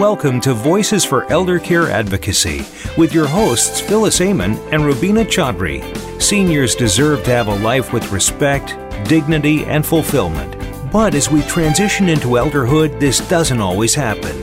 Welcome 0.00 0.40
to 0.40 0.54
Voices 0.54 1.04
for 1.04 1.30
Elder 1.30 1.58
Care 1.58 1.90
Advocacy 1.90 2.64
with 2.96 3.12
your 3.12 3.26
hosts 3.26 3.82
Phyllis 3.82 4.22
Amon 4.22 4.56
and 4.72 4.82
Rubina 4.82 5.26
Chaudhry. 5.26 5.82
Seniors 6.18 6.74
deserve 6.74 7.22
to 7.24 7.32
have 7.32 7.48
a 7.48 7.56
life 7.56 7.92
with 7.92 8.10
respect, 8.10 8.78
dignity, 9.06 9.62
and 9.66 9.84
fulfillment. 9.84 10.56
But 10.90 11.14
as 11.14 11.30
we 11.30 11.42
transition 11.42 12.08
into 12.08 12.28
elderhood, 12.28 12.98
this 12.98 13.18
doesn't 13.28 13.60
always 13.60 13.94
happen. 13.94 14.34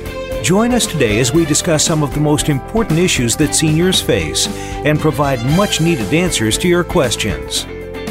Join 0.44 0.76
us 0.76 0.86
today 0.86 1.18
as 1.18 1.34
we 1.34 1.44
discuss 1.44 1.84
some 1.84 2.04
of 2.04 2.14
the 2.14 2.20
most 2.20 2.50
important 2.50 3.00
issues 3.00 3.36
that 3.38 3.56
seniors 3.56 4.00
face 4.00 4.48
and 4.86 5.00
provide 5.00 5.44
much 5.58 5.82
needed 5.82 6.14
answers 6.14 6.60
to 6.60 6.68
your 6.68 6.84
questions. 6.84 7.66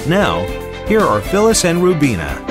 Now, 0.09 0.45
here 0.89 1.01
are 1.01 1.21
Phyllis 1.21 1.65
and 1.65 1.81
Rubina. 1.81 2.43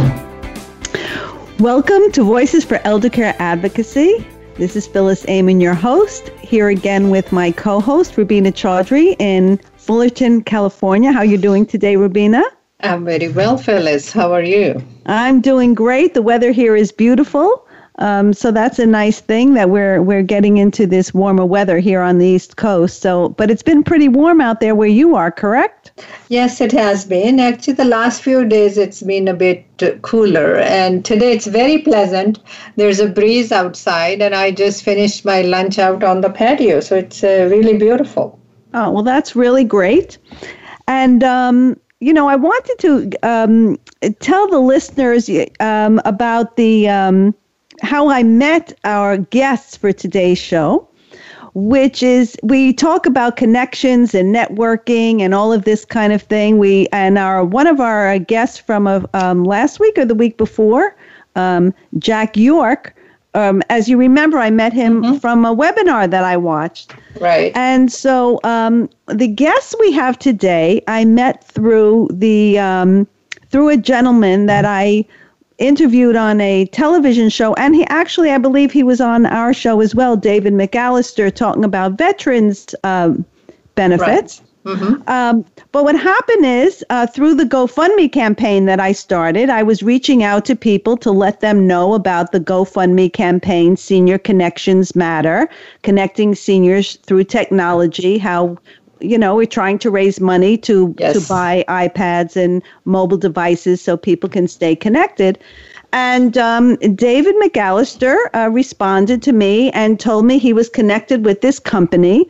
Welcome 1.59 2.13
to 2.13 2.23
Voices 2.23 2.63
for 2.63 2.79
Elder 2.85 3.09
Care 3.09 3.35
Advocacy. 3.39 4.25
This 4.57 4.77
is 4.77 4.87
Phyllis 4.87 5.25
Amon, 5.27 5.59
your 5.59 5.73
host, 5.73 6.29
here 6.39 6.69
again 6.69 7.09
with 7.09 7.33
my 7.33 7.51
co-host 7.51 8.15
Rubina 8.15 8.53
Chaudhry 8.53 9.13
in 9.19 9.57
Fullerton, 9.75 10.43
California. 10.43 11.11
How 11.11 11.19
are 11.19 11.25
you 11.25 11.37
doing 11.37 11.65
today, 11.65 11.97
Rubina? 11.97 12.41
I'm 12.79 13.03
very 13.03 13.27
well, 13.27 13.57
Phyllis. 13.57 14.13
How 14.13 14.31
are 14.31 14.41
you? 14.41 14.81
I'm 15.07 15.41
doing 15.41 15.73
great. 15.73 16.13
The 16.13 16.21
weather 16.21 16.53
here 16.53 16.73
is 16.73 16.93
beautiful. 16.93 17.64
Um, 17.99 18.33
so 18.33 18.51
that's 18.51 18.77
a 18.77 18.85
nice 18.85 19.21
thing 19.21 19.53
that 19.53 19.69
we're 19.69 20.01
we're 20.01 20.21
getting 20.21 20.57
into 20.57 20.85
this 20.85 21.13
warmer 21.13 21.45
weather 21.45 21.79
here 21.79 22.01
on 22.01 22.17
the 22.17 22.27
East 22.27 22.57
Coast. 22.57 23.01
So, 23.01 23.29
but 23.29 23.49
it's 23.49 23.63
been 23.63 23.83
pretty 23.83 24.09
warm 24.09 24.41
out 24.41 24.59
there 24.59 24.75
where 24.75 24.89
you 24.89 25.15
are, 25.15 25.31
correct? 25.31 26.03
Yes, 26.27 26.59
it 26.59 26.73
has 26.73 27.05
been. 27.05 27.39
Actually, 27.39 27.73
the 27.73 27.85
last 27.85 28.21
few 28.21 28.45
days 28.45 28.77
it's 28.77 29.01
been 29.01 29.29
a 29.29 29.33
bit 29.33 29.65
cooler, 30.01 30.57
and 30.57 31.05
today 31.05 31.31
it's 31.31 31.47
very 31.47 31.77
pleasant. 31.77 32.39
There's 32.75 32.99
a 32.99 33.07
breeze 33.07 33.53
outside, 33.53 34.21
and 34.21 34.35
I 34.35 34.51
just 34.51 34.83
finished 34.83 35.23
my 35.23 35.41
lunch 35.41 35.79
out 35.79 36.03
on 36.03 36.19
the 36.19 36.29
patio, 36.29 36.81
so 36.81 36.97
it's 36.97 37.23
uh, 37.23 37.47
really 37.49 37.77
beautiful. 37.77 38.37
Oh 38.73 38.91
well, 38.91 39.03
that's 39.03 39.35
really 39.35 39.63
great, 39.63 40.17
and. 40.87 41.23
Um, 41.23 41.79
you 42.01 42.11
know, 42.11 42.27
I 42.27 42.35
wanted 42.35 42.77
to 42.79 43.09
um, 43.23 43.79
tell 44.19 44.47
the 44.49 44.59
listeners 44.59 45.29
um, 45.61 46.01
about 46.03 46.57
the 46.57 46.89
um, 46.89 47.33
how 47.81 48.09
I 48.09 48.23
met 48.23 48.77
our 48.83 49.17
guests 49.17 49.77
for 49.77 49.91
today's 49.91 50.37
show, 50.37 50.87
which 51.53 52.03
is 52.03 52.35
we 52.43 52.73
talk 52.73 53.05
about 53.05 53.37
connections 53.37 54.13
and 54.13 54.35
networking 54.35 55.21
and 55.21 55.33
all 55.33 55.53
of 55.53 55.63
this 55.63 55.85
kind 55.85 56.13
of 56.13 56.21
thing. 56.21 56.57
We 56.57 56.87
and 56.91 57.17
our 57.17 57.43
one 57.43 57.67
of 57.67 57.79
our 57.79 58.19
guests 58.19 58.57
from 58.57 58.87
a, 58.87 59.07
um, 59.13 59.43
last 59.43 59.79
week 59.79 59.97
or 59.97 60.05
the 60.05 60.15
week 60.15 60.37
before, 60.37 60.95
um, 61.35 61.73
Jack 61.97 62.37
York. 62.37 62.95
Um, 63.33 63.61
as 63.69 63.89
you 63.89 63.97
remember, 63.97 64.37
I 64.37 64.49
met 64.49 64.71
him 64.71 65.01
mm-hmm. 65.01 65.17
from 65.17 65.43
a 65.43 65.53
webinar 65.53 66.09
that 66.09 66.23
I 66.23 66.37
watched. 66.37 66.95
Right. 67.19 67.51
And 67.53 67.91
so 67.91 68.39
um, 68.45 68.89
the 69.07 69.27
guests 69.27 69.75
we 69.77 69.91
have 69.91 70.17
today, 70.17 70.81
I 70.87 71.03
met 71.03 71.43
through 71.43 72.07
the 72.13 72.57
um, 72.59 73.07
through 73.49 73.69
a 73.69 73.77
gentleman 73.77 74.45
that 74.45 74.63
I 74.63 75.05
interviewed 75.57 76.15
on 76.15 76.41
a 76.41 76.65
television 76.67 77.29
show, 77.29 77.53
and 77.55 77.75
he 77.75 77.85
actually, 77.85 78.31
I 78.31 78.37
believe, 78.37 78.71
he 78.71 78.83
was 78.83 78.99
on 78.99 79.25
our 79.25 79.53
show 79.53 79.81
as 79.81 79.95
well, 79.95 80.17
David 80.17 80.53
McAllister, 80.53 81.33
talking 81.33 81.63
about 81.63 81.93
veterans 81.93 82.75
um, 82.83 83.25
benefits. 83.75 84.39
Right. 84.39 84.49
Mm-hmm. 84.65 85.07
Um, 85.07 85.45
but 85.71 85.83
what 85.83 85.95
happened 85.95 86.43
is, 86.43 86.83
uh, 86.89 87.05
through 87.05 87.35
the 87.35 87.43
GoFundMe 87.43 88.11
campaign 88.11 88.65
that 88.65 88.79
I 88.79 88.93
started, 88.93 89.47
I 89.47 89.61
was 89.61 89.83
reaching 89.83 90.23
out 90.23 90.43
to 90.45 90.55
people 90.55 90.97
to 90.97 91.11
let 91.11 91.41
them 91.41 91.67
know 91.67 91.93
about 91.93 92.31
the 92.31 92.39
GoFundMe 92.39 93.13
campaign, 93.13 93.77
Senior 93.77 94.17
Connections 94.17 94.95
Matter, 94.95 95.47
connecting 95.83 96.33
seniors 96.33 96.95
through 96.95 97.25
technology, 97.25 98.17
how 98.17 98.57
you 99.05 99.17
know, 99.17 99.35
we're 99.35 99.45
trying 99.45 99.79
to 99.79 99.89
raise 99.89 100.19
money 100.19 100.57
to 100.59 100.93
yes. 100.97 101.13
to 101.13 101.27
buy 101.27 101.63
iPads 101.67 102.35
and 102.35 102.61
mobile 102.85 103.17
devices 103.17 103.81
so 103.81 103.97
people 103.97 104.29
can 104.29 104.47
stay 104.47 104.75
connected. 104.75 105.39
And 105.93 106.37
um, 106.37 106.75
David 106.95 107.35
McAllister 107.35 108.17
uh, 108.33 108.49
responded 108.51 109.21
to 109.23 109.31
me 109.31 109.71
and 109.71 109.99
told 109.99 110.25
me 110.25 110.37
he 110.37 110.51
was 110.51 110.67
connected 110.67 111.23
with 111.23 111.39
this 111.39 111.57
company, 111.57 112.27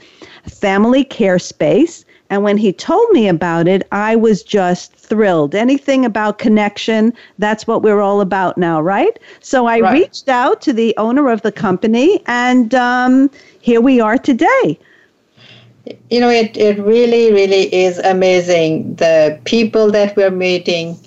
Family 0.47 1.03
Care 1.03 1.39
Space. 1.39 2.05
And 2.29 2.43
when 2.43 2.57
he 2.57 2.73
told 2.73 3.09
me 3.11 3.27
about 3.27 3.67
it, 3.67 3.87
I 3.91 4.15
was 4.15 4.43
just 4.43 4.93
thrilled. 4.93 5.55
Anything 5.55 6.05
about 6.05 6.37
connection, 6.37 7.13
that's 7.39 7.67
what 7.67 7.81
we're 7.81 8.01
all 8.01 8.21
about 8.21 8.57
now, 8.57 8.81
right? 8.81 9.17
So 9.41 9.67
I 9.67 9.79
right. 9.79 9.93
reached 9.93 10.27
out 10.27 10.61
to 10.61 10.73
the 10.73 10.93
owner 10.97 11.29
of 11.29 11.41
the 11.43 11.51
company, 11.51 12.21
and 12.25 12.73
um, 12.73 13.29
here 13.61 13.81
we 13.81 13.99
are 13.99 14.17
today 14.17 14.79
you 16.09 16.19
know, 16.19 16.29
it, 16.29 16.56
it 16.57 16.79
really, 16.79 17.31
really 17.31 17.73
is 17.73 18.00
amazing 18.00 18.96
the 18.96 19.40
people 19.46 19.91
that 19.91 20.16
we're 20.16 20.31
meeting 20.31 20.97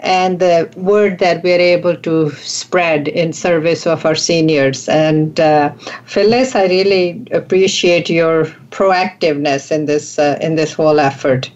and 0.00 0.38
the 0.38 0.72
word 0.76 1.18
that 1.18 1.42
we're 1.42 1.58
able 1.58 1.96
to 1.96 2.30
spread 2.30 3.08
in 3.08 3.32
service 3.32 3.86
of 3.86 4.06
our 4.06 4.14
seniors. 4.14 4.88
And 4.88 5.40
uh, 5.40 5.72
Phyllis, 6.04 6.54
I 6.54 6.66
really 6.66 7.26
appreciate 7.32 8.08
your 8.08 8.44
proactiveness 8.70 9.72
in 9.72 9.86
this 9.86 10.18
uh, 10.18 10.38
in 10.40 10.54
this 10.54 10.72
whole 10.72 11.00
effort. 11.00 11.50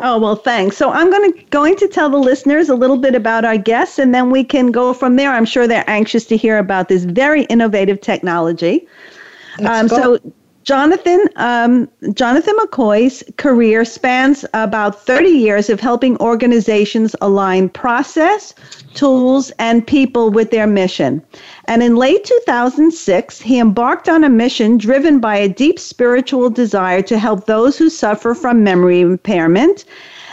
Oh 0.00 0.18
well, 0.18 0.36
thanks. 0.36 0.76
So 0.76 0.90
I'm 0.90 1.10
going 1.10 1.32
to 1.32 1.42
going 1.46 1.76
to 1.76 1.88
tell 1.88 2.10
the 2.10 2.18
listeners 2.18 2.68
a 2.68 2.76
little 2.76 2.98
bit 2.98 3.14
about 3.14 3.44
our 3.44 3.56
guests, 3.56 3.98
and 3.98 4.14
then 4.14 4.30
we 4.30 4.44
can 4.44 4.70
go 4.70 4.92
from 4.92 5.16
there. 5.16 5.32
I'm 5.32 5.46
sure 5.46 5.66
they're 5.66 5.88
anxious 5.88 6.26
to 6.26 6.36
hear 6.36 6.58
about 6.58 6.88
this 6.88 7.04
very 7.04 7.44
innovative 7.44 8.00
technology. 8.00 8.86
Um, 9.66 9.88
so 9.88 10.20
Jonathan 10.68 11.24
um, 11.36 11.88
Jonathan 12.12 12.54
McCoy's 12.60 13.24
career 13.38 13.86
spans 13.86 14.44
about 14.52 15.00
30 15.00 15.30
years 15.30 15.70
of 15.70 15.80
helping 15.80 16.18
organizations 16.18 17.16
align 17.22 17.70
process, 17.70 18.52
tools, 18.92 19.50
and 19.58 19.86
people 19.86 20.28
with 20.28 20.50
their 20.50 20.66
mission. 20.66 21.22
And 21.68 21.82
in 21.82 21.96
late 21.96 22.22
2006, 22.22 23.40
he 23.40 23.58
embarked 23.58 24.10
on 24.10 24.24
a 24.24 24.28
mission 24.28 24.76
driven 24.76 25.20
by 25.20 25.36
a 25.36 25.48
deep 25.48 25.78
spiritual 25.78 26.50
desire 26.50 27.00
to 27.00 27.18
help 27.18 27.46
those 27.46 27.78
who 27.78 27.88
suffer 27.88 28.34
from 28.34 28.62
memory 28.62 29.00
impairment 29.00 29.86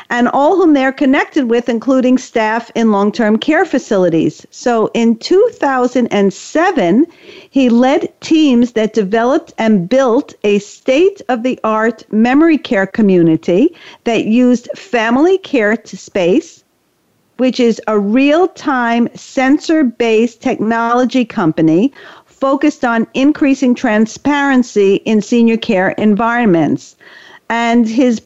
and 0.10 0.28
all 0.30 0.56
whom 0.56 0.74
they're 0.74 0.92
connected 0.92 1.50
with, 1.50 1.70
including 1.70 2.18
staff 2.18 2.72
in 2.76 2.92
long 2.92 3.12
term 3.12 3.38
care 3.38 3.66
facilities. 3.66 4.46
So 4.52 4.90
in 4.94 5.18
2007, 5.18 7.08
he 7.50 7.70
led 7.70 8.22
teams 8.22 8.74
that 8.74 8.94
developed 8.94 9.54
and 9.58 9.90
built 9.90 10.34
a 10.44 10.60
state 10.60 11.22
of 11.30 11.44
the 11.44 11.60
art 11.64 12.04
memory 12.12 12.58
care 12.58 12.88
community 12.88 13.76
that 14.04 14.26
used 14.26 14.70
family 14.76 15.38
care 15.40 15.76
to 15.76 15.98
space. 15.98 16.64
Which 17.38 17.60
is 17.60 17.82
a 17.88 18.00
real 18.00 18.48
time 18.48 19.10
sensor 19.14 19.84
based 19.84 20.42
technology 20.42 21.26
company 21.26 21.92
focused 22.26 22.86
on 22.86 23.08
increasing 23.14 23.76
transparency 23.76 24.96
in 25.04 25.22
senior 25.22 25.58
care 25.58 25.90
environments. 25.98 26.96
And 27.50 27.88
his 27.88 28.22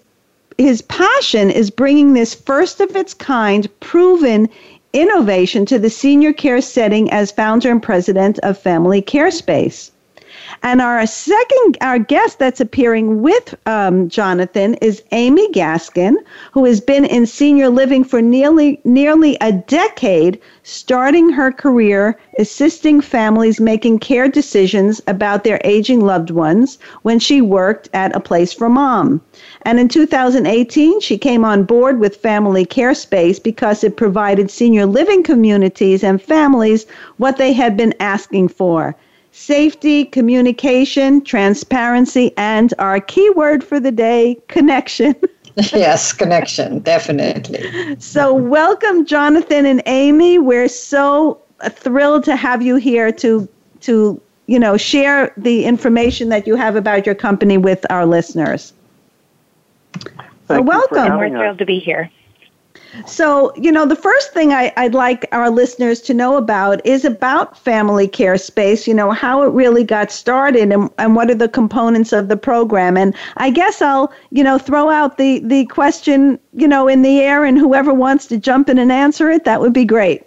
his 0.60 0.82
passion 0.82 1.50
is 1.50 1.72
bringing 1.72 2.14
this 2.14 2.36
first 2.36 2.82
of 2.82 2.94
its 2.94 3.14
kind, 3.14 3.68
proven 3.80 4.50
innovation 4.92 5.66
to 5.66 5.80
the 5.80 5.90
senior 5.90 6.34
care 6.34 6.60
setting 6.60 7.10
as 7.12 7.32
founder 7.32 7.72
and 7.72 7.82
president 7.82 8.40
of 8.40 8.58
Family 8.58 9.02
Care 9.02 9.32
Space. 9.32 9.92
And 10.64 10.82
our 10.82 11.06
second, 11.06 11.78
our 11.80 12.00
guest 12.00 12.40
that's 12.40 12.60
appearing 12.60 13.22
with 13.22 13.56
um, 13.66 14.10
Jonathan 14.10 14.74
is 14.76 15.04
Amy 15.12 15.50
Gaskin, 15.52 16.16
who 16.52 16.66
has 16.66 16.82
been 16.82 17.06
in 17.06 17.26
senior 17.26 17.70
living 17.70 18.04
for 18.04 18.22
nearly 18.22 18.82
nearly 18.84 19.38
a 19.42 19.52
decade, 19.52 20.40
starting 20.64 21.30
her 21.30 21.52
career 21.52 22.18
assisting 22.38 23.00
families 23.00 23.60
making 23.60 24.00
care 24.00 24.28
decisions 24.28 25.02
about 25.08 25.44
their 25.44 25.62
aging 25.64 26.02
loved 26.02 26.32
ones 26.32 26.80
when 27.04 27.20
she 27.20 27.42
worked 27.42 27.90
at 27.94 28.16
a 28.16 28.20
place 28.20 28.52
for 28.52 28.70
mom. 28.70 29.22
And 29.64 29.80
in 29.80 29.90
2018, 29.90 31.02
she 31.02 31.18
came 31.18 31.44
on 31.44 31.64
board 31.64 32.00
with 32.00 32.16
Family 32.16 32.66
Care 32.66 32.94
Space 32.94 33.40
because 33.40 33.84
it 33.84 33.98
provided 33.98 34.50
senior 34.50 34.86
living 34.86 35.24
communities 35.24 36.04
and 36.04 36.22
families 36.22 36.86
what 37.18 37.38
they 37.38 37.52
had 37.54 37.76
been 37.76 37.94
asking 38.00 38.50
for 38.50 38.96
safety, 39.32 40.06
communication, 40.06 41.22
transparency, 41.22 42.34
and 42.36 42.74
our 42.80 43.00
key 43.00 43.30
word 43.32 43.64
for 43.64 43.80
the 43.80 43.92
day 43.92 44.38
connection. 44.48 45.16
yes, 45.74 46.14
connection, 46.14 46.80
definitely. 46.80 47.96
So, 48.00 48.34
welcome, 48.34 49.06
Jonathan 49.06 49.66
and 49.66 49.82
Amy. 49.86 50.40
We're 50.40 50.68
so 50.68 51.40
thrilled 51.70 52.24
to 52.26 52.36
have 52.36 52.62
you 52.62 52.78
here 52.78 53.12
to 53.14 53.48
to 53.82 54.22
you 54.48 54.60
know 54.60 54.78
share 54.78 55.34
the 55.38 55.66
information 55.66 56.30
that 56.30 56.48
you 56.48 56.56
have 56.56 56.76
about 56.76 57.06
your 57.06 57.16
company 57.16 57.58
with 57.58 57.86
our 57.90 58.06
listeners. 58.06 58.74
Thank 59.94 60.14
so 60.48 60.62
welcome. 60.62 61.18
We're 61.18 61.30
thrilled 61.30 61.60
to 61.60 61.66
be 61.66 61.80
here. 61.80 62.10
So, 63.06 63.54
you 63.56 63.72
know, 63.72 63.86
the 63.86 63.96
first 63.96 64.34
thing 64.34 64.52
I, 64.52 64.74
would 64.78 64.96
like 64.96 65.28
our 65.32 65.50
listeners 65.50 66.02
to 66.02 66.14
know 66.14 66.38
about 66.38 66.84
is 66.86 67.06
about 67.06 67.58
family 67.58 68.08
care 68.08 68.38
space, 68.38 68.88
you 68.88 68.94
know, 68.94 69.12
how 69.12 69.44
it 69.44 69.50
really 69.50 69.84
got 69.84 70.12
started 70.12 70.72
and, 70.72 70.90
and 70.98 71.16
what 71.16 71.30
are 71.30 71.36
the 71.36 71.50
components 71.50 72.14
of 72.14 72.30
the 72.30 72.38
program. 72.38 72.98
And 72.98 73.16
I 73.38 73.52
guess 73.52 73.82
I'll, 73.82 74.12
you 74.32 74.44
know, 74.44 74.58
throw 74.58 74.90
out 74.90 75.18
the, 75.18 75.40
the 75.40 75.66
question, 75.68 76.40
you 76.54 76.68
know, 76.68 76.88
in 76.88 77.04
the 77.04 77.20
air 77.20 77.46
and 77.46 77.58
whoever 77.58 77.94
wants 77.94 78.26
to 78.28 78.38
jump 78.38 78.70
in 78.70 78.80
and 78.80 78.92
answer 78.92 79.30
it, 79.30 79.46
that 79.46 79.62
would 79.62 79.74
be 79.74 79.86
great. 79.86 80.24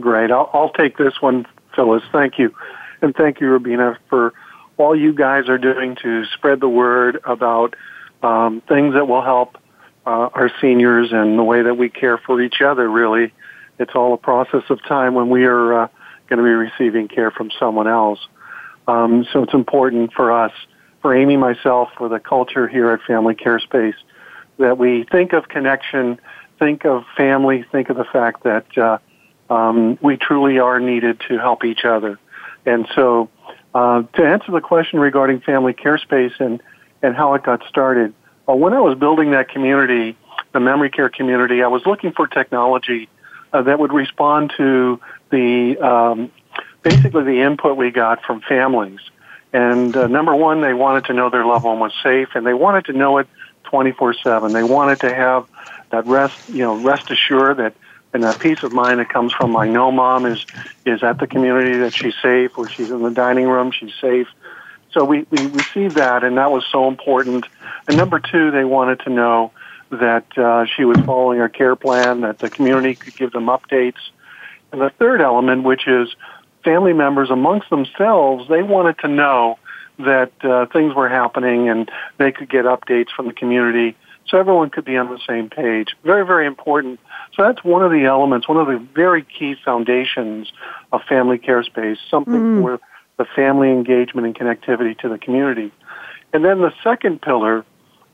Great. 0.00 0.30
I'll, 0.32 0.50
I'll 0.52 0.72
take 0.72 0.96
this 0.96 1.22
one, 1.22 1.46
Phyllis. 1.76 2.02
Thank 2.10 2.38
you. 2.38 2.52
And 3.00 3.14
thank 3.14 3.40
you, 3.40 3.48
Rubina, 3.48 3.98
for 4.08 4.32
all 4.76 4.96
you 4.96 5.12
guys 5.12 5.48
are 5.48 5.58
doing 5.58 5.96
to 6.02 6.24
spread 6.26 6.60
the 6.60 6.68
word 6.68 7.20
about 7.24 7.76
um, 8.22 8.62
things 8.68 8.94
that 8.94 9.06
will 9.06 9.22
help 9.22 9.58
uh, 10.06 10.28
our 10.34 10.50
seniors 10.60 11.12
and 11.12 11.38
the 11.38 11.42
way 11.42 11.62
that 11.62 11.74
we 11.74 11.88
care 11.88 12.18
for 12.18 12.40
each 12.40 12.60
other, 12.60 12.88
really. 12.88 13.32
It's 13.78 13.92
all 13.94 14.14
a 14.14 14.18
process 14.18 14.62
of 14.68 14.82
time 14.84 15.14
when 15.14 15.28
we 15.28 15.44
are 15.44 15.82
uh, 15.82 15.88
going 16.28 16.38
to 16.38 16.44
be 16.44 16.50
receiving 16.50 17.08
care 17.08 17.30
from 17.30 17.50
someone 17.58 17.88
else. 17.88 18.18
Um, 18.86 19.26
so 19.32 19.42
it's 19.42 19.54
important 19.54 20.12
for 20.12 20.32
us, 20.32 20.52
for 21.00 21.14
Amy, 21.14 21.36
myself, 21.36 21.90
for 21.96 22.08
the 22.08 22.18
culture 22.18 22.66
here 22.66 22.90
at 22.90 23.02
Family 23.02 23.34
Care 23.34 23.60
Space, 23.60 23.94
that 24.58 24.78
we 24.78 25.04
think 25.04 25.32
of 25.32 25.48
connection, 25.48 26.20
think 26.58 26.84
of 26.84 27.04
family, 27.16 27.64
think 27.70 27.90
of 27.90 27.96
the 27.96 28.04
fact 28.04 28.44
that 28.44 28.78
uh, 28.78 28.98
um, 29.52 29.98
we 30.00 30.16
truly 30.16 30.58
are 30.58 30.80
needed 30.80 31.20
to 31.28 31.38
help 31.38 31.64
each 31.64 31.84
other. 31.84 32.18
And 32.66 32.88
so, 32.94 33.28
uh, 33.74 34.02
to 34.14 34.24
answer 34.24 34.52
the 34.52 34.60
question 34.60 35.00
regarding 35.00 35.40
Family 35.40 35.72
Care 35.72 35.98
Space 35.98 36.32
and, 36.38 36.62
and 37.02 37.14
how 37.14 37.34
it 37.34 37.42
got 37.42 37.62
started, 37.68 38.14
uh, 38.48 38.54
when 38.54 38.72
I 38.72 38.80
was 38.80 38.98
building 38.98 39.32
that 39.32 39.48
community, 39.48 40.16
the 40.52 40.60
memory 40.60 40.90
care 40.90 41.08
community, 41.08 41.62
I 41.62 41.68
was 41.68 41.84
looking 41.86 42.12
for 42.12 42.26
technology 42.26 43.08
uh, 43.52 43.62
that 43.62 43.78
would 43.78 43.92
respond 43.92 44.52
to 44.56 45.00
the 45.30 45.78
um, 45.78 46.30
basically 46.82 47.24
the 47.24 47.40
input 47.40 47.76
we 47.76 47.90
got 47.90 48.24
from 48.24 48.40
families. 48.40 49.00
And 49.52 49.94
uh, 49.96 50.06
number 50.06 50.34
one, 50.34 50.62
they 50.62 50.72
wanted 50.72 51.06
to 51.06 51.12
know 51.12 51.28
their 51.28 51.44
loved 51.44 51.64
one 51.64 51.78
was 51.78 51.92
safe, 52.02 52.28
and 52.34 52.46
they 52.46 52.54
wanted 52.54 52.86
to 52.86 52.92
know 52.92 53.18
it 53.18 53.28
24/7. 53.64 54.52
They 54.52 54.62
wanted 54.62 55.00
to 55.00 55.14
have 55.14 55.46
that 55.90 56.06
rest, 56.06 56.38
you 56.48 56.60
know, 56.60 56.76
rest 56.82 57.10
assured 57.10 57.58
that 57.58 57.74
and 58.14 58.24
that 58.24 58.38
peace 58.38 58.62
of 58.62 58.72
mind 58.72 59.00
that 59.00 59.08
comes 59.08 59.32
from 59.32 59.56
I 59.56 59.68
know 59.68 59.90
mom 59.90 60.26
is 60.26 60.44
is 60.84 61.02
at 61.02 61.18
the 61.18 61.26
community 61.26 61.78
that 61.78 61.94
she's 61.94 62.14
safe, 62.22 62.56
or 62.56 62.68
she's 62.68 62.90
in 62.90 63.02
the 63.02 63.10
dining 63.10 63.48
room, 63.48 63.72
she's 63.72 63.94
safe. 64.00 64.28
So 64.92 65.04
we, 65.04 65.26
we 65.30 65.46
received 65.46 65.96
that, 65.96 66.24
and 66.24 66.36
that 66.36 66.50
was 66.50 66.64
so 66.70 66.88
important. 66.88 67.46
And 67.88 67.96
number 67.96 68.20
two, 68.20 68.50
they 68.50 68.64
wanted 68.64 69.00
to 69.00 69.10
know 69.10 69.52
that 69.90 70.26
uh, 70.36 70.64
she 70.66 70.84
was 70.84 70.98
following 71.04 71.38
her 71.38 71.48
care 71.48 71.76
plan, 71.76 72.22
that 72.22 72.38
the 72.38 72.50
community 72.50 72.94
could 72.94 73.16
give 73.16 73.32
them 73.32 73.46
updates. 73.46 74.00
And 74.70 74.80
the 74.80 74.90
third 74.98 75.20
element, 75.20 75.64
which 75.64 75.86
is 75.86 76.14
family 76.64 76.92
members 76.92 77.30
amongst 77.30 77.68
themselves, 77.70 78.48
they 78.48 78.62
wanted 78.62 78.98
to 79.00 79.08
know 79.08 79.58
that 79.98 80.32
uh, 80.42 80.66
things 80.72 80.94
were 80.94 81.08
happening 81.08 81.68
and 81.68 81.90
they 82.18 82.32
could 82.32 82.48
get 82.48 82.64
updates 82.64 83.10
from 83.14 83.26
the 83.26 83.32
community 83.32 83.96
so 84.26 84.38
everyone 84.38 84.70
could 84.70 84.84
be 84.84 84.96
on 84.96 85.10
the 85.10 85.20
same 85.28 85.50
page. 85.50 85.94
Very, 86.04 86.24
very 86.24 86.46
important. 86.46 87.00
So 87.34 87.42
that's 87.42 87.62
one 87.62 87.84
of 87.84 87.90
the 87.90 88.04
elements, 88.04 88.48
one 88.48 88.56
of 88.56 88.66
the 88.66 88.78
very 88.94 89.24
key 89.24 89.56
foundations 89.62 90.50
of 90.90 91.02
family 91.08 91.38
care 91.38 91.62
space, 91.62 91.98
something 92.10 92.34
mm. 92.34 92.62
where 92.62 92.78
the 93.18 93.24
family 93.36 93.70
engagement 93.70 94.26
and 94.26 94.34
connectivity 94.34 94.98
to 94.98 95.08
the 95.08 95.18
community. 95.18 95.72
And 96.32 96.44
then 96.44 96.60
the 96.60 96.72
second 96.82 97.20
pillar 97.20 97.64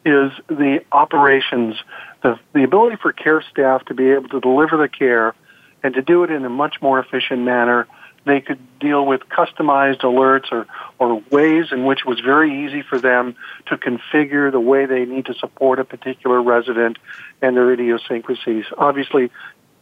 is 0.05 0.33
the 0.49 0.81
operations, 0.93 1.77
the, 2.23 2.39
the 2.53 2.65
ability 2.65 2.97
for 3.01 3.13
care 3.13 3.43
staff 3.51 3.85
to 3.87 3.95
be 3.95 4.11
able 4.11 4.29
to 4.29 4.41
deliver 4.41 4.77
the 4.77 4.89
care 4.89 5.35
and 5.83 5.95
to 5.95 6.03
do 6.03 6.25
it 6.25 6.31
in 6.31 6.45
a 6.45 6.49
much 6.49 6.77
more 6.81 6.99
efficient 6.99 7.43
manner. 7.43 7.87
They 8.25 8.41
could 8.41 8.59
deal 8.81 9.07
with 9.07 9.23
customized 9.29 10.01
alerts 10.01 10.51
or, 10.53 10.67
or 10.99 11.23
ways 11.31 11.67
in 11.71 11.85
which 11.85 12.01
it 12.01 12.07
was 12.07 12.21
very 12.21 12.67
easy 12.67 12.83
for 12.83 12.99
them 12.99 13.37
to 13.67 13.77
configure 13.77 14.51
the 14.51 14.61
way 14.61 14.87
they 14.87 15.05
need 15.05 15.27
to 15.27 15.35
support 15.35 15.79
a 15.79 15.85
particular 15.85 16.43
resident 16.43 16.99
and 17.41 17.57
their 17.57 17.73
idiosyncrasies. 17.73 18.65
Obviously, 18.77 19.31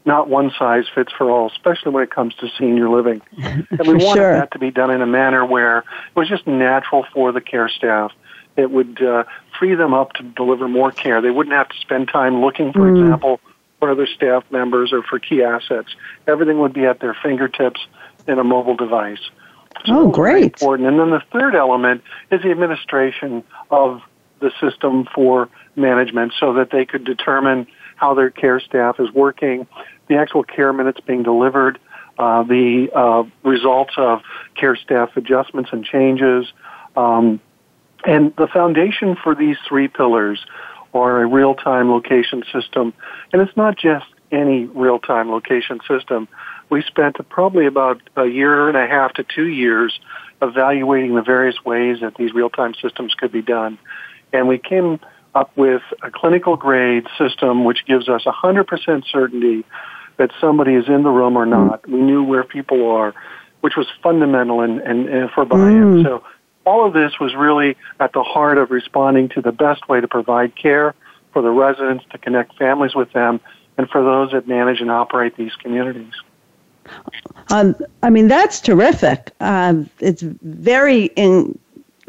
not 0.06 0.28
one 0.28 0.52
size 0.58 0.84
fits 0.94 1.12
for 1.12 1.30
all, 1.30 1.48
especially 1.48 1.92
when 1.92 2.04
it 2.04 2.10
comes 2.10 2.34
to 2.36 2.48
senior 2.58 2.88
living. 2.88 3.20
And 3.36 3.66
we 3.80 3.94
wanted 3.94 4.20
sure. 4.20 4.32
that 4.34 4.52
to 4.52 4.58
be 4.58 4.70
done 4.70 4.90
in 4.90 5.02
a 5.02 5.06
manner 5.06 5.44
where 5.44 5.78
it 5.78 5.84
was 6.14 6.28
just 6.28 6.46
natural 6.46 7.04
for 7.12 7.32
the 7.32 7.40
care 7.40 7.68
staff. 7.68 8.12
It 8.56 8.70
would 8.70 9.02
uh, 9.02 9.24
free 9.58 9.74
them 9.74 9.92
up 9.92 10.12
to 10.14 10.22
deliver 10.22 10.68
more 10.68 10.92
care. 10.92 11.20
They 11.20 11.30
wouldn't 11.30 11.54
have 11.54 11.68
to 11.68 11.76
spend 11.80 12.08
time 12.08 12.40
looking, 12.40 12.72
for 12.72 12.80
mm. 12.80 13.02
example, 13.02 13.40
for 13.80 13.90
other 13.90 14.06
staff 14.06 14.44
members 14.50 14.92
or 14.92 15.02
for 15.02 15.18
key 15.18 15.42
assets. 15.42 15.94
Everything 16.26 16.60
would 16.60 16.72
be 16.72 16.86
at 16.86 17.00
their 17.00 17.14
fingertips 17.22 17.80
in 18.26 18.38
a 18.38 18.44
mobile 18.44 18.76
device. 18.76 19.20
So 19.84 19.98
oh, 19.98 20.08
great. 20.08 20.44
Important. 20.44 20.88
And 20.88 20.98
then 20.98 21.10
the 21.10 21.22
third 21.32 21.54
element 21.54 22.02
is 22.30 22.42
the 22.42 22.50
administration 22.50 23.44
of 23.70 24.00
the 24.40 24.50
system 24.60 25.06
for 25.14 25.48
management 25.74 26.32
so 26.38 26.54
that 26.54 26.70
they 26.70 26.86
could 26.86 27.04
determine 27.04 27.66
how 27.96 28.14
their 28.14 28.30
care 28.30 28.60
staff 28.60 29.00
is 29.00 29.10
working, 29.12 29.66
the 30.08 30.16
actual 30.16 30.42
care 30.44 30.72
minutes 30.72 31.00
being 31.06 31.22
delivered, 31.22 31.78
uh, 32.18 32.42
the 32.44 32.88
uh, 32.94 33.24
results 33.48 33.94
of 33.96 34.20
care 34.54 34.76
staff 34.76 35.16
adjustments 35.16 35.70
and 35.72 35.84
changes. 35.84 36.46
Um, 36.96 37.40
and 38.04 38.34
the 38.36 38.46
foundation 38.46 39.16
for 39.22 39.34
these 39.34 39.56
three 39.68 39.88
pillars 39.88 40.44
are 40.94 41.22
a 41.22 41.26
real-time 41.26 41.90
location 41.90 42.42
system. 42.52 42.94
And 43.32 43.42
it's 43.42 43.56
not 43.56 43.76
just 43.76 44.06
any 44.32 44.64
real-time 44.64 45.30
location 45.30 45.80
system. 45.86 46.28
We 46.70 46.82
spent 46.82 47.16
probably 47.28 47.66
about 47.66 48.00
a 48.16 48.26
year 48.26 48.68
and 48.68 48.76
a 48.76 48.86
half 48.86 49.14
to 49.14 49.24
two 49.24 49.46
years 49.46 49.98
evaluating 50.42 51.14
the 51.14 51.22
various 51.22 51.64
ways 51.64 51.98
that 52.00 52.14
these 52.16 52.32
real-time 52.32 52.74
systems 52.80 53.14
could 53.14 53.32
be 53.32 53.42
done. 53.42 53.78
And 54.32 54.48
we 54.48 54.58
came 54.58 55.00
up 55.34 55.56
with 55.56 55.82
a 56.02 56.10
clinical 56.10 56.56
grade 56.56 57.06
system 57.18 57.64
which 57.64 57.84
gives 57.86 58.08
us 58.08 58.24
100% 58.24 59.04
certainty 59.10 59.64
that 60.16 60.30
somebody 60.40 60.74
is 60.74 60.88
in 60.88 61.02
the 61.02 61.10
room 61.10 61.36
or 61.36 61.46
not. 61.46 61.86
We 61.88 62.00
knew 62.00 62.22
where 62.22 62.44
people 62.44 62.88
are, 62.90 63.14
which 63.60 63.76
was 63.76 63.86
fundamental 64.02 64.60
and, 64.60 64.80
and, 64.80 65.08
and 65.08 65.30
for 65.30 65.44
buy-in. 65.44 65.96
Mm. 65.96 66.04
So 66.04 66.24
all 66.64 66.86
of 66.86 66.92
this 66.92 67.18
was 67.20 67.34
really 67.34 67.76
at 68.00 68.12
the 68.12 68.22
heart 68.22 68.58
of 68.58 68.70
responding 68.70 69.28
to 69.30 69.40
the 69.40 69.52
best 69.52 69.88
way 69.88 70.00
to 70.00 70.08
provide 70.08 70.56
care 70.56 70.94
for 71.32 71.42
the 71.42 71.50
residents, 71.50 72.04
to 72.10 72.18
connect 72.18 72.56
families 72.56 72.94
with 72.94 73.12
them, 73.12 73.40
and 73.76 73.88
for 73.90 74.02
those 74.02 74.32
that 74.32 74.48
manage 74.48 74.80
and 74.80 74.90
operate 74.90 75.36
these 75.36 75.54
communities. 75.56 76.12
Um, 77.50 77.76
I 78.02 78.10
mean, 78.10 78.28
that's 78.28 78.60
terrific. 78.60 79.32
Um, 79.40 79.90
it's 80.00 80.22
very 80.22 81.06
in, 81.16 81.58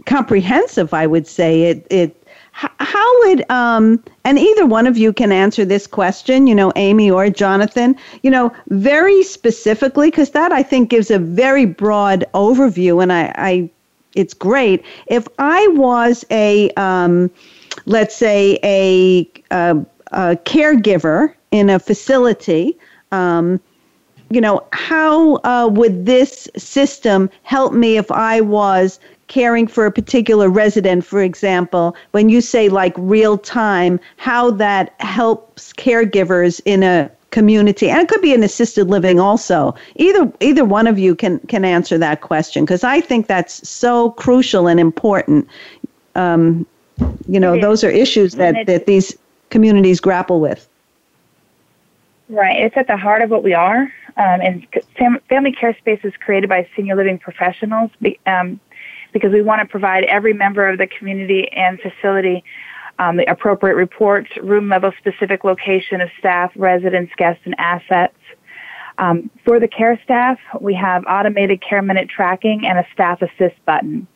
comprehensive, 0.06 0.94
I 0.94 1.08
would 1.08 1.28
say. 1.28 1.64
It, 1.64 1.88
it 1.90 2.27
how 2.58 3.20
would 3.20 3.50
um, 3.52 4.04
and 4.24 4.40
either 4.40 4.66
one 4.66 4.88
of 4.88 4.98
you 4.98 5.14
can 5.14 5.32
answer 5.32 5.64
this 5.64 5.86
question 5.86 6.48
you 6.48 6.56
know 6.56 6.72
amy 6.76 7.10
or 7.10 7.30
jonathan 7.30 7.96
you 8.24 8.32
know 8.32 8.52
very 8.70 9.22
specifically 9.24 10.10
because 10.10 10.32
that 10.32 10.52
i 10.52 10.64
think 10.64 10.90
gives 10.90 11.12
a 11.12 11.20
very 11.20 11.66
broad 11.66 12.26
overview 12.34 13.02
and 13.02 13.14
i, 13.14 13.32
I 13.36 13.70
it's 14.16 14.34
great. 14.34 14.84
If 15.08 15.28
i 15.38 15.68
was 15.70 16.26
a 16.32 16.72
um, 16.72 17.30
let's 17.86 18.16
say 18.16 18.58
a, 18.64 19.30
a, 19.52 19.86
a, 20.12 20.36
caregiver 20.38 21.34
in 21.52 21.70
a 21.70 21.78
facility 21.78 22.76
um, 23.12 23.60
you 24.32 24.42
know 24.42 24.66
how 24.74 25.36
uh, 25.44 25.70
would 25.72 26.08
this 26.08 26.50
system 26.58 27.30
help 27.44 27.74
me 27.74 27.98
if 27.98 28.12
i 28.12 28.42
was 28.42 29.00
caring 29.28 29.68
for 29.68 29.86
a 29.86 29.92
particular 29.92 30.50
resident, 30.50 31.06
for 31.06 31.22
example, 31.22 31.96
when 32.12 32.30
you 32.30 32.42
say 32.42 32.70
like 32.70 32.94
real 32.98 33.38
time, 33.38 34.00
how 34.18 34.52
that 34.52 34.94
helps 35.00 35.74
caregivers 35.74 36.62
in 36.66 36.84
a 36.84 37.12
community 37.32 37.90
and 37.90 38.02
it 38.02 38.08
could 38.08 38.22
be 38.22 38.34
an 38.34 38.42
assisted 38.42 38.88
living 38.88 39.20
also. 39.20 39.76
Either 39.98 40.32
either 40.40 40.64
one 40.64 40.88
of 40.88 40.98
you 40.98 41.14
can 41.16 41.40
can 41.40 41.66
answer 41.66 41.98
that 41.98 42.22
question 42.22 42.64
because 42.64 42.84
i 42.84 43.02
think 43.02 43.28
that's 43.28 43.68
so 43.68 44.12
crucial 44.12 44.68
and 44.68 44.80
important. 44.80 45.48
Um, 46.16 46.66
you 47.28 47.40
know 47.40 47.60
those 47.60 47.84
are 47.84 47.92
issues 47.92 48.34
that 48.36 48.66
that 48.66 48.86
these 48.86 49.18
communities 49.50 50.00
grapple 50.00 50.40
with. 50.40 50.68
Right 52.30 52.60
it's 52.62 52.78
at 52.78 52.88
the 52.88 52.98
heart 52.98 53.22
of 53.22 53.30
what 53.30 53.44
we 53.44 53.54
are 53.54 53.82
um, 54.18 54.42
and 54.42 54.68
fam- 54.98 55.20
family 55.30 55.52
care 55.52 55.76
spaces 55.78 56.14
created 56.20 56.50
by 56.50 56.68
senior 56.76 56.96
living 56.96 57.20
professionals 57.20 57.92
um, 58.26 58.60
because 59.18 59.34
we 59.34 59.42
want 59.42 59.62
to 59.62 59.68
provide 59.68 60.04
every 60.06 60.34
member 60.34 60.68
of 60.68 60.78
the 60.78 60.88
community 60.88 61.48
and 61.52 61.80
facility 61.80 62.44
um, 63.00 63.18
the 63.18 63.30
appropriate 63.30 63.76
reports, 63.76 64.30
room 64.42 64.70
level 64.70 64.92
specific 64.98 65.44
location 65.44 66.02
of 66.02 66.10
staff, 66.20 66.52
residents, 66.56 67.12
guests, 67.18 67.42
and 67.46 67.56
assets. 67.58 68.18
Um, 68.98 69.30
for 69.46 69.60
the 69.60 69.68
care 69.68 70.00
staff, 70.04 70.40
we 70.60 70.74
have 70.74 71.04
automated 71.08 71.62
care 71.62 71.82
minute 71.82 72.10
tracking 72.10 72.66
and 72.66 72.80
a 72.80 72.88
staff 72.94 73.22
assist 73.22 73.64
button. 73.66 74.08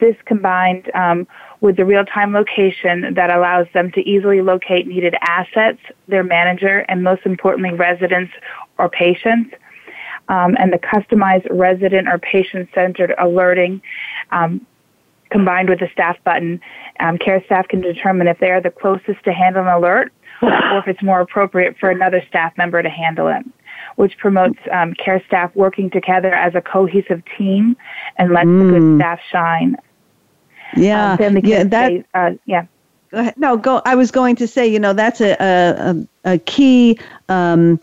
This 0.00 0.16
combined 0.24 0.90
um, 0.94 1.28
with 1.60 1.76
the 1.76 1.84
real-time 1.84 2.32
location 2.32 3.14
that 3.14 3.30
allows 3.30 3.68
them 3.72 3.92
to 3.92 4.00
easily 4.00 4.42
locate 4.42 4.88
needed 4.88 5.14
assets, 5.20 5.78
their 6.08 6.24
manager, 6.24 6.78
and 6.88 7.04
most 7.04 7.24
importantly, 7.24 7.72
residents 7.72 8.32
or 8.76 8.88
patients. 8.88 9.54
Um, 10.28 10.56
and 10.58 10.72
the 10.72 10.78
customized 10.78 11.46
resident 11.50 12.08
or 12.08 12.18
patient-centered 12.18 13.14
alerting 13.18 13.82
um, 14.30 14.66
combined 15.30 15.68
with 15.68 15.80
the 15.80 15.88
staff 15.92 16.16
button, 16.24 16.60
um, 17.00 17.18
care 17.18 17.44
staff 17.44 17.68
can 17.68 17.80
determine 17.80 18.26
if 18.28 18.38
they 18.38 18.50
are 18.50 18.60
the 18.60 18.70
closest 18.70 19.22
to 19.24 19.32
handle 19.32 19.62
an 19.62 19.68
alert 19.68 20.12
or 20.40 20.78
if 20.78 20.88
it's 20.88 21.02
more 21.02 21.20
appropriate 21.20 21.76
for 21.78 21.90
another 21.90 22.22
staff 22.28 22.56
member 22.56 22.82
to 22.82 22.88
handle 22.88 23.28
it, 23.28 23.44
which 23.96 24.16
promotes 24.18 24.58
um, 24.72 24.94
care 24.94 25.22
staff 25.26 25.54
working 25.54 25.90
together 25.90 26.32
as 26.32 26.54
a 26.54 26.60
cohesive 26.60 27.22
team 27.36 27.76
and 28.16 28.32
lets 28.32 28.46
mm. 28.46 28.66
the 28.66 28.72
good 28.72 28.82
mm. 28.82 28.98
staff 28.98 29.20
shine. 29.30 29.76
Yeah, 30.76 31.16
um, 31.20 31.38
yeah, 31.38 31.64
that, 31.64 31.92
uh, 32.14 32.32
yeah. 32.46 32.66
Go 33.10 33.18
ahead. 33.18 33.34
No, 33.36 33.56
go. 33.56 33.80
I 33.84 33.94
was 33.94 34.10
going 34.10 34.36
to 34.36 34.48
say, 34.48 34.66
you 34.66 34.80
know, 34.80 34.92
that's 34.92 35.20
a 35.20 35.36
a, 35.38 36.32
a 36.32 36.38
key. 36.38 36.98
Um, 37.28 37.78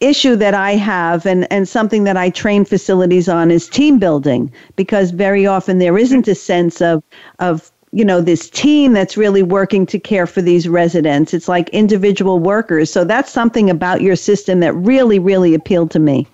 issue 0.00 0.36
that 0.36 0.54
I 0.54 0.72
have 0.72 1.26
and, 1.26 1.50
and 1.52 1.68
something 1.68 2.04
that 2.04 2.16
I 2.16 2.30
train 2.30 2.64
facilities 2.64 3.28
on 3.28 3.50
is 3.50 3.68
team 3.68 3.98
building 3.98 4.52
because 4.76 5.10
very 5.10 5.46
often 5.46 5.78
there 5.78 5.98
isn't 5.98 6.28
a 6.28 6.34
sense 6.34 6.80
of 6.80 7.02
of 7.38 7.70
you 7.92 8.04
know 8.04 8.20
this 8.20 8.50
team 8.50 8.92
that's 8.92 9.16
really 9.16 9.42
working 9.42 9.86
to 9.86 9.98
care 9.98 10.26
for 10.26 10.42
these 10.42 10.68
residents. 10.68 11.32
It's 11.32 11.48
like 11.48 11.68
individual 11.70 12.38
workers. 12.38 12.92
So 12.92 13.04
that's 13.04 13.30
something 13.30 13.70
about 13.70 14.02
your 14.02 14.16
system 14.16 14.60
that 14.60 14.72
really 14.74 15.18
really 15.18 15.54
appealed 15.54 15.90
to 15.92 15.98
me. 15.98 16.26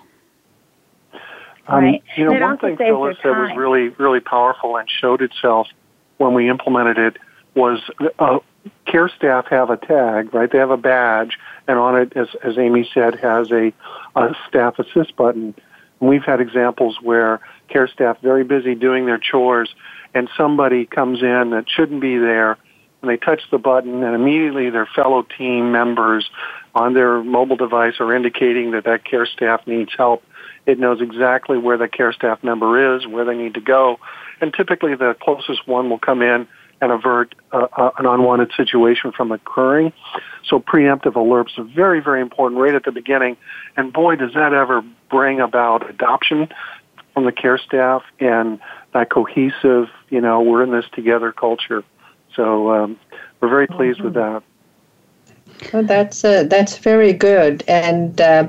Um, 1.68 1.84
right. 1.84 2.02
you 2.16 2.24
know 2.24 2.32
one 2.32 2.58
thing 2.58 2.76
phyllis 2.76 3.16
that 3.22 3.30
was 3.30 3.56
really 3.56 3.90
really 3.90 4.18
powerful 4.18 4.76
and 4.76 4.90
showed 4.90 5.22
itself 5.22 5.68
when 6.18 6.34
we 6.34 6.50
implemented 6.50 6.98
it 6.98 7.16
was 7.54 7.78
uh, 8.18 8.40
care 8.84 9.08
staff 9.08 9.46
have 9.46 9.70
a 9.70 9.76
tag 9.76 10.34
right? 10.34 10.50
They 10.50 10.58
have 10.58 10.72
a 10.72 10.76
badge 10.76 11.38
and 11.68 11.78
on 11.78 11.96
it 11.96 12.12
as, 12.16 12.28
as 12.44 12.58
amy 12.58 12.88
said 12.92 13.14
has 13.16 13.50
a, 13.50 13.72
a 14.16 14.34
staff 14.48 14.78
assist 14.78 15.16
button 15.16 15.54
and 16.00 16.08
we've 16.08 16.24
had 16.24 16.40
examples 16.40 16.98
where 17.00 17.40
care 17.68 17.88
staff 17.88 18.20
very 18.20 18.44
busy 18.44 18.74
doing 18.74 19.06
their 19.06 19.18
chores 19.18 19.72
and 20.14 20.28
somebody 20.36 20.84
comes 20.84 21.22
in 21.22 21.50
that 21.50 21.64
shouldn't 21.68 22.00
be 22.00 22.18
there 22.18 22.58
and 23.02 23.10
they 23.10 23.16
touch 23.16 23.42
the 23.50 23.58
button 23.58 24.02
and 24.02 24.14
immediately 24.14 24.70
their 24.70 24.86
fellow 24.86 25.26
team 25.36 25.72
members 25.72 26.30
on 26.74 26.94
their 26.94 27.22
mobile 27.22 27.56
device 27.56 27.94
are 28.00 28.14
indicating 28.14 28.70
that 28.70 28.84
that 28.84 29.04
care 29.04 29.26
staff 29.26 29.66
needs 29.66 29.90
help. 29.96 30.22
It 30.66 30.78
knows 30.78 31.00
exactly 31.00 31.58
where 31.58 31.76
the 31.76 31.88
care 31.88 32.12
staff 32.12 32.42
member 32.44 32.96
is, 32.96 33.06
where 33.06 33.24
they 33.24 33.36
need 33.36 33.54
to 33.54 33.60
go, 33.60 33.98
and 34.40 34.54
typically 34.54 34.94
the 34.94 35.16
closest 35.20 35.66
one 35.66 35.90
will 35.90 35.98
come 35.98 36.22
in 36.22 36.46
and 36.82 36.90
avert 36.90 37.34
uh, 37.52 37.68
uh, 37.76 37.90
an 37.98 38.06
unwanted 38.06 38.50
situation 38.56 39.12
from 39.12 39.30
occurring. 39.32 39.92
So 40.44 40.58
preemptive 40.58 41.14
alerts 41.14 41.56
are 41.56 41.64
very, 41.64 42.00
very 42.00 42.20
important 42.20 42.60
right 42.60 42.74
at 42.74 42.84
the 42.84 42.92
beginning. 42.92 43.36
And 43.76 43.92
boy, 43.92 44.16
does 44.16 44.34
that 44.34 44.52
ever 44.52 44.82
bring 45.08 45.40
about 45.40 45.88
adoption 45.88 46.48
from 47.14 47.24
the 47.24 47.32
care 47.32 47.56
staff 47.56 48.02
and 48.18 48.58
that 48.92 49.10
cohesive, 49.10 49.88
you 50.10 50.20
know, 50.20 50.42
we're 50.42 50.64
in 50.64 50.72
this 50.72 50.84
together 50.92 51.30
culture. 51.30 51.84
So 52.34 52.72
um, 52.72 52.98
we're 53.40 53.48
very 53.48 53.68
pleased 53.68 53.98
mm-hmm. 53.98 54.06
with 54.06 54.14
that. 54.14 54.42
Well, 55.72 55.84
that's 55.84 56.24
uh, 56.24 56.44
that's 56.44 56.78
very 56.78 57.12
good, 57.12 57.62
and 57.68 58.20
uh, 58.20 58.48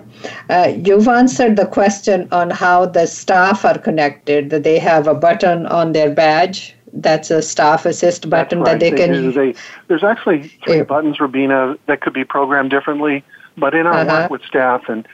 uh, 0.49 0.73
you've 0.75 1.07
answered 1.07 1.57
the 1.57 1.67
question 1.67 2.27
on 2.31 2.49
how 2.49 2.87
the 2.87 3.05
staff 3.05 3.65
are 3.65 3.77
connected. 3.77 4.49
That 4.49 4.63
they 4.63 4.79
have 4.79 5.05
a 5.07 5.13
button 5.13 5.67
on 5.67 5.91
their 5.91 6.09
badge. 6.09 6.75
That's 6.93 7.31
a 7.31 7.41
staff 7.41 7.85
assist 7.85 8.29
button 8.29 8.59
right. 8.59 8.73
that 8.73 8.79
they, 8.79 8.91
they 8.91 8.97
can. 8.97 9.33
They, 9.33 9.55
there's 9.87 10.03
actually 10.03 10.49
three 10.63 10.77
yeah. 10.77 10.83
buttons, 10.83 11.19
Rubina, 11.19 11.75
that 11.87 12.01
could 12.01 12.13
be 12.13 12.23
programmed 12.23 12.69
differently. 12.69 13.23
But 13.57 13.73
in 13.73 13.87
our 13.87 13.93
uh-huh. 13.93 14.21
work 14.21 14.31
with 14.31 14.43
staff, 14.43 14.83
and 14.87 15.07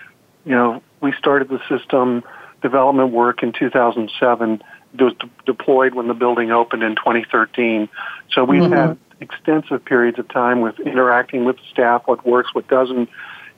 you 0.45 0.51
know, 0.51 0.81
we 1.01 1.13
started 1.13 1.49
the 1.49 1.59
system 1.69 2.23
development 2.61 3.11
work 3.11 3.41
in 3.43 3.53
2007 3.53 4.61
It 4.93 5.01
was 5.01 5.13
de- 5.13 5.29
deployed 5.45 5.93
when 5.93 6.07
the 6.07 6.13
building 6.13 6.51
opened 6.51 6.83
in 6.83 6.95
2013. 6.95 7.87
So 8.31 8.43
we've 8.43 8.61
mm-hmm. 8.63 8.73
had 8.73 8.97
extensive 9.21 9.83
periods 9.83 10.19
of 10.19 10.27
time 10.29 10.61
with 10.61 10.79
interacting 10.79 11.45
with 11.45 11.57
staff, 11.71 12.03
what 12.05 12.25
works, 12.25 12.53
what 12.53 12.67
doesn't. 12.67 13.09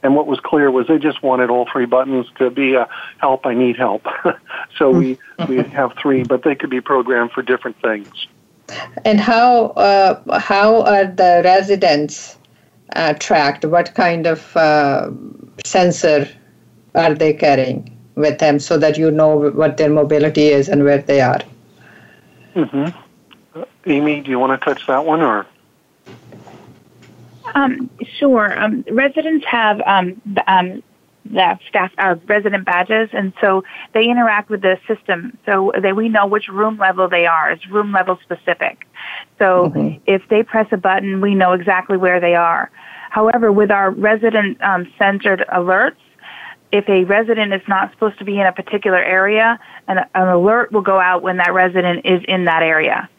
And 0.03 0.15
what 0.15 0.25
was 0.27 0.39
clear 0.39 0.71
was 0.71 0.87
they 0.87 0.97
just 0.97 1.21
wanted 1.21 1.49
all 1.49 1.67
three 1.71 1.85
buttons 1.85 2.25
to 2.37 2.49
be 2.49 2.73
a 2.73 2.87
help, 3.19 3.45
I 3.45 3.53
need 3.53 3.77
help. 3.77 4.07
so 4.77 4.89
we, 4.89 5.19
we 5.47 5.57
mm-hmm. 5.57 5.71
have 5.71 5.93
three, 6.01 6.23
but 6.23 6.43
they 6.43 6.55
could 6.55 6.69
be 6.71 6.81
programmed 6.81 7.31
for 7.31 7.41
different 7.43 7.79
things. 7.81 8.27
And 9.05 9.19
how, 9.19 9.67
uh, 9.67 10.39
how 10.39 10.83
are 10.83 11.05
the 11.05 11.41
residents 11.43 12.37
uh, 12.95 13.13
tracked? 13.13 13.63
What 13.65 13.93
kind 13.93 14.25
of 14.25 14.57
uh, 14.57 15.11
sensor 15.63 16.27
are 16.95 17.13
they 17.13 17.33
carrying? 17.33 17.97
with 18.15 18.39
them 18.39 18.59
so 18.59 18.77
that 18.77 18.97
you 18.97 19.11
know 19.11 19.49
what 19.51 19.77
their 19.77 19.89
mobility 19.89 20.47
is 20.47 20.69
and 20.69 20.83
where 20.83 20.99
they 20.99 21.21
are. 21.21 21.41
Mm-hmm. 22.55 23.59
Uh, 23.59 23.65
Amy, 23.85 24.21
do 24.21 24.29
you 24.29 24.39
want 24.39 24.59
to 24.59 24.63
touch 24.63 24.85
that 24.87 25.05
one 25.05 25.21
or? 25.21 25.45
Um, 27.55 27.89
sure. 28.19 28.57
Um, 28.59 28.83
residents 28.91 29.45
have 29.45 29.81
um, 29.85 30.21
um, 30.47 30.83
the 31.25 31.59
staff 31.67 31.91
uh, 31.97 32.15
resident 32.25 32.65
badges, 32.65 33.09
and 33.13 33.33
so 33.39 33.63
they 33.93 34.05
interact 34.05 34.49
with 34.49 34.61
the 34.61 34.79
system. 34.87 35.37
So 35.45 35.71
they, 35.81 35.93
we 35.93 36.09
know 36.09 36.27
which 36.27 36.47
room 36.47 36.77
level 36.77 37.07
they 37.07 37.25
are. 37.25 37.51
It's 37.51 37.67
room 37.67 37.91
level 37.91 38.17
specific. 38.23 38.87
So 39.37 39.69
mm-hmm. 39.69 40.01
if 40.05 40.23
they 40.29 40.43
press 40.43 40.67
a 40.71 40.77
button, 40.77 41.21
we 41.21 41.35
know 41.35 41.53
exactly 41.53 41.97
where 41.97 42.19
they 42.19 42.35
are. 42.35 42.71
However, 43.09 43.51
with 43.51 43.71
our 43.71 43.91
resident 43.91 44.61
um, 44.61 44.91
centered 44.97 45.45
alerts, 45.53 45.97
if 46.71 46.87
a 46.87 47.03
resident 47.03 47.53
is 47.53 47.61
not 47.67 47.91
supposed 47.91 48.17
to 48.19 48.25
be 48.25 48.39
in 48.39 48.47
a 48.47 48.53
particular 48.53 48.97
area, 48.97 49.59
an, 49.87 49.99
an 50.15 50.27
alert 50.27 50.71
will 50.71 50.81
go 50.81 50.99
out 50.99 51.21
when 51.21 51.37
that 51.37 51.53
resident 51.53 52.05
is 52.05 52.21
in 52.27 52.45
that 52.45 52.63
area. 52.63 53.09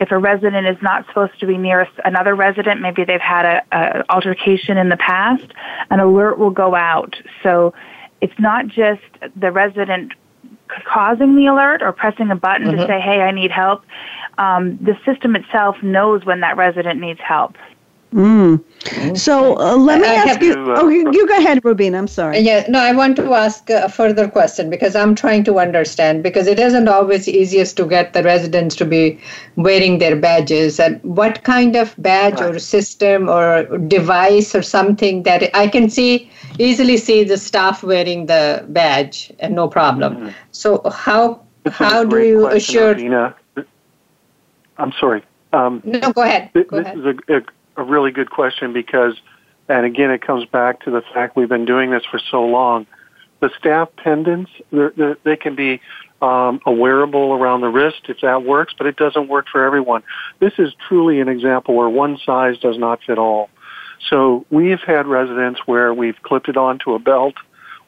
If 0.00 0.10
a 0.12 0.18
resident 0.18 0.66
is 0.66 0.80
not 0.82 1.06
supposed 1.06 1.38
to 1.40 1.46
be 1.46 1.58
near 1.58 1.88
another 2.04 2.34
resident, 2.34 2.80
maybe 2.80 3.04
they've 3.04 3.20
had 3.20 3.64
a, 3.72 4.04
altercation 4.12 4.78
in 4.78 4.88
the 4.88 4.96
past, 4.96 5.46
an 5.90 6.00
alert 6.00 6.38
will 6.38 6.50
go 6.50 6.74
out. 6.74 7.16
So 7.42 7.74
it's 8.20 8.38
not 8.38 8.68
just 8.68 9.02
the 9.36 9.50
resident 9.50 10.12
causing 10.86 11.34
the 11.34 11.46
alert 11.46 11.82
or 11.82 11.92
pressing 11.92 12.30
a 12.30 12.36
button 12.36 12.68
mm-hmm. 12.68 12.76
to 12.76 12.86
say, 12.86 13.00
"Hey, 13.00 13.20
I 13.20 13.30
need 13.30 13.50
help." 13.50 13.82
Um, 14.36 14.78
the 14.78 14.96
system 15.04 15.34
itself 15.34 15.76
knows 15.82 16.24
when 16.24 16.40
that 16.40 16.56
resident 16.56 17.00
needs 17.00 17.20
help. 17.20 17.56
Mm. 18.14 18.64
So 19.18 19.58
uh, 19.58 19.76
let 19.76 20.00
me 20.00 20.08
I 20.08 20.14
ask 20.14 20.40
you. 20.40 20.54
To, 20.54 20.72
uh, 20.72 20.80
oh, 20.80 20.88
you, 20.88 21.10
you, 21.12 21.26
go 21.26 21.36
ahead, 21.36 21.62
Rubina. 21.62 21.98
I'm 21.98 22.08
sorry. 22.08 22.38
Yeah, 22.38 22.64
no, 22.68 22.78
I 22.78 22.92
want 22.92 23.16
to 23.16 23.34
ask 23.34 23.68
a 23.68 23.88
further 23.88 24.28
question 24.28 24.70
because 24.70 24.96
I'm 24.96 25.14
trying 25.14 25.44
to 25.44 25.58
understand 25.58 26.22
because 26.22 26.46
it 26.46 26.58
isn't 26.58 26.88
always 26.88 27.28
easiest 27.28 27.76
to 27.78 27.86
get 27.86 28.14
the 28.14 28.22
residents 28.22 28.76
to 28.76 28.86
be 28.86 29.20
wearing 29.56 29.98
their 29.98 30.16
badges. 30.16 30.80
And 30.80 31.02
what 31.02 31.42
kind 31.44 31.76
of 31.76 31.94
badge 31.98 32.40
right. 32.40 32.54
or 32.54 32.58
system 32.58 33.28
or 33.28 33.64
device 33.78 34.54
or 34.54 34.62
something 34.62 35.24
that 35.24 35.54
I 35.54 35.68
can 35.68 35.90
see 35.90 36.30
easily 36.58 36.96
see 36.96 37.24
the 37.24 37.36
staff 37.36 37.82
wearing 37.82 38.26
the 38.26 38.64
badge 38.68 39.32
and 39.38 39.54
no 39.54 39.68
problem. 39.68 40.16
Mm-hmm. 40.16 40.28
So 40.52 40.88
how 40.90 41.42
how 41.66 42.04
do 42.04 42.22
you 42.22 42.46
assure? 42.46 42.94
Rubina. 42.94 43.34
I'm 44.78 44.92
sorry. 44.92 45.22
Um, 45.52 45.82
no, 45.84 46.12
go 46.12 46.22
ahead. 46.22 46.50
Go 46.54 46.62
this 46.70 46.86
ahead. 46.86 46.98
is 46.98 47.04
a, 47.04 47.36
a 47.36 47.40
a 47.78 47.84
really 47.84 48.10
good 48.10 48.30
question 48.30 48.72
because, 48.72 49.14
and 49.68 49.86
again, 49.86 50.10
it 50.10 50.20
comes 50.22 50.44
back 50.46 50.82
to 50.84 50.90
the 50.90 51.02
fact 51.14 51.36
we've 51.36 51.48
been 51.48 51.64
doing 51.64 51.90
this 51.90 52.04
for 52.10 52.20
so 52.30 52.44
long. 52.44 52.86
The 53.40 53.50
staff 53.58 53.88
pendants, 53.96 54.50
they're, 54.72 54.92
they're, 54.96 55.16
they 55.22 55.36
can 55.36 55.54
be 55.54 55.80
um, 56.20 56.60
a 56.66 56.72
wearable 56.72 57.32
around 57.32 57.60
the 57.60 57.68
wrist 57.68 58.02
if 58.08 58.20
that 58.22 58.42
works, 58.42 58.74
but 58.76 58.86
it 58.86 58.96
doesn't 58.96 59.28
work 59.28 59.46
for 59.50 59.64
everyone. 59.64 60.02
This 60.40 60.52
is 60.58 60.72
truly 60.88 61.20
an 61.20 61.28
example 61.28 61.74
where 61.74 61.88
one 61.88 62.18
size 62.24 62.58
does 62.58 62.76
not 62.76 63.00
fit 63.06 63.18
all. 63.18 63.48
So 64.10 64.44
we've 64.50 64.80
had 64.80 65.06
residents 65.06 65.60
where 65.66 65.92
we've 65.94 66.20
clipped 66.22 66.48
it 66.48 66.56
onto 66.56 66.94
a 66.94 66.98
belt, 66.98 67.34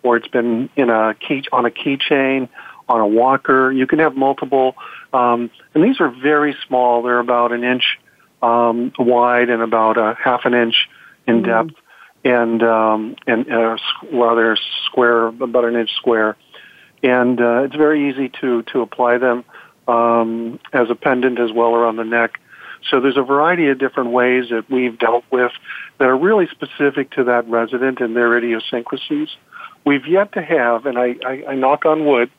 or 0.02 0.16
it's 0.16 0.28
been 0.28 0.70
in 0.76 0.90
a 0.90 1.14
key 1.14 1.44
on 1.52 1.66
a 1.66 1.70
keychain, 1.70 2.48
on 2.88 3.00
a 3.00 3.06
walker. 3.06 3.70
You 3.70 3.86
can 3.86 3.98
have 3.98 4.16
multiple, 4.16 4.76
um, 5.12 5.50
and 5.74 5.84
these 5.84 6.00
are 6.00 6.08
very 6.08 6.56
small. 6.66 7.02
They're 7.02 7.18
about 7.18 7.52
an 7.52 7.64
inch 7.64 7.98
um, 8.42 8.92
wide 8.98 9.50
and 9.50 9.62
about 9.62 9.98
a 9.98 10.16
half 10.22 10.44
an 10.44 10.54
inch 10.54 10.88
in 11.26 11.42
mm-hmm. 11.42 11.68
depth, 11.68 11.80
and 12.24 12.62
um, 12.62 13.16
and 13.26 13.50
uh, 13.50 13.76
they're 14.10 14.58
square, 14.86 15.26
about 15.26 15.64
an 15.64 15.76
inch 15.76 15.90
square, 15.96 16.36
and 17.02 17.40
uh, 17.40 17.62
it's 17.64 17.76
very 17.76 18.10
easy 18.10 18.30
to 18.40 18.62
to 18.72 18.80
apply 18.80 19.18
them 19.18 19.44
um, 19.88 20.58
as 20.72 20.90
a 20.90 20.94
pendant 20.94 21.38
as 21.38 21.52
well 21.52 21.74
around 21.74 21.96
the 21.96 22.04
neck. 22.04 22.40
So 22.90 23.00
there's 23.00 23.18
a 23.18 23.22
variety 23.22 23.68
of 23.68 23.78
different 23.78 24.10
ways 24.10 24.46
that 24.50 24.70
we've 24.70 24.98
dealt 24.98 25.24
with 25.30 25.52
that 25.98 26.08
are 26.08 26.16
really 26.16 26.46
specific 26.46 27.10
to 27.12 27.24
that 27.24 27.46
resident 27.46 28.00
and 28.00 28.16
their 28.16 28.38
idiosyncrasies. 28.38 29.28
We've 29.84 30.06
yet 30.06 30.32
to 30.32 30.42
have, 30.42 30.86
and 30.86 30.98
I, 30.98 31.16
I, 31.24 31.44
I 31.48 31.54
knock 31.56 31.84
on 31.84 32.06
wood, 32.06 32.30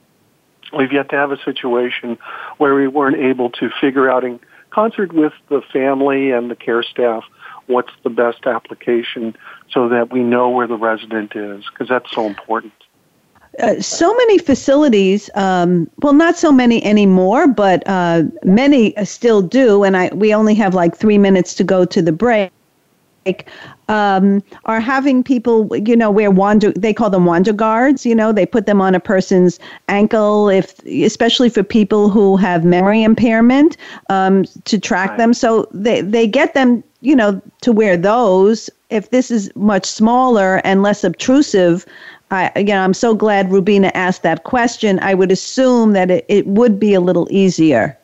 We've 0.75 0.91
yet 0.91 1.09
to 1.09 1.15
have 1.15 1.31
a 1.31 1.43
situation 1.43 2.17
where 2.57 2.73
we 2.75 2.87
weren't 2.87 3.17
able 3.17 3.49
to 3.51 3.69
figure 3.81 4.09
out 4.09 4.23
in 4.23 4.39
concert 4.71 5.13
with 5.13 5.33
the 5.49 5.61
family 5.73 6.31
and 6.31 6.49
the 6.49 6.55
care 6.55 6.83
staff 6.83 7.23
what's 7.67 7.91
the 8.03 8.09
best 8.09 8.45
application 8.45 9.35
so 9.71 9.87
that 9.89 10.11
we 10.11 10.21
know 10.21 10.49
where 10.49 10.67
the 10.67 10.77
resident 10.77 11.35
is 11.35 11.65
because 11.69 11.87
that's 11.87 12.11
so 12.11 12.25
important. 12.25 12.73
Uh, 13.59 13.79
so 13.81 14.13
many 14.15 14.37
facilities, 14.37 15.29
um, 15.35 15.89
well, 16.01 16.13
not 16.13 16.37
so 16.37 16.51
many 16.51 16.83
anymore, 16.85 17.47
but 17.47 17.83
uh, 17.85 18.23
many 18.43 18.93
still 19.03 19.41
do. 19.41 19.83
And 19.83 19.97
I, 19.97 20.09
we 20.13 20.33
only 20.33 20.55
have 20.55 20.73
like 20.73 20.95
three 20.95 21.17
minutes 21.17 21.53
to 21.55 21.63
go 21.63 21.83
to 21.83 22.01
the 22.01 22.13
break. 22.13 22.51
Um, 23.87 24.41
are 24.65 24.79
having 24.79 25.23
people, 25.23 25.75
you 25.75 25.95
know, 25.95 26.09
wear 26.09 26.31
wander. 26.31 26.71
They 26.71 26.93
call 26.93 27.09
them 27.09 27.25
wander 27.25 27.53
guards. 27.53 28.05
You 28.05 28.15
know, 28.15 28.31
they 28.31 28.45
put 28.45 28.65
them 28.65 28.81
on 28.81 28.95
a 28.95 28.99
person's 28.99 29.59
ankle, 29.89 30.49
if 30.49 30.79
especially 30.85 31.49
for 31.49 31.63
people 31.63 32.09
who 32.09 32.37
have 32.37 32.63
memory 32.63 33.03
impairment, 33.03 33.77
um, 34.09 34.45
to 34.65 34.79
track 34.79 35.11
right. 35.11 35.17
them. 35.17 35.33
So 35.33 35.67
they 35.71 36.01
they 36.01 36.27
get 36.27 36.53
them, 36.53 36.83
you 37.01 37.15
know, 37.15 37.41
to 37.61 37.71
wear 37.71 37.97
those. 37.97 38.69
If 38.89 39.09
this 39.09 39.31
is 39.31 39.51
much 39.55 39.85
smaller 39.85 40.61
and 40.63 40.81
less 40.83 41.03
obtrusive, 41.03 41.85
I, 42.31 42.51
again, 42.55 42.79
I'm 42.81 42.93
so 42.93 43.13
glad 43.13 43.51
Rubina 43.51 43.91
asked 43.93 44.23
that 44.23 44.43
question. 44.43 44.99
I 44.99 45.13
would 45.13 45.31
assume 45.31 45.91
that 45.93 46.09
it, 46.09 46.25
it 46.29 46.47
would 46.47 46.79
be 46.79 46.93
a 46.93 47.01
little 47.01 47.27
easier. 47.29 47.97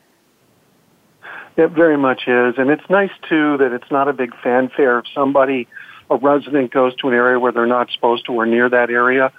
It 1.57 1.71
very 1.71 1.97
much 1.97 2.27
is. 2.27 2.55
And 2.57 2.69
it's 2.69 2.87
nice, 2.89 3.11
too, 3.27 3.57
that 3.57 3.73
it's 3.73 3.91
not 3.91 4.07
a 4.07 4.13
big 4.13 4.33
fanfare. 4.41 4.99
If 4.99 5.05
somebody, 5.13 5.67
a 6.09 6.15
resident, 6.15 6.71
goes 6.71 6.95
to 6.97 7.07
an 7.09 7.15
area 7.15 7.39
where 7.39 7.51
they're 7.51 7.65
not 7.65 7.89
supposed 7.91 8.25
to 8.27 8.33
or 8.33 8.45
near 8.45 8.69
that 8.69 8.89
area, 8.89 9.31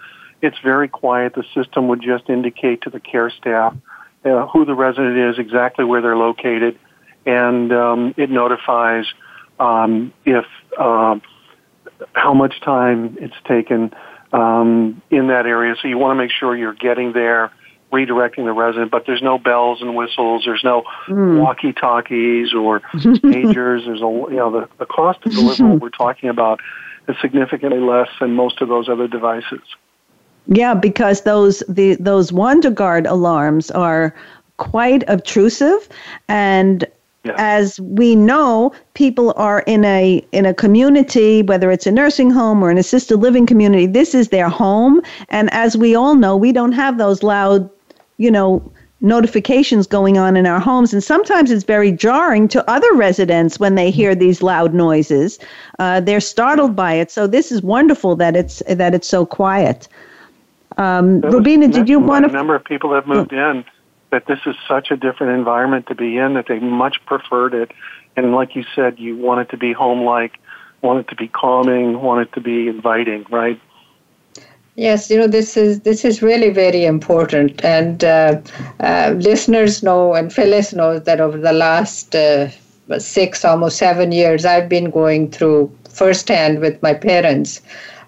it's 0.43 0.59
very 0.63 0.89
quiet. 0.89 1.35
The 1.35 1.45
system 1.55 1.89
would 1.89 2.03
just 2.03 2.29
indicate 2.29 2.83
to 2.83 2.91
the 2.91 3.01
care 3.01 3.31
staff 3.31 3.75
uh, 4.25 4.47
who 4.49 4.65
the 4.65 4.75
resident 4.75 5.17
is, 5.17 5.39
exactly 5.39 5.85
where 5.85 6.03
they're 6.03 6.17
located, 6.17 6.79
and 7.25 7.73
um, 7.73 8.15
it 8.17 8.31
notifies 8.31 9.07
um, 9.61 10.13
if 10.25 10.45
uh, 10.79 11.19
how 12.13 12.35
much 12.35 12.61
time 12.61 13.17
it's 13.21 13.35
taken 13.47 13.93
um, 14.33 15.01
in 15.11 15.29
that 15.29 15.47
area. 15.47 15.75
So 15.81 15.89
you 15.89 15.99
want 15.99 16.17
to 16.17 16.23
make 16.23 16.31
sure 16.33 16.57
you're 16.57 16.75
getting 16.75 17.13
there, 17.13 17.53
redirecting 17.92 18.45
the 18.45 18.52
resident, 18.52 18.90
but 18.90 19.07
there's 19.07 19.23
no 19.23 19.38
bells 19.38 19.80
and 19.80 19.97
whistles, 19.97 20.45
there's 20.45 20.64
no 20.64 20.83
mm. 21.07 21.40
walkie 21.40 21.73
talkies 21.73 22.52
or 22.52 22.80
pagers. 22.95 23.87
There's 23.87 24.00
a, 24.00 24.30
you 24.30 24.37
know, 24.37 24.50
the, 24.50 24.68
the 24.78 24.87
cost 24.87 25.25
of 25.25 25.33
delivery 25.33 25.76
we're 25.76 25.90
talking 25.90 26.28
about 26.28 26.61
is 27.09 27.16
significantly 27.21 27.80
less 27.80 28.09
than 28.21 28.35
most 28.35 28.61
of 28.61 28.68
those 28.68 28.88
other 28.88 29.09
devices. 29.09 29.62
Yeah, 30.47 30.75
because 30.75 31.23
those 31.23 31.62
the 31.68 31.97
those 31.97 32.30
WanderGuard 32.30 33.07
alarms 33.07 33.71
are 33.71 34.14
quite 34.57 35.04
obtrusive 35.09 35.88
and 36.28 36.87
as 37.37 37.80
we 37.80 38.16
know, 38.16 38.73
people 38.95 39.35
are 39.37 39.61
in 39.66 39.85
a 39.85 40.25
in 40.33 40.47
a 40.47 40.54
community, 40.54 41.42
whether 41.42 41.71
it's 41.71 41.87
a 41.87 41.90
nursing 41.90 42.30
home 42.30 42.62
or 42.62 42.71
an 42.71 42.78
assisted 42.78 43.18
living 43.18 43.47
community. 43.47 43.87
This 43.87 44.14
is 44.14 44.28
their 44.28 44.49
home, 44.49 45.02
and 45.28 45.52
as 45.52 45.76
we 45.76 45.95
all 45.95 46.14
know, 46.14 46.37
we 46.37 46.52
don't 46.52 46.73
have 46.73 46.99
those 46.99 47.23
loud, 47.23 47.68
you 48.19 48.31
know, 48.31 48.73
notifications 49.01 49.87
going 49.87 50.19
on 50.19 50.37
in 50.37 50.47
our 50.47 50.61
homes, 50.61 50.93
and 50.93 51.03
sometimes 51.03 51.51
it's 51.51 51.65
very 51.65 51.93
jarring 51.93 52.49
to 52.49 52.71
other 52.71 52.93
residents 52.95 53.59
when 53.59 53.75
they 53.75 53.91
hear 53.91 54.15
these 54.15 54.43
loud 54.43 54.75
noises. 54.75 55.39
Uh, 55.79 56.01
they're 56.01 56.21
startled 56.21 56.77
by 56.77 56.95
it. 56.95 57.11
So 57.11 57.27
this 57.27 57.51
is 57.51 57.63
wonderful 57.63 58.17
that 58.17 58.37
it's 58.37 58.63
that 58.69 58.95
it's 58.95 59.09
so 59.09 59.25
quiet. 59.25 59.89
Um, 60.77 61.21
Rubina, 61.23 61.69
did 61.69 61.89
you 61.89 61.99
want 61.99 62.25
to? 62.25 62.31
A 62.31 62.33
number 62.33 62.55
of 62.55 62.65
people 62.65 62.93
have 62.95 63.07
moved 63.07 63.33
in 63.33 63.65
that 64.11 64.27
this 64.27 64.41
is 64.47 64.57
such 64.67 64.91
a 64.91 64.97
different 64.97 65.39
environment 65.39 65.87
to 65.87 65.95
be 65.95 66.17
in 66.17 66.35
that 66.35 66.47
they 66.49 66.59
much 66.59 66.97
preferred 67.07 67.55
it. 67.55 67.73
And 68.17 68.33
like 68.33 68.57
you 68.57 68.65
said, 68.75 68.99
you 68.99 69.17
want 69.17 69.43
it 69.43 69.51
to 69.51 69.57
be 69.57 69.73
home 69.73 70.03
like, 70.05 70.39
want 70.83 71.01
it 71.01 71.09
to 71.09 71.17
be 71.17 71.29
calming, 71.29 72.01
want 72.01 72.23
it 72.27 72.33
to 72.35 72.41
be 72.41 72.69
inviting, 72.69 73.27
right? 73.31 73.61
Yes, 74.78 75.11
you 75.11 75.18
know 75.18 75.26
this 75.26 75.56
is 75.58 75.80
this 75.80 76.04
is 76.04 76.23
really 76.23 76.50
very 76.50 76.85
important, 76.87 77.64
and 77.64 78.04
uh, 78.04 78.40
uh, 78.80 79.14
listeners 79.18 79.82
know, 79.82 80.14
and 80.14 80.32
Phyllis 80.32 80.73
knows 80.73 81.02
that 81.04 81.21
over 81.21 81.36
the 81.38 81.52
last 81.52 82.14
uh, 82.17 82.49
six, 82.99 83.45
almost 83.45 83.76
seven 83.78 84.12
years, 84.12 84.45
I've 84.47 84.69
been 84.69 84.91
going 84.91 85.30
through 85.32 85.73
firsthand 85.91 86.60
with 86.60 86.82
my 86.82 86.95
parents, 86.95 87.60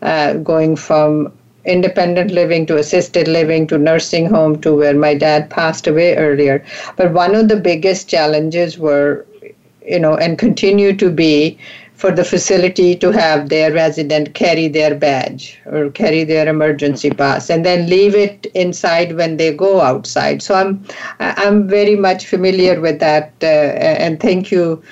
uh, 0.02 0.34
going 0.34 0.76
from 0.76 1.32
independent 1.66 2.30
living 2.30 2.66
to 2.66 2.78
assisted 2.78 3.28
living 3.28 3.66
to 3.68 3.76
nursing 3.78 4.26
home 4.26 4.60
to 4.62 4.74
where 4.74 4.94
my 4.94 5.14
dad 5.14 5.50
passed 5.50 5.86
away 5.88 6.16
earlier. 6.16 6.64
But 6.96 7.12
one 7.12 7.34
of 7.34 7.48
the 7.48 7.56
biggest 7.56 8.08
challenges 8.08 8.78
were, 8.78 9.26
you 9.86 9.98
know, 9.98 10.16
and 10.16 10.38
continue 10.38 10.94
to 10.96 11.10
be 11.10 11.58
for 12.00 12.10
the 12.10 12.24
facility 12.24 12.96
to 12.96 13.10
have 13.12 13.48
their 13.50 13.72
resident 13.72 14.34
carry 14.34 14.68
their 14.68 14.94
badge 14.94 15.58
or 15.66 15.90
carry 15.90 16.24
their 16.24 16.48
emergency 16.48 17.10
pass 17.10 17.50
and 17.50 17.64
then 17.64 17.88
leave 17.88 18.14
it 18.14 18.46
inside 18.54 19.16
when 19.16 19.36
they 19.36 19.52
go 19.54 19.80
outside. 19.80 20.42
So 20.42 20.54
I'm 20.54 20.84
I'm 21.20 21.68
very 21.68 21.96
much 21.96 22.26
familiar 22.26 22.80
with 22.80 23.00
that 23.00 23.34
uh, 23.42 23.46
and 24.06 24.18
thank 24.20 24.50
you 24.50 24.82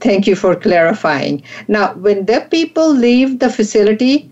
thank 0.00 0.26
you 0.26 0.36
for 0.36 0.54
clarifying. 0.54 1.42
Now 1.68 1.94
when 1.94 2.26
the 2.26 2.46
people 2.50 2.92
leave 2.92 3.38
the 3.38 3.50
facility 3.50 4.30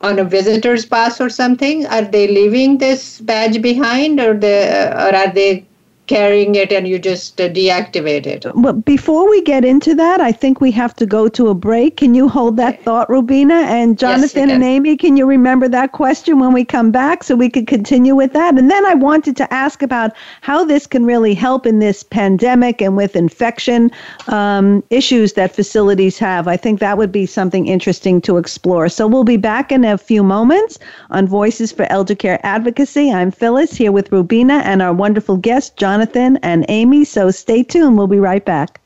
on 0.00 0.18
a 0.18 0.24
visitor's 0.24 0.86
pass 0.86 1.20
or 1.20 1.28
something? 1.28 1.86
Are 1.86 2.02
they 2.02 2.28
leaving 2.28 2.78
this 2.78 3.20
badge 3.20 3.60
behind, 3.60 4.20
or 4.20 4.34
the 4.34 4.92
or 4.94 5.14
are 5.14 5.32
they 5.32 5.66
carrying 6.08 6.54
it 6.54 6.72
and 6.72 6.88
you 6.88 6.98
just 6.98 7.40
uh, 7.40 7.48
deactivate 7.50 8.26
it. 8.26 8.46
But 8.56 8.84
before 8.84 9.28
we 9.28 9.42
get 9.42 9.64
into 9.64 9.94
that, 9.94 10.20
I 10.20 10.32
think 10.32 10.60
we 10.60 10.70
have 10.72 10.96
to 10.96 11.06
go 11.06 11.28
to 11.28 11.48
a 11.48 11.54
break. 11.54 11.98
Can 11.98 12.14
you 12.14 12.28
hold 12.28 12.56
that 12.56 12.82
thought, 12.82 13.08
Rubina? 13.08 13.54
And 13.54 13.98
Jonathan 13.98 14.48
yes, 14.48 14.54
and 14.54 14.64
Amy, 14.64 14.96
can 14.96 15.16
you 15.16 15.26
remember 15.26 15.68
that 15.68 15.92
question 15.92 16.40
when 16.40 16.52
we 16.52 16.64
come 16.64 16.90
back 16.90 17.22
so 17.22 17.36
we 17.36 17.50
could 17.50 17.66
continue 17.66 18.14
with 18.14 18.32
that? 18.32 18.58
And 18.58 18.70
then 18.70 18.84
I 18.86 18.94
wanted 18.94 19.36
to 19.36 19.52
ask 19.52 19.82
about 19.82 20.12
how 20.40 20.64
this 20.64 20.86
can 20.86 21.04
really 21.04 21.34
help 21.34 21.66
in 21.66 21.78
this 21.78 22.02
pandemic 22.02 22.80
and 22.80 22.96
with 22.96 23.14
infection 23.14 23.90
um, 24.28 24.82
issues 24.90 25.34
that 25.34 25.54
facilities 25.54 26.18
have. 26.18 26.48
I 26.48 26.56
think 26.56 26.80
that 26.80 26.96
would 26.96 27.12
be 27.12 27.26
something 27.26 27.66
interesting 27.66 28.20
to 28.22 28.38
explore. 28.38 28.88
So 28.88 29.06
we'll 29.06 29.24
be 29.24 29.36
back 29.36 29.70
in 29.70 29.84
a 29.84 29.98
few 29.98 30.22
moments 30.22 30.78
on 31.10 31.26
Voices 31.26 31.70
for 31.70 31.86
Elder 31.90 32.14
Care 32.14 32.40
Advocacy. 32.44 33.12
I'm 33.12 33.30
Phyllis 33.30 33.72
here 33.76 33.92
with 33.92 34.10
Rubina 34.10 34.62
and 34.64 34.80
our 34.80 34.94
wonderful 34.94 35.36
guest, 35.36 35.76
John. 35.76 35.97
Jonathan 35.98 36.38
and 36.44 36.64
Amy. 36.68 37.04
So 37.04 37.32
stay 37.32 37.64
tuned. 37.64 37.98
We'll 37.98 38.06
be 38.06 38.20
right 38.20 38.44
back. 38.44 38.80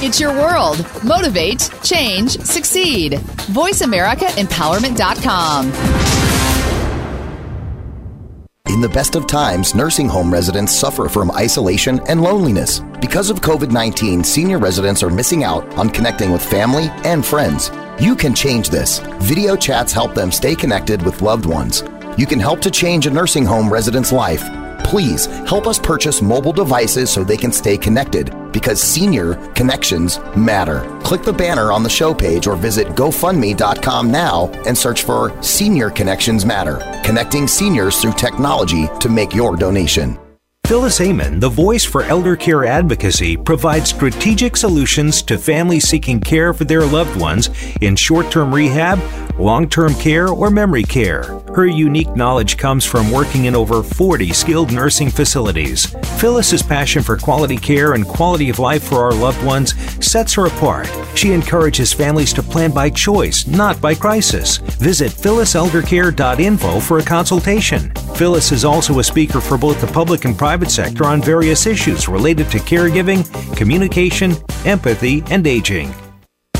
It's 0.00 0.20
your 0.20 0.32
world. 0.32 0.86
Motivate, 1.02 1.68
change, 1.82 2.38
succeed. 2.38 3.14
VoiceAmericaEmpowerment.com. 3.50 5.72
In 8.68 8.80
the 8.80 8.88
best 8.88 9.16
of 9.16 9.26
times, 9.26 9.74
nursing 9.74 10.08
home 10.08 10.32
residents 10.32 10.72
suffer 10.72 11.08
from 11.08 11.32
isolation 11.32 11.98
and 12.06 12.22
loneliness. 12.22 12.78
Because 13.00 13.28
of 13.28 13.40
COVID 13.40 13.72
19, 13.72 14.22
senior 14.22 14.58
residents 14.58 15.02
are 15.02 15.10
missing 15.10 15.42
out 15.42 15.66
on 15.76 15.90
connecting 15.90 16.30
with 16.30 16.44
family 16.44 16.90
and 17.04 17.26
friends. 17.26 17.72
You 18.00 18.14
can 18.14 18.32
change 18.32 18.70
this. 18.70 19.00
Video 19.22 19.56
chats 19.56 19.92
help 19.92 20.14
them 20.14 20.30
stay 20.30 20.54
connected 20.54 21.02
with 21.02 21.20
loved 21.20 21.46
ones. 21.46 21.82
You 22.16 22.26
can 22.26 22.38
help 22.38 22.60
to 22.60 22.70
change 22.70 23.06
a 23.06 23.10
nursing 23.10 23.44
home 23.44 23.72
resident's 23.72 24.12
life. 24.12 24.44
Please 24.84 25.26
help 25.26 25.66
us 25.66 25.80
purchase 25.80 26.22
mobile 26.22 26.52
devices 26.52 27.10
so 27.10 27.24
they 27.24 27.36
can 27.36 27.50
stay 27.50 27.76
connected 27.76 28.32
because 28.52 28.80
senior 28.80 29.34
connections 29.52 30.20
matter. 30.36 30.86
Click 31.02 31.22
the 31.22 31.32
banner 31.32 31.72
on 31.72 31.82
the 31.82 31.90
show 31.90 32.14
page 32.14 32.46
or 32.46 32.54
visit 32.54 32.86
GoFundMe.com 32.88 34.12
now 34.12 34.46
and 34.64 34.78
search 34.78 35.02
for 35.02 35.36
Senior 35.42 35.90
Connections 35.90 36.46
Matter, 36.46 36.78
connecting 37.04 37.48
seniors 37.48 38.00
through 38.00 38.12
technology 38.12 38.86
to 39.00 39.08
make 39.08 39.34
your 39.34 39.56
donation. 39.56 40.16
Phyllis 40.68 41.00
Amon, 41.00 41.40
the 41.40 41.48
voice 41.48 41.82
for 41.82 42.02
elder 42.02 42.36
care 42.36 42.66
advocacy, 42.66 43.38
provides 43.38 43.88
strategic 43.88 44.54
solutions 44.54 45.22
to 45.22 45.38
families 45.38 45.88
seeking 45.88 46.20
care 46.20 46.52
for 46.52 46.64
their 46.64 46.84
loved 46.84 47.18
ones 47.18 47.48
in 47.80 47.96
short 47.96 48.30
term 48.30 48.54
rehab, 48.54 49.00
long 49.38 49.66
term 49.66 49.94
care, 49.94 50.28
or 50.28 50.50
memory 50.50 50.82
care. 50.82 51.40
Her 51.58 51.66
unique 51.66 52.14
knowledge 52.14 52.56
comes 52.56 52.84
from 52.84 53.10
working 53.10 53.46
in 53.46 53.56
over 53.56 53.82
40 53.82 54.32
skilled 54.32 54.70
nursing 54.70 55.10
facilities. 55.10 55.86
Phyllis's 56.20 56.62
passion 56.62 57.02
for 57.02 57.16
quality 57.16 57.56
care 57.56 57.94
and 57.94 58.06
quality 58.06 58.48
of 58.48 58.60
life 58.60 58.84
for 58.84 58.98
our 59.02 59.12
loved 59.12 59.44
ones 59.44 59.74
sets 60.00 60.34
her 60.34 60.46
apart. 60.46 60.88
She 61.16 61.32
encourages 61.32 61.92
families 61.92 62.32
to 62.34 62.44
plan 62.44 62.70
by 62.70 62.90
choice, 62.90 63.48
not 63.48 63.80
by 63.80 63.96
crisis. 63.96 64.58
Visit 64.78 65.10
phylliseldercare.info 65.10 66.78
for 66.78 66.98
a 66.98 67.02
consultation. 67.02 67.90
Phyllis 68.14 68.52
is 68.52 68.64
also 68.64 69.00
a 69.00 69.02
speaker 69.02 69.40
for 69.40 69.58
both 69.58 69.80
the 69.80 69.88
public 69.88 70.26
and 70.26 70.38
private 70.38 70.68
private 70.68 70.70
sector 70.70 71.06
on 71.06 71.20
various 71.20 71.66
issues 71.66 72.08
related 72.08 72.48
to 72.50 72.58
caregiving, 72.58 73.26
communication, 73.56 74.36
empathy, 74.64 75.24
and 75.30 75.44
aging. 75.44 75.92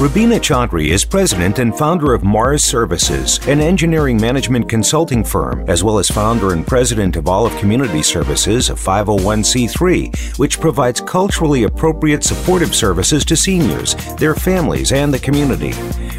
Rubina 0.01 0.37
Chaudhry 0.37 0.91
is 0.91 1.05
president 1.05 1.59
and 1.59 1.77
founder 1.77 2.15
of 2.15 2.23
Mars 2.23 2.63
Services, 2.63 3.41
an 3.49 3.59
engineering 3.59 4.17
management 4.17 4.69
consulting 4.69 5.25
firm, 5.25 5.69
as 5.69 5.83
well 5.83 5.99
as 5.99 6.09
founder 6.09 6.53
and 6.53 6.65
president 6.65 7.17
of 7.17 7.27
Olive 7.27 7.57
Community 7.57 8.01
Services, 8.01 8.71
a 8.71 8.75
501c3, 8.75 10.39
which 10.39 10.61
provides 10.61 11.01
culturally 11.01 11.65
appropriate 11.65 12.23
supportive 12.23 12.77
services 12.77 13.25
to 13.25 13.37
seniors, 13.37 13.97
their 14.19 14.37
families, 14.37 14.93
and 14.93 15.13
the 15.13 15.19
community. 15.19 15.73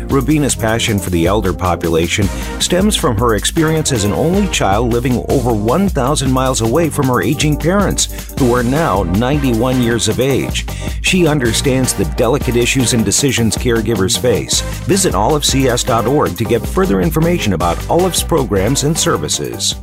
Rubina's 0.09 0.55
passion 0.55 0.99
for 0.99 1.09
the 1.09 1.25
elder 1.25 1.53
population 1.53 2.25
stems 2.59 2.95
from 2.95 3.17
her 3.17 3.35
experience 3.35 3.91
as 3.91 4.03
an 4.03 4.13
only 4.13 4.47
child 4.49 4.91
living 4.91 5.23
over 5.29 5.53
1,000 5.53 6.31
miles 6.31 6.61
away 6.61 6.89
from 6.89 7.07
her 7.07 7.21
aging 7.21 7.57
parents, 7.57 8.33
who 8.39 8.53
are 8.53 8.63
now 8.63 9.03
91 9.03 9.81
years 9.81 10.07
of 10.07 10.19
age. 10.19 10.65
She 11.01 11.27
understands 11.27 11.93
the 11.93 12.05
delicate 12.17 12.55
issues 12.55 12.93
and 12.93 13.05
decisions 13.05 13.55
caregivers 13.55 14.19
face. 14.19 14.61
Visit 14.85 15.13
olivecs.org 15.13 16.37
to 16.37 16.43
get 16.43 16.65
further 16.65 17.01
information 17.01 17.53
about 17.53 17.89
Olive's 17.89 18.23
programs 18.23 18.83
and 18.83 18.97
services. 18.97 19.75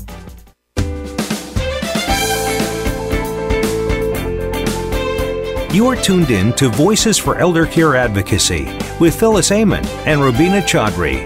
You 5.77 5.89
are 5.89 5.95
tuned 5.97 6.31
in 6.31 6.55
to 6.55 6.71
Voices 6.71 7.19
for 7.19 7.37
Elder 7.37 7.67
Care 7.67 7.97
Advocacy 7.97 8.65
with 8.99 9.15
Phyllis 9.21 9.53
Amon 9.53 9.85
and 10.07 10.23
Rubina 10.23 10.63
Chaudhry. 10.63 11.17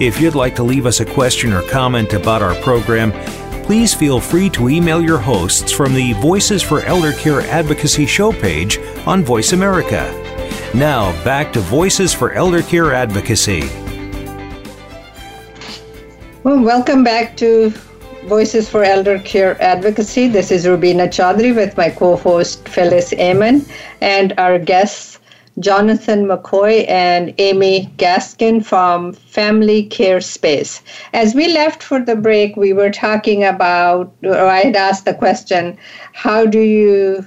If 0.00 0.20
you'd 0.20 0.34
like 0.34 0.56
to 0.56 0.64
leave 0.64 0.86
us 0.86 0.98
a 0.98 1.06
question 1.06 1.52
or 1.52 1.62
comment 1.68 2.12
about 2.12 2.42
our 2.42 2.56
program, 2.62 3.12
please 3.62 3.94
feel 3.94 4.18
free 4.18 4.50
to 4.50 4.68
email 4.68 5.00
your 5.00 5.18
hosts 5.18 5.70
from 5.70 5.94
the 5.94 6.14
Voices 6.14 6.64
for 6.64 6.80
Elder 6.80 7.12
Care 7.12 7.42
Advocacy 7.42 8.04
show 8.04 8.32
page 8.32 8.80
on 9.06 9.22
Voice 9.22 9.52
America. 9.52 10.10
Now, 10.74 11.12
back 11.22 11.52
to 11.52 11.60
Voices 11.60 12.12
for 12.12 12.32
Elder 12.32 12.62
Care 12.62 12.92
Advocacy. 12.92 13.68
Well, 16.42 16.60
welcome 16.60 17.04
back 17.04 17.36
to 17.36 17.72
Voices 18.26 18.68
for 18.68 18.84
Elder 18.84 19.18
Care 19.18 19.60
Advocacy. 19.60 20.28
This 20.28 20.52
is 20.52 20.64
Rubina 20.64 21.08
Chaudhry 21.08 21.54
with 21.54 21.76
my 21.76 21.90
co 21.90 22.14
host 22.14 22.68
Phyllis 22.68 23.12
Amon 23.14 23.66
and 24.00 24.32
our 24.38 24.60
guests 24.60 25.18
Jonathan 25.58 26.26
McCoy 26.26 26.88
and 26.88 27.34
Amy 27.38 27.92
Gaskin 27.98 28.64
from 28.64 29.12
Family 29.12 29.86
Care 29.86 30.20
Space. 30.20 30.82
As 31.12 31.34
we 31.34 31.52
left 31.52 31.82
for 31.82 32.00
the 32.00 32.14
break, 32.14 32.56
we 32.56 32.72
were 32.72 32.90
talking 32.90 33.42
about, 33.42 34.12
or 34.22 34.46
I 34.46 34.60
had 34.60 34.76
asked 34.76 35.04
the 35.04 35.14
question, 35.14 35.76
how 36.12 36.46
do 36.46 36.60
you, 36.60 37.26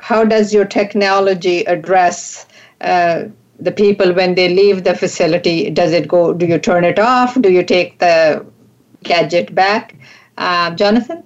how 0.00 0.24
does 0.24 0.52
your 0.52 0.64
technology 0.64 1.60
address 1.66 2.46
uh, 2.80 3.24
the 3.60 3.72
people 3.72 4.12
when 4.12 4.34
they 4.34 4.48
leave 4.48 4.82
the 4.82 4.96
facility? 4.96 5.70
Does 5.70 5.92
it 5.92 6.08
go? 6.08 6.34
Do 6.34 6.46
you 6.46 6.58
turn 6.58 6.82
it 6.82 6.98
off? 6.98 7.40
Do 7.40 7.50
you 7.50 7.62
take 7.62 8.00
the 8.00 8.44
gadget 9.04 9.54
back? 9.54 9.94
Uh, 10.36 10.70
Jonathan. 10.70 11.22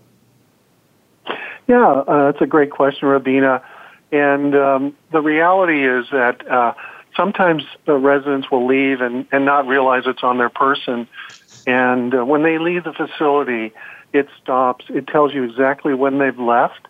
Yeah, 1.67 1.87
uh, 1.87 2.33
that's 2.33 2.43
a 2.43 2.47
great 2.47 2.71
question, 2.71 3.09
Rubina. 3.09 3.63
And 4.13 4.55
um, 4.57 4.97
the 5.13 5.21
reality 5.21 5.87
is 5.87 6.07
that 6.11 6.49
uh, 6.51 6.75
sometimes 7.17 7.63
the 7.87 7.95
residents 7.95 8.51
will 8.51 8.67
leave 8.67 9.01
and, 9.01 9.27
and 9.31 9.45
not 9.45 9.67
realize 9.67 10.05
it's 10.07 10.23
on 10.23 10.39
their 10.39 10.49
person. 10.49 11.07
And 11.67 12.15
uh, 12.15 12.25
when 12.25 12.43
they 12.43 12.59
leave 12.59 12.85
the 12.85 12.93
facility, 12.93 13.73
it 14.13 14.29
stops. 14.43 14.87
It 14.89 15.07
tells 15.07 15.33
you 15.33 15.45
exactly 15.45 15.95
when 15.95 16.19
they've 16.19 16.39
left, 16.39 16.89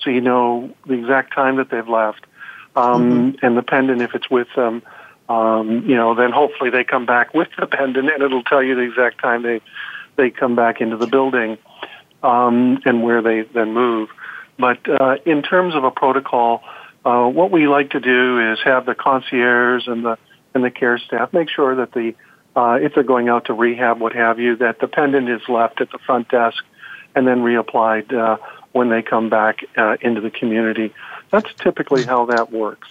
so 0.00 0.10
you 0.10 0.20
know 0.20 0.70
the 0.86 0.94
exact 0.94 1.34
time 1.34 1.56
that 1.56 1.70
they've 1.70 1.88
left 1.88 2.24
um, 2.76 3.32
mm-hmm. 3.32 3.44
and 3.44 3.56
the 3.56 3.62
pendant 3.62 4.02
if 4.02 4.14
it's 4.14 4.30
with 4.30 4.48
them. 4.54 4.82
Um, 5.28 5.88
you 5.88 5.94
know, 5.94 6.14
then 6.14 6.32
hopefully 6.32 6.70
they 6.70 6.82
come 6.82 7.06
back 7.06 7.34
with 7.34 7.48
the 7.58 7.66
pendant, 7.70 8.10
and 8.10 8.22
it'll 8.22 8.42
tell 8.42 8.62
you 8.62 8.74
the 8.74 8.82
exact 8.82 9.20
time 9.20 9.42
they 9.42 9.60
they 10.20 10.30
come 10.30 10.54
back 10.54 10.80
into 10.80 10.96
the 10.96 11.06
building 11.06 11.56
um, 12.22 12.80
and 12.84 13.02
where 13.02 13.22
they 13.22 13.42
then 13.42 13.72
move. 13.72 14.10
But 14.58 14.78
uh, 14.88 15.16
in 15.24 15.42
terms 15.42 15.74
of 15.74 15.84
a 15.84 15.90
protocol, 15.90 16.62
uh, 17.04 17.26
what 17.26 17.50
we 17.50 17.66
like 17.66 17.90
to 17.90 18.00
do 18.00 18.52
is 18.52 18.58
have 18.64 18.84
the 18.84 18.94
concierge 18.94 19.86
and 19.86 20.04
the 20.04 20.18
and 20.52 20.64
the 20.64 20.70
care 20.70 20.98
staff 20.98 21.32
make 21.32 21.48
sure 21.48 21.76
that 21.76 21.92
the 21.92 22.14
uh, 22.56 22.78
if 22.82 22.94
they're 22.94 23.04
going 23.04 23.28
out 23.28 23.46
to 23.46 23.54
rehab, 23.54 24.00
what 24.00 24.12
have 24.12 24.38
you, 24.38 24.56
that 24.56 24.80
the 24.80 24.88
pendant 24.88 25.28
is 25.30 25.40
left 25.48 25.80
at 25.80 25.90
the 25.92 25.98
front 25.98 26.28
desk 26.28 26.62
and 27.14 27.26
then 27.26 27.38
reapplied 27.38 28.12
uh, 28.12 28.36
when 28.72 28.90
they 28.90 29.02
come 29.02 29.30
back 29.30 29.60
uh, 29.76 29.96
into 30.00 30.20
the 30.20 30.30
community. 30.30 30.92
That's 31.30 31.48
typically 31.54 32.02
how 32.04 32.26
that 32.26 32.52
works. 32.52 32.88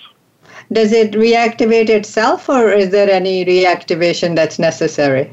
Does 0.72 0.92
it 0.92 1.14
reactivate 1.14 1.90
itself, 1.90 2.48
or 2.48 2.70
is 2.70 2.92
there 2.92 3.10
any 3.10 3.44
reactivation 3.44 4.36
that's 4.36 4.60
necessary? 4.60 5.32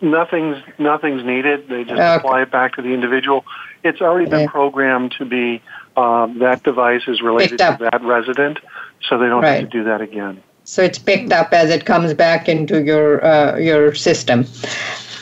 Nothing's 0.00 0.56
nothing's 0.78 1.22
needed. 1.22 1.68
They 1.68 1.84
just 1.84 2.00
okay. 2.00 2.14
apply 2.14 2.42
it 2.42 2.50
back 2.50 2.76
to 2.76 2.82
the 2.82 2.88
individual. 2.88 3.44
It's 3.84 4.00
already 4.00 4.30
been 4.30 4.48
programmed 4.48 5.12
to 5.18 5.24
be 5.26 5.62
um, 5.96 6.38
that 6.38 6.62
device 6.62 7.02
is 7.06 7.20
related 7.20 7.58
to 7.58 7.76
that 7.90 8.02
resident, 8.02 8.58
so 9.06 9.18
they 9.18 9.26
don't 9.26 9.42
right. 9.42 9.60
have 9.60 9.70
to 9.70 9.78
do 9.78 9.84
that 9.84 10.00
again. 10.00 10.42
So 10.64 10.82
it's 10.82 10.98
picked 10.98 11.32
up 11.32 11.52
as 11.52 11.70
it 11.70 11.84
comes 11.84 12.14
back 12.14 12.48
into 12.48 12.82
your 12.82 13.22
uh, 13.24 13.56
your 13.58 13.94
system. 13.94 14.46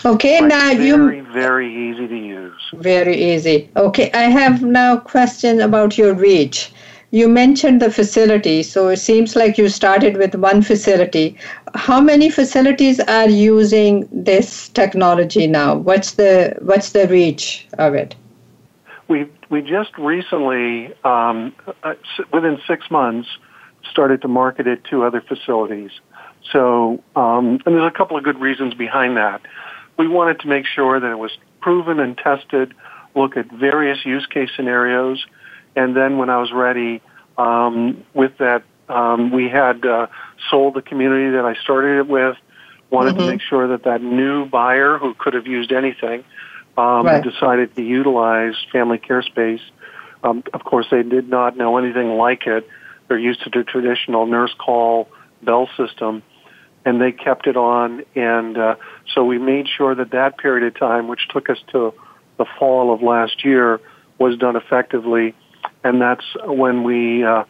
Okay, 0.05 0.41
right. 0.41 0.49
now 0.49 0.75
very, 0.75 0.87
you 0.87 0.97
very 0.97 1.21
very 1.21 1.91
easy 1.91 2.07
to 2.07 2.17
use. 2.17 2.61
Very 2.75 3.17
easy. 3.17 3.69
Okay, 3.77 4.13
I 4.13 4.31
have 4.31 4.63
now 4.63 4.99
question 4.99 5.61
about 5.61 5.99
your 5.99 6.15
reach. 6.15 6.71
You 7.11 7.27
mentioned 7.27 7.81
the 7.81 7.91
facility, 7.91 8.63
so 8.63 8.89
it 8.89 8.99
seems 8.99 9.35
like 9.35 9.57
you 9.57 9.71
started 9.71 10.19
with 10.19 10.35
one 10.35 10.61
facility. 10.61 11.39
How 11.75 12.01
many 12.03 12.29
facilities 12.29 13.01
are 13.01 13.29
using 13.29 14.07
this 14.13 14.69
technology 14.69 15.47
now? 15.47 15.75
What's 15.77 16.13
the 16.13 16.55
what's 16.61 16.91
the 16.93 17.09
reach 17.09 17.67
of 17.79 17.95
it? 17.95 18.15
We 19.09 19.27
we 19.49 19.63
just 19.63 19.97
recently, 19.97 20.95
um, 21.05 21.55
uh, 21.83 21.95
within 22.31 22.61
six 22.67 22.91
months, 22.91 23.29
started 23.91 24.21
to 24.21 24.29
market 24.29 24.67
it 24.67 24.85
to 24.91 25.05
other 25.05 25.23
facilities. 25.23 25.93
So, 26.53 27.03
um, 27.17 27.61
and 27.65 27.75
there's 27.75 27.91
a 27.91 27.97
couple 27.97 28.19
of 28.19 28.25
good 28.25 28.39
reasons 28.39 28.75
behind 28.75 29.17
that. 29.17 29.41
We 29.99 30.09
wanted 30.09 30.41
to 30.41 30.47
make 30.47 30.67
sure 30.67 31.01
that 31.01 31.11
it 31.11 31.19
was 31.19 31.33
proven 31.63 32.01
and 32.01 32.19
tested, 32.19 32.75
look 33.15 33.39
at 33.39 33.51
various 33.51 34.05
use 34.05 34.27
case 34.27 34.51
scenarios, 34.55 35.25
and 35.79 35.95
then 35.95 36.19
when 36.19 36.29
I 36.29 36.39
was 36.39 36.51
ready 36.53 37.01
um, 37.39 38.05
with 38.13 38.37
that, 38.39 38.65
um, 38.89 39.31
we 39.31 39.49
had 39.49 39.87
uh, 39.87 40.09
sold 40.51 40.75
the 40.75 40.83
community 40.83 41.37
that 41.37 41.45
I 41.45 41.55
started 41.63 42.01
it 42.01 42.09
with. 42.09 42.37
Wanted 42.91 43.15
mm-hmm. 43.15 43.21
to 43.21 43.31
make 43.31 43.43
sure 43.43 43.69
that 43.69 43.85
that 43.85 44.03
new 44.03 44.47
buyer 44.47 44.99
who 44.99 45.15
could 45.15 45.35
have 45.35 45.47
used 45.47 45.71
anything 45.71 46.25
um, 46.77 47.07
right. 47.07 47.23
decided 47.23 47.77
to 47.77 47.83
utilize 47.83 48.55
family 48.73 48.99
care 48.99 49.23
space. 49.23 49.61
Um, 50.25 50.43
of 50.53 50.65
course, 50.65 50.87
they 50.91 51.05
did 51.05 51.29
not 51.29 51.57
know 51.57 51.77
anything 51.77 52.17
like 52.17 52.49
it. 52.49 52.69
They're 53.07 53.19
used 53.19 53.45
to 53.45 53.51
the 53.51 53.63
traditional 53.63 54.27
nurse 54.27 54.55
call 54.59 55.09
bell 55.43 55.69
system, 55.77 56.25
and 56.85 57.01
they 57.01 57.13
kept 57.13 57.47
it 57.47 57.57
on. 57.57 58.05
And 58.17 58.59
uh, 58.59 58.77
so 59.15 59.25
we 59.25 59.39
made 59.39 59.69
sure 59.69 59.95
that 59.95 60.11
that 60.11 60.39
period 60.39 60.67
of 60.67 60.77
time, 60.77 61.07
which 61.07 61.29
took 61.29 61.49
us 61.49 61.59
to 61.69 61.95
the 62.37 62.47
fall 62.59 62.93
of 62.93 63.01
last 63.01 63.45
year, 63.45 63.81
was 64.19 64.37
done 64.39 64.57
effectively 64.57 65.37
and 65.85 66.01
that's 66.01 66.25
when 66.45 66.85
we 66.85 67.25
uh, 67.25 67.45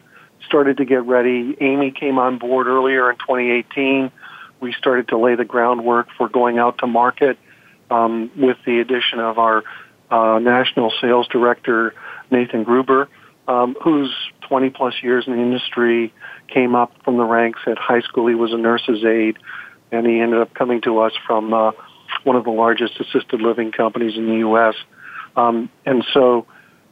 started 0.45 0.77
to 0.77 0.85
get 0.85 1.05
ready. 1.05 1.55
Amy 1.59 1.91
came 1.91 2.19
on 2.19 2.37
board 2.37 2.67
earlier 2.67 3.09
in 3.11 3.17
2018. 3.17 4.11
We 4.59 4.73
started 4.73 5.09
to 5.09 5.17
lay 5.17 5.35
the 5.35 5.45
groundwork 5.45 6.07
for 6.17 6.29
going 6.29 6.57
out 6.59 6.79
to 6.79 6.87
market 6.87 7.37
um, 7.89 8.31
with 8.37 8.57
the 8.65 8.79
addition 8.79 9.19
of 9.19 9.37
our 9.37 9.63
uh, 10.11 10.39
national 10.39 10.91
sales 11.01 11.27
director, 11.27 11.93
Nathan 12.31 12.63
Gruber, 12.63 13.09
um, 13.47 13.75
who's 13.81 14.13
20 14.47 14.69
plus 14.71 14.95
years 15.01 15.25
in 15.27 15.33
the 15.33 15.41
industry, 15.41 16.13
came 16.47 16.75
up 16.75 16.91
from 17.03 17.17
the 17.17 17.23
ranks 17.23 17.59
at 17.67 17.77
high 17.77 18.01
school. 18.01 18.27
He 18.27 18.35
was 18.35 18.51
a 18.53 18.57
nurse's 18.57 19.03
aide, 19.03 19.37
and 19.91 20.05
he 20.05 20.19
ended 20.19 20.41
up 20.41 20.53
coming 20.53 20.81
to 20.81 20.99
us 20.99 21.13
from 21.25 21.53
uh, 21.53 21.71
one 22.23 22.35
of 22.35 22.43
the 22.43 22.51
largest 22.51 22.99
assisted 22.99 23.41
living 23.41 23.71
companies 23.71 24.17
in 24.17 24.27
the 24.27 24.37
U.S. 24.37 24.75
Um, 25.35 25.69
and 25.85 26.03
so 26.13 26.45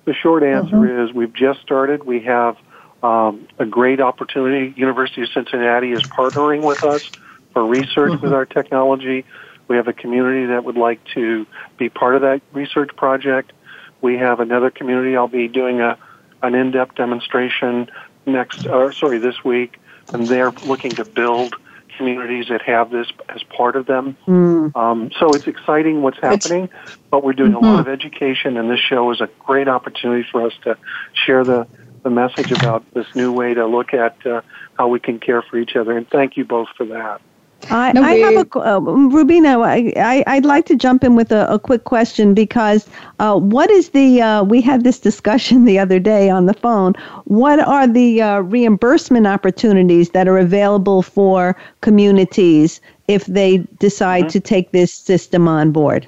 the 0.07 0.13
short 0.13 0.41
answer 0.41 0.77
mm-hmm. 0.77 1.09
is 1.09 1.13
we've 1.13 1.33
just 1.33 1.59
started. 1.59 2.05
We 2.05 2.21
have 2.21 2.55
um, 3.03 3.45
a 3.59 3.65
great 3.65 3.99
opportunity. 3.99 4.73
University 4.79 5.21
of 5.21 5.29
Cincinnati 5.29 5.91
is 5.91 6.01
partnering 6.03 6.65
with 6.65 6.85
us 6.85 7.11
for 7.51 7.65
research 7.65 8.13
mm-hmm. 8.13 8.23
with 8.23 8.31
our 8.31 8.45
technology. 8.45 9.25
We 9.67 9.75
have 9.75 9.89
a 9.89 9.93
community 9.93 10.45
that 10.45 10.63
would 10.63 10.77
like 10.77 11.03
to 11.15 11.45
be 11.77 11.89
part 11.89 12.15
of 12.15 12.21
that 12.21 12.41
research 12.53 12.95
project. 12.95 13.51
We 13.99 14.17
have 14.17 14.39
another 14.39 14.71
community. 14.71 15.17
I'll 15.17 15.27
be 15.27 15.49
doing 15.49 15.81
a 15.81 15.97
an 16.41 16.55
in-depth 16.55 16.95
demonstration 16.95 17.89
next, 18.25 18.65
or 18.65 18.93
sorry, 18.93 19.17
this 19.17 19.43
week, 19.43 19.77
and 20.13 20.25
they're 20.25 20.51
looking 20.51 20.91
to 20.91 21.03
build 21.03 21.53
communities 21.97 22.47
that 22.49 22.61
have 22.61 22.89
this 22.89 23.07
as 23.29 23.43
part 23.43 23.75
of 23.75 23.85
them. 23.85 24.15
Mm. 24.27 24.75
Um, 24.75 25.11
so 25.19 25.29
it's 25.29 25.47
exciting 25.47 26.01
what's 26.01 26.19
happening, 26.19 26.69
it's, 26.85 26.97
but 27.11 27.23
we're 27.23 27.33
doing 27.33 27.53
mm-hmm. 27.53 27.65
a 27.65 27.71
lot 27.73 27.79
of 27.79 27.87
education, 27.87 28.57
and 28.57 28.69
this 28.69 28.79
show 28.79 29.11
is 29.11 29.21
a 29.21 29.29
great 29.39 29.67
opportunity 29.67 30.27
for 30.31 30.45
us 30.45 30.53
to 30.63 30.77
share 31.13 31.43
the, 31.43 31.67
the 32.03 32.09
message 32.09 32.51
about 32.51 32.83
this 32.93 33.07
new 33.15 33.31
way 33.31 33.53
to 33.53 33.65
look 33.65 33.93
at 33.93 34.25
uh, 34.25 34.41
how 34.77 34.87
we 34.87 34.99
can 34.99 35.19
care 35.19 35.41
for 35.41 35.57
each 35.57 35.75
other. 35.75 35.97
And 35.97 36.07
thank 36.09 36.37
you 36.37 36.45
both 36.45 36.69
for 36.77 36.85
that. 36.85 37.21
I, 37.69 37.91
no, 37.93 38.01
I 38.01 38.13
have 38.15 38.35
a 38.35 38.59
uh, 38.59 38.79
Rubina. 38.79 39.59
I, 39.59 40.23
I 40.25 40.35
would 40.35 40.45
like 40.45 40.65
to 40.67 40.75
jump 40.75 41.03
in 41.03 41.15
with 41.15 41.31
a, 41.31 41.51
a 41.51 41.59
quick 41.59 41.83
question 41.83 42.33
because 42.33 42.87
uh, 43.19 43.37
what 43.37 43.69
is 43.69 43.89
the 43.89 44.21
uh, 44.21 44.43
we 44.43 44.61
had 44.61 44.83
this 44.83 44.99
discussion 44.99 45.65
the 45.65 45.79
other 45.79 45.99
day 45.99 46.29
on 46.29 46.45
the 46.45 46.53
phone. 46.53 46.93
What 47.25 47.59
are 47.59 47.87
the 47.87 48.21
uh, 48.21 48.39
reimbursement 48.39 49.27
opportunities 49.27 50.11
that 50.11 50.27
are 50.27 50.37
available 50.37 51.01
for 51.01 51.57
communities 51.81 52.79
if 53.07 53.25
they 53.25 53.57
decide 53.79 54.25
mm-hmm. 54.25 54.29
to 54.29 54.39
take 54.39 54.71
this 54.71 54.93
system 54.93 55.47
on 55.47 55.71
board? 55.71 56.07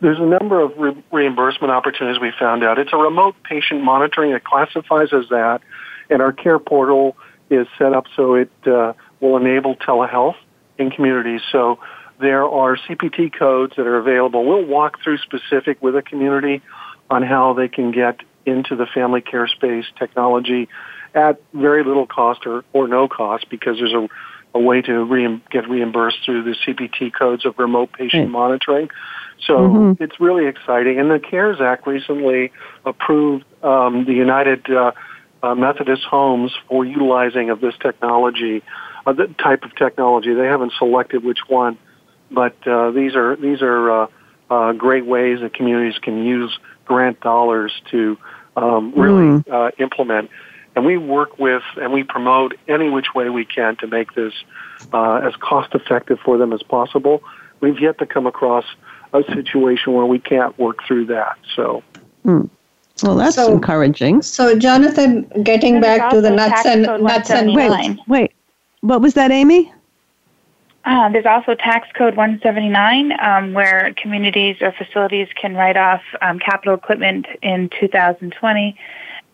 There's 0.00 0.18
a 0.18 0.26
number 0.26 0.60
of 0.60 0.76
re- 0.76 1.02
reimbursement 1.12 1.70
opportunities 1.70 2.20
we 2.20 2.32
found 2.38 2.64
out. 2.64 2.78
It's 2.78 2.92
a 2.92 2.96
remote 2.96 3.36
patient 3.44 3.84
monitoring. 3.84 4.32
It 4.32 4.42
classifies 4.42 5.12
as 5.12 5.28
that, 5.28 5.62
and 6.10 6.20
our 6.20 6.32
care 6.32 6.58
portal 6.58 7.16
is 7.50 7.66
set 7.78 7.92
up 7.92 8.06
so 8.16 8.34
it 8.34 8.50
uh, 8.66 8.94
will 9.22 9.38
enable 9.38 9.76
telehealth 9.76 10.34
in 10.76 10.90
communities. 10.90 11.40
So 11.50 11.78
there 12.20 12.44
are 12.44 12.76
CPT 12.76 13.32
codes 13.36 13.74
that 13.76 13.86
are 13.86 13.96
available. 13.96 14.44
We'll 14.44 14.66
walk 14.66 15.02
through 15.02 15.18
specific 15.18 15.80
with 15.80 15.96
a 15.96 16.02
community 16.02 16.60
on 17.08 17.22
how 17.22 17.54
they 17.54 17.68
can 17.68 17.92
get 17.92 18.20
into 18.44 18.76
the 18.76 18.86
family 18.86 19.20
care 19.20 19.46
space 19.46 19.84
technology 19.98 20.68
at 21.14 21.40
very 21.54 21.84
little 21.84 22.06
cost 22.06 22.46
or, 22.46 22.64
or 22.72 22.88
no 22.88 23.06
cost 23.06 23.46
because 23.48 23.78
there's 23.78 23.92
a, 23.92 24.08
a 24.54 24.60
way 24.60 24.82
to 24.82 25.04
re- 25.04 25.42
get 25.50 25.68
reimbursed 25.68 26.18
through 26.24 26.42
the 26.42 26.56
CPT 26.66 27.12
codes 27.16 27.46
of 27.46 27.58
remote 27.58 27.92
patient 27.92 28.28
mm. 28.28 28.32
monitoring. 28.32 28.88
So 29.46 29.54
mm-hmm. 29.54 30.02
it's 30.02 30.18
really 30.20 30.46
exciting. 30.46 30.98
And 30.98 31.10
the 31.10 31.18
CARES 31.18 31.60
Act 31.60 31.86
recently 31.86 32.52
approved 32.84 33.44
um, 33.62 34.04
the 34.04 34.14
United 34.14 34.70
uh, 34.70 34.92
uh, 35.42 35.54
Methodist 35.54 36.02
homes 36.04 36.52
for 36.68 36.84
utilizing 36.84 37.50
of 37.50 37.60
this 37.60 37.74
technology 37.80 38.62
uh, 39.06 39.12
the 39.12 39.28
type 39.38 39.64
of 39.64 39.74
technology. 39.76 40.34
They 40.34 40.46
haven't 40.46 40.72
selected 40.78 41.24
which 41.24 41.40
one, 41.48 41.78
but 42.30 42.56
uh, 42.66 42.90
these 42.90 43.14
are 43.14 43.36
these 43.36 43.62
are 43.62 43.90
uh, 43.90 44.06
uh, 44.50 44.72
great 44.72 45.06
ways 45.06 45.40
that 45.40 45.54
communities 45.54 45.98
can 45.98 46.24
use 46.24 46.58
grant 46.84 47.20
dollars 47.20 47.72
to 47.90 48.18
um, 48.56 48.92
really 48.94 49.42
mm. 49.42 49.50
uh, 49.50 49.70
implement. 49.78 50.30
And 50.74 50.86
we 50.86 50.96
work 50.96 51.38
with 51.38 51.62
and 51.76 51.92
we 51.92 52.02
promote 52.02 52.54
any 52.68 52.88
which 52.88 53.14
way 53.14 53.28
we 53.28 53.44
can 53.44 53.76
to 53.76 53.86
make 53.86 54.14
this 54.14 54.32
uh, 54.92 55.16
as 55.16 55.34
cost 55.36 55.74
effective 55.74 56.18
for 56.24 56.38
them 56.38 56.52
as 56.52 56.62
possible. 56.62 57.22
We've 57.60 57.80
yet 57.80 57.98
to 57.98 58.06
come 58.06 58.26
across 58.26 58.64
a 59.12 59.22
situation 59.34 59.92
where 59.92 60.06
we 60.06 60.18
can't 60.18 60.58
work 60.58 60.78
through 60.86 61.06
that. 61.06 61.38
So. 61.54 61.82
Mm. 62.24 62.48
Well, 63.02 63.16
that's 63.16 63.36
so, 63.36 63.52
encouraging. 63.52 64.22
So, 64.22 64.56
Jonathan, 64.58 65.22
getting 65.42 65.80
back 65.80 66.10
to 66.10 66.20
the 66.20 66.30
nuts 66.30 66.66
and 66.66 66.82
nuts 66.82 67.30
and 67.30 67.54
wait, 67.54 67.98
wait. 68.06 68.31
What 68.82 69.00
was 69.00 69.14
that, 69.14 69.30
Amy? 69.30 69.72
Uh, 70.84 71.08
there's 71.10 71.26
also 71.26 71.54
tax 71.54 71.88
code 71.96 72.16
179 72.16 73.12
um, 73.20 73.52
where 73.52 73.94
communities 73.96 74.56
or 74.60 74.72
facilities 74.72 75.28
can 75.40 75.54
write 75.54 75.76
off 75.76 76.02
um, 76.20 76.40
capital 76.40 76.74
equipment 76.74 77.26
in 77.40 77.70
2020 77.80 78.76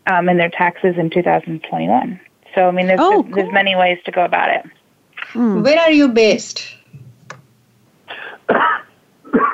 um, 0.07 0.29
and 0.29 0.39
their 0.39 0.51
taxes 0.51 0.97
in 0.99 1.09
2021. 1.09 2.21
So, 2.55 2.69
I 2.69 2.71
mean, 2.71 2.87
there's, 2.87 3.01
oh, 3.01 3.23
cool. 3.23 3.35
there's 3.35 3.53
many 3.53 3.75
ways 3.75 3.99
to 4.05 4.11
go 4.11 4.23
about 4.23 4.51
it. 4.51 4.67
Hmm. 5.33 5.63
Where 5.63 5.81
are 5.81 5.91
you 5.91 6.09
based? 6.09 6.75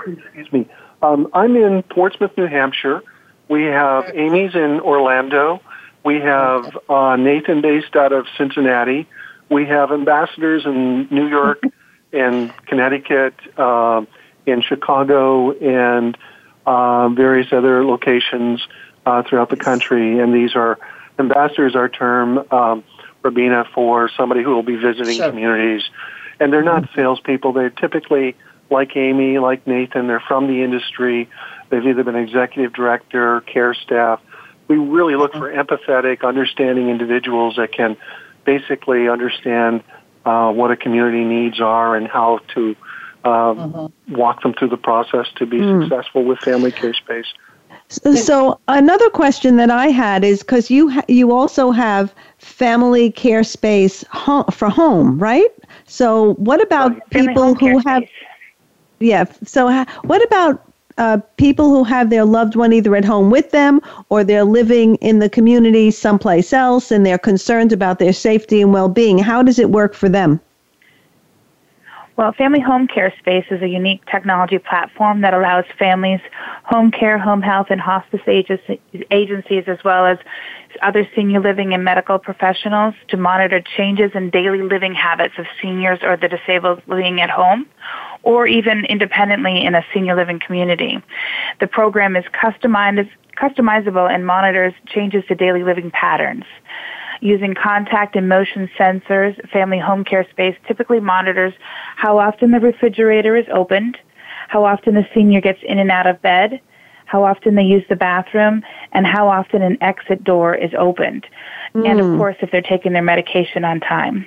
Excuse 0.06 0.52
me. 0.52 0.68
Um, 1.02 1.28
I'm 1.32 1.54
in 1.54 1.84
Portsmouth, 1.84 2.36
New 2.36 2.46
Hampshire. 2.46 3.02
We 3.48 3.64
have 3.64 4.10
Amy's 4.12 4.56
in 4.56 4.80
Orlando. 4.80 5.60
We 6.04 6.18
have 6.20 6.76
uh, 6.88 7.14
Nathan 7.16 7.60
based 7.60 7.94
out 7.94 8.12
of 8.12 8.26
Cincinnati. 8.36 9.06
We 9.50 9.66
have 9.66 9.92
ambassadors 9.92 10.64
in 10.64 11.08
New 11.10 11.28
York 11.28 11.62
and 12.12 12.54
Connecticut, 12.66 13.34
uh, 13.56 14.04
in 14.46 14.62
Chicago, 14.62 15.52
and 15.52 16.16
uh, 16.66 17.08
various 17.08 17.52
other 17.52 17.84
locations 17.84 18.66
uh, 19.06 19.22
throughout 19.22 19.50
the 19.50 19.56
country. 19.56 20.18
And 20.18 20.34
these 20.34 20.54
are 20.54 20.78
ambassadors, 21.18 21.74
our 21.76 21.88
term, 21.88 22.44
um, 22.50 22.84
Rubina, 23.22 23.64
for 23.74 24.10
somebody 24.16 24.42
who 24.42 24.50
will 24.50 24.62
be 24.62 24.76
visiting 24.76 25.16
sure. 25.16 25.30
communities. 25.30 25.82
And 26.40 26.52
they're 26.52 26.62
not 26.62 26.88
salespeople. 26.94 27.52
They're 27.52 27.70
typically 27.70 28.36
like 28.70 28.96
Amy, 28.96 29.38
like 29.38 29.66
Nathan. 29.66 30.08
They're 30.08 30.20
from 30.26 30.46
the 30.46 30.62
industry. 30.62 31.28
They've 31.70 31.86
either 31.86 32.04
been 32.04 32.16
executive 32.16 32.72
director, 32.72 33.40
care 33.42 33.74
staff. 33.74 34.20
We 34.68 34.76
really 34.76 35.16
look 35.16 35.32
for 35.32 35.52
empathetic, 35.52 36.26
understanding 36.26 36.88
individuals 36.88 37.56
that 37.56 37.72
can 37.72 37.96
basically 38.44 39.08
understand 39.08 39.82
uh, 40.24 40.52
what 40.52 40.70
a 40.70 40.76
community 40.76 41.24
needs 41.24 41.60
are 41.60 41.96
and 41.96 42.08
how 42.08 42.40
to 42.54 42.76
uh, 43.24 43.28
mm-hmm. 43.28 44.14
walk 44.14 44.42
them 44.42 44.54
through 44.54 44.68
the 44.68 44.76
process 44.76 45.26
to 45.36 45.46
be 45.46 45.58
mm. 45.58 45.82
successful 45.82 46.24
with 46.24 46.38
family 46.40 46.70
care 46.72 46.94
space. 46.94 47.26
So, 47.88 48.14
so 48.14 48.60
another 48.68 49.08
question 49.10 49.56
that 49.56 49.70
I 49.70 49.88
had 49.88 50.24
is 50.24 50.40
because 50.40 50.70
you 50.70 50.88
ha- 50.88 51.04
you 51.06 51.32
also 51.32 51.70
have 51.70 52.14
family 52.38 53.10
care 53.10 53.44
space 53.44 54.04
ho- 54.10 54.44
for 54.44 54.68
home, 54.68 55.18
right? 55.18 55.50
So 55.86 56.34
what 56.34 56.62
about 56.62 56.92
right. 56.92 57.10
people 57.10 57.54
who 57.54 57.78
have? 57.86 58.02
Space. 58.02 58.10
Yeah. 59.00 59.24
So 59.44 59.68
ha- 59.68 59.86
what 60.02 60.24
about 60.24 60.73
uh, 60.98 61.18
people 61.36 61.68
who 61.70 61.84
have 61.84 62.10
their 62.10 62.24
loved 62.24 62.56
one 62.56 62.72
either 62.72 62.94
at 62.94 63.04
home 63.04 63.30
with 63.30 63.50
them 63.50 63.80
or 64.08 64.22
they're 64.22 64.44
living 64.44 64.94
in 64.96 65.18
the 65.18 65.28
community 65.28 65.90
someplace 65.90 66.52
else 66.52 66.90
and 66.90 67.04
they're 67.04 67.18
concerned 67.18 67.72
about 67.72 67.98
their 67.98 68.12
safety 68.12 68.62
and 68.62 68.72
well 68.72 68.88
being. 68.88 69.18
How 69.18 69.42
does 69.42 69.58
it 69.58 69.70
work 69.70 69.94
for 69.94 70.08
them? 70.08 70.40
Well, 72.16 72.32
Family 72.32 72.60
Home 72.60 72.86
Care 72.86 73.12
Space 73.18 73.46
is 73.50 73.60
a 73.60 73.66
unique 73.66 74.00
technology 74.06 74.58
platform 74.58 75.22
that 75.22 75.34
allows 75.34 75.64
families, 75.76 76.20
home 76.62 76.92
care, 76.92 77.18
home 77.18 77.42
health, 77.42 77.66
and 77.70 77.80
hospice 77.80 78.20
agencies, 78.28 79.64
as 79.66 79.78
well 79.84 80.06
as 80.06 80.18
other 80.80 81.08
senior 81.16 81.40
living 81.40 81.74
and 81.74 81.82
medical 81.82 82.20
professionals 82.20 82.94
to 83.08 83.16
monitor 83.16 83.60
changes 83.76 84.12
in 84.14 84.30
daily 84.30 84.62
living 84.62 84.94
habits 84.94 85.34
of 85.38 85.46
seniors 85.60 85.98
or 86.02 86.16
the 86.16 86.28
disabled 86.28 86.82
living 86.86 87.20
at 87.20 87.30
home 87.30 87.66
or 88.22 88.46
even 88.46 88.84
independently 88.84 89.64
in 89.64 89.74
a 89.74 89.84
senior 89.92 90.14
living 90.14 90.38
community. 90.38 91.02
The 91.58 91.66
program 91.66 92.14
is 92.14 92.24
customizable 92.26 94.08
and 94.08 94.24
monitors 94.24 94.74
changes 94.86 95.24
to 95.26 95.34
daily 95.34 95.64
living 95.64 95.90
patterns. 95.90 96.44
Using 97.20 97.54
contact 97.54 98.16
and 98.16 98.28
motion 98.28 98.68
sensors, 98.78 99.34
Family 99.50 99.78
Home 99.78 100.04
Care 100.04 100.26
Space 100.30 100.56
typically 100.66 101.00
monitors 101.00 101.54
how 101.96 102.18
often 102.18 102.50
the 102.50 102.60
refrigerator 102.60 103.36
is 103.36 103.46
opened, 103.52 103.96
how 104.48 104.64
often 104.64 104.94
the 104.94 105.06
senior 105.14 105.40
gets 105.40 105.60
in 105.62 105.78
and 105.78 105.90
out 105.90 106.06
of 106.06 106.20
bed, 106.22 106.60
how 107.06 107.24
often 107.24 107.54
they 107.54 107.62
use 107.62 107.84
the 107.88 107.96
bathroom, 107.96 108.62
and 108.92 109.06
how 109.06 109.28
often 109.28 109.62
an 109.62 109.78
exit 109.80 110.24
door 110.24 110.54
is 110.54 110.72
opened. 110.76 111.26
Mm. 111.74 111.88
And 111.88 112.00
of 112.00 112.06
hmm. 112.06 112.18
course, 112.18 112.36
if 112.40 112.50
they're 112.50 112.62
taking 112.62 112.92
their 112.92 113.02
medication 113.02 113.64
on 113.64 113.80
time. 113.80 114.26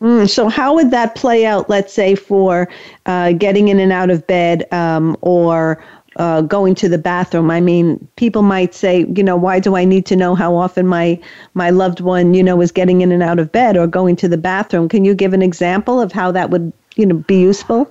Mm, 0.00 0.28
so, 0.28 0.48
how 0.48 0.74
would 0.74 0.90
that 0.90 1.14
play 1.14 1.46
out, 1.46 1.70
let's 1.70 1.92
say, 1.92 2.14
for 2.14 2.68
uh, 3.06 3.32
getting 3.32 3.68
in 3.68 3.80
and 3.80 3.92
out 3.92 4.10
of 4.10 4.26
bed 4.26 4.70
um, 4.72 5.16
or 5.22 5.82
uh, 6.16 6.42
going 6.42 6.74
to 6.76 6.88
the 6.88 6.98
bathroom? 6.98 7.50
I 7.50 7.60
mean, 7.60 8.06
people 8.16 8.42
might 8.42 8.74
say, 8.74 9.06
you 9.14 9.22
know, 9.22 9.36
why 9.36 9.60
do 9.60 9.76
I 9.76 9.84
need 9.84 10.06
to 10.06 10.16
know 10.16 10.34
how 10.34 10.54
often 10.54 10.86
my, 10.86 11.20
my 11.54 11.70
loved 11.70 12.00
one, 12.00 12.34
you 12.34 12.42
know, 12.42 12.60
is 12.60 12.72
getting 12.72 13.00
in 13.00 13.12
and 13.12 13.22
out 13.22 13.38
of 13.38 13.52
bed 13.52 13.76
or 13.76 13.86
going 13.86 14.16
to 14.16 14.28
the 14.28 14.38
bathroom? 14.38 14.88
Can 14.88 15.04
you 15.04 15.14
give 15.14 15.32
an 15.32 15.42
example 15.42 16.00
of 16.00 16.12
how 16.12 16.32
that 16.32 16.50
would, 16.50 16.72
you 16.96 17.06
know, 17.06 17.16
be 17.16 17.40
useful? 17.40 17.90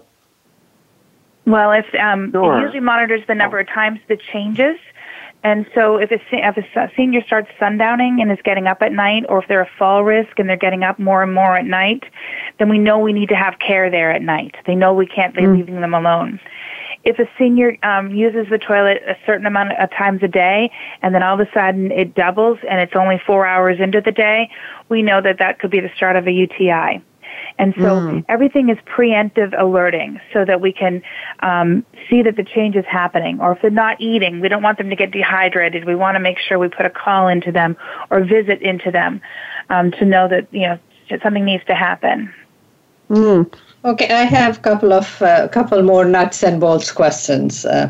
Well, 1.45 1.71
if 1.71 1.85
um, 1.95 2.31
sure. 2.31 2.57
it 2.57 2.61
usually 2.61 2.79
monitors 2.79 3.21
the 3.27 3.35
number 3.35 3.59
of 3.59 3.67
times 3.67 3.99
the 4.07 4.17
changes. 4.17 4.77
And 5.43 5.67
so 5.75 5.97
if 5.97 6.09
a, 6.09 6.19
if 6.31 6.57
a 6.57 6.91
senior 6.97 7.23
starts 7.23 7.49
sundowning 7.61 8.19
and 8.19 8.31
is 8.31 8.39
getting 8.43 8.65
up 8.65 8.81
at 8.81 8.91
night, 8.91 9.25
or 9.29 9.43
if 9.43 9.47
they're 9.47 9.61
a 9.61 9.69
fall 9.77 10.03
risk 10.03 10.39
and 10.39 10.49
they're 10.49 10.57
getting 10.57 10.83
up 10.83 10.97
more 10.97 11.21
and 11.21 11.31
more 11.31 11.55
at 11.55 11.65
night, 11.65 12.03
then 12.57 12.67
we 12.67 12.79
know 12.79 12.97
we 12.97 13.13
need 13.13 13.29
to 13.29 13.35
have 13.35 13.59
care 13.59 13.91
there 13.91 14.11
at 14.11 14.23
night. 14.23 14.55
They 14.65 14.73
know 14.73 14.91
we 14.91 15.05
can't 15.05 15.35
be 15.35 15.43
mm. 15.43 15.55
leaving 15.55 15.81
them 15.81 15.93
alone. 15.93 16.39
If 17.05 17.19
a 17.19 17.29
senior 17.37 17.77
um, 17.83 18.09
uses 18.13 18.47
the 18.49 18.57
toilet 18.57 19.01
a 19.07 19.15
certain 19.25 19.45
amount 19.45 19.73
of 19.73 19.89
times 19.91 20.21
a 20.23 20.27
day, 20.27 20.71
and 21.01 21.13
then 21.13 21.23
all 21.23 21.39
of 21.39 21.47
a 21.47 21.51
sudden 21.53 21.91
it 21.91 22.15
doubles 22.15 22.57
and 22.69 22.81
it's 22.81 22.95
only 22.95 23.21
four 23.25 23.45
hours 23.45 23.79
into 23.79 24.01
the 24.01 24.11
day, 24.11 24.49
we 24.89 25.01
know 25.01 25.21
that 25.21 25.37
that 25.39 25.59
could 25.59 25.71
be 25.71 25.79
the 25.79 25.91
start 25.95 26.15
of 26.15 26.27
a 26.27 26.31
UTI. 26.31 27.01
And 27.57 27.73
so 27.75 27.81
mm. 27.81 28.25
everything 28.27 28.69
is 28.69 28.77
preemptive 28.85 29.59
alerting 29.59 30.19
so 30.33 30.43
that 30.45 30.59
we 30.61 30.73
can 30.73 31.01
um, 31.41 31.85
see 32.09 32.21
that 32.23 32.35
the 32.35 32.43
change 32.43 32.75
is 32.75 32.85
happening. 32.85 33.39
Or 33.39 33.53
if 33.53 33.61
they're 33.61 33.71
not 33.71 34.01
eating, 34.01 34.41
we 34.41 34.49
don't 34.49 34.63
want 34.63 34.77
them 34.77 34.89
to 34.89 34.95
get 34.95 35.11
dehydrated. 35.11 35.85
We 35.85 35.95
want 35.95 36.15
to 36.15 36.19
make 36.19 36.37
sure 36.39 36.59
we 36.59 36.67
put 36.67 36.85
a 36.85 36.89
call 36.89 37.27
into 37.27 37.51
them 37.51 37.77
or 38.09 38.23
visit 38.23 38.61
into 38.61 38.91
them 38.91 39.21
um, 39.69 39.91
to 39.91 40.05
know 40.05 40.27
that, 40.27 40.47
you 40.51 40.61
know, 40.61 40.79
something 41.23 41.45
needs 41.45 41.63
to 41.65 41.75
happen. 41.75 42.33
Mm. 43.09 43.53
Okay, 43.85 44.09
I 44.09 44.23
have 44.23 44.57
a 44.57 44.61
couple 44.61 44.93
of 44.93 45.21
uh, 45.21 45.47
couple 45.49 45.83
more 45.83 46.05
nuts 46.05 46.41
and 46.41 46.59
bolts 46.59 46.91
questions. 46.91 47.67
Uh, 47.67 47.87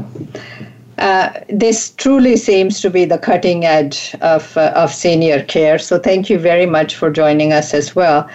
uh, 0.97 1.29
this 1.47 1.91
truly 1.91 2.35
seems 2.35 2.81
to 2.81 2.89
be 2.89 3.05
the 3.05 3.17
cutting 3.17 3.63
edge 3.63 4.13
of, 4.19 4.57
uh, 4.57 4.73
of 4.75 4.93
senior 4.93 5.41
care. 5.43 5.79
So 5.79 5.97
thank 5.97 6.29
you 6.29 6.37
very 6.37 6.65
much 6.65 6.97
for 6.97 7.09
joining 7.09 7.53
us 7.53 7.73
as 7.73 7.95
well. 7.95 8.29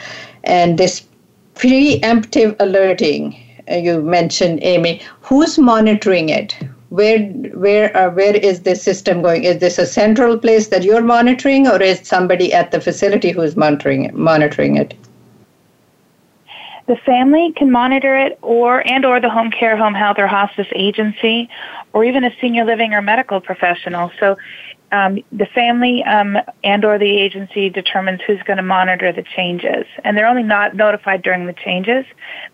And 0.45 0.79
this 0.79 1.07
preemptive 1.55 2.57
alerting 2.61 3.37
uh, 3.71 3.75
you 3.75 4.01
mentioned, 4.01 4.61
Amy, 4.63 5.03
who's 5.21 5.59
monitoring 5.59 6.31
it? 6.31 6.57
Where 6.89 7.19
where 7.65 7.95
uh, 7.95 8.11
where 8.11 8.37
is 8.37 8.61
this 8.61 8.83
system 8.83 9.21
going? 9.21 9.45
Is 9.45 9.59
this 9.59 9.79
a 9.79 9.85
central 9.85 10.39
place 10.39 10.69
that 10.69 10.83
you're 10.83 11.03
monitoring, 11.03 11.69
or 11.69 11.83
is 11.83 12.01
somebody 12.09 12.55
at 12.55 12.71
the 12.71 12.81
facility 12.81 13.33
who's 13.33 13.55
monitoring 13.55 14.07
it, 14.07 14.15
monitoring 14.15 14.77
it? 14.79 14.95
The 16.91 16.97
family 17.07 17.53
can 17.53 17.71
monitor 17.71 18.17
it 18.17 18.37
or 18.43 18.85
and 18.85 19.07
or 19.07 19.21
the 19.21 19.31
home 19.31 19.53
care 19.53 19.77
home 19.77 19.95
health 19.95 20.17
or 20.19 20.27
hospice 20.27 20.67
agency 20.75 21.49
or 21.93 22.05
even 22.05 22.25
a 22.25 22.31
senior 22.41 22.65
living 22.65 22.93
or 22.95 23.01
medical 23.01 23.41
professional 23.41 24.11
so 24.19 24.37
um, 24.91 25.21
the 25.31 25.47
family 25.47 26.03
um, 26.03 26.37
and 26.65 26.85
or 26.85 26.99
the 26.99 27.17
agency 27.21 27.71
determines 27.71 28.21
who's 28.27 28.43
going 28.43 28.57
to 28.57 28.65
monitor 28.65 29.13
the 29.13 29.23
changes 29.37 29.87
and 30.03 30.17
they're 30.17 30.27
only 30.27 30.43
not 30.43 30.75
notified 30.75 31.23
during 31.23 31.47
the 31.47 31.53
changes 31.53 32.05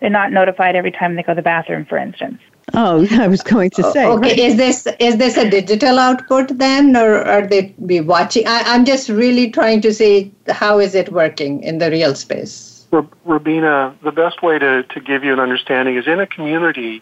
they're 0.01 0.11
not 0.11 0.31
notified 0.31 0.75
every 0.75 0.91
time 0.91 1.15
they 1.15 1.23
go 1.23 1.31
to 1.31 1.35
the 1.37 1.41
bathroom 1.41 1.83
for 1.85 1.97
instance 1.97 2.39
Oh, 2.73 3.07
I 3.11 3.29
was 3.29 3.41
going 3.41 3.69
to 3.71 3.91
say. 3.93 4.05
Okay, 4.05 4.29
right. 4.29 4.37
is 4.37 4.57
this 4.57 4.85
is 4.99 5.15
this 5.15 5.37
a 5.37 5.49
digital 5.49 5.97
output 5.97 6.57
then, 6.57 6.97
or 6.97 7.23
are 7.23 7.47
they 7.47 7.73
be 7.85 8.01
watching? 8.01 8.45
I, 8.45 8.61
I'm 8.65 8.83
just 8.83 9.07
really 9.07 9.49
trying 9.51 9.79
to 9.81 9.93
see 9.93 10.33
how 10.49 10.77
is 10.77 10.93
it 10.93 11.13
working 11.13 11.63
in 11.63 11.77
the 11.77 11.89
real 11.89 12.13
space. 12.13 12.76
Rubina, 12.91 13.95
the 14.03 14.11
best 14.11 14.41
way 14.41 14.59
to, 14.59 14.83
to 14.83 14.99
give 14.99 15.23
you 15.23 15.33
an 15.33 15.39
understanding 15.39 15.97
is 15.97 16.07
in 16.07 16.19
a 16.19 16.27
community 16.27 17.01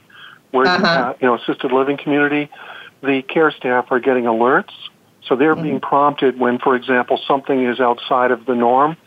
where 0.51 0.67
uh-huh. 0.67 0.87
uh, 0.87 1.13
you 1.19 1.27
know 1.27 1.35
assisted 1.35 1.71
living 1.71 1.97
community, 1.97 2.49
the 3.01 3.21
care 3.21 3.51
staff 3.51 3.87
are 3.91 3.99
getting 3.99 4.23
alerts, 4.23 4.71
so 5.27 5.35
they're 5.35 5.53
mm-hmm. 5.53 5.63
being 5.63 5.79
prompted 5.79 6.39
when, 6.39 6.59
for 6.59 6.75
example, 6.75 7.19
something 7.27 7.65
is 7.65 7.79
outside 7.79 8.31
of 8.31 8.45
the 8.45 8.55
norm 8.55 8.97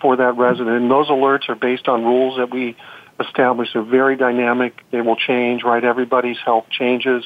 for 0.00 0.16
that 0.16 0.36
resident. 0.36 0.76
And 0.76 0.90
those 0.90 1.08
alerts 1.08 1.48
are 1.48 1.54
based 1.54 1.88
on 1.88 2.04
rules 2.04 2.36
that 2.38 2.50
we 2.50 2.76
establish. 3.18 3.72
They're 3.72 3.82
very 3.82 4.16
dynamic. 4.16 4.82
They 4.90 5.00
will 5.00 5.16
change. 5.16 5.62
Right, 5.64 5.84
everybody's 5.84 6.38
health 6.44 6.66
changes, 6.70 7.24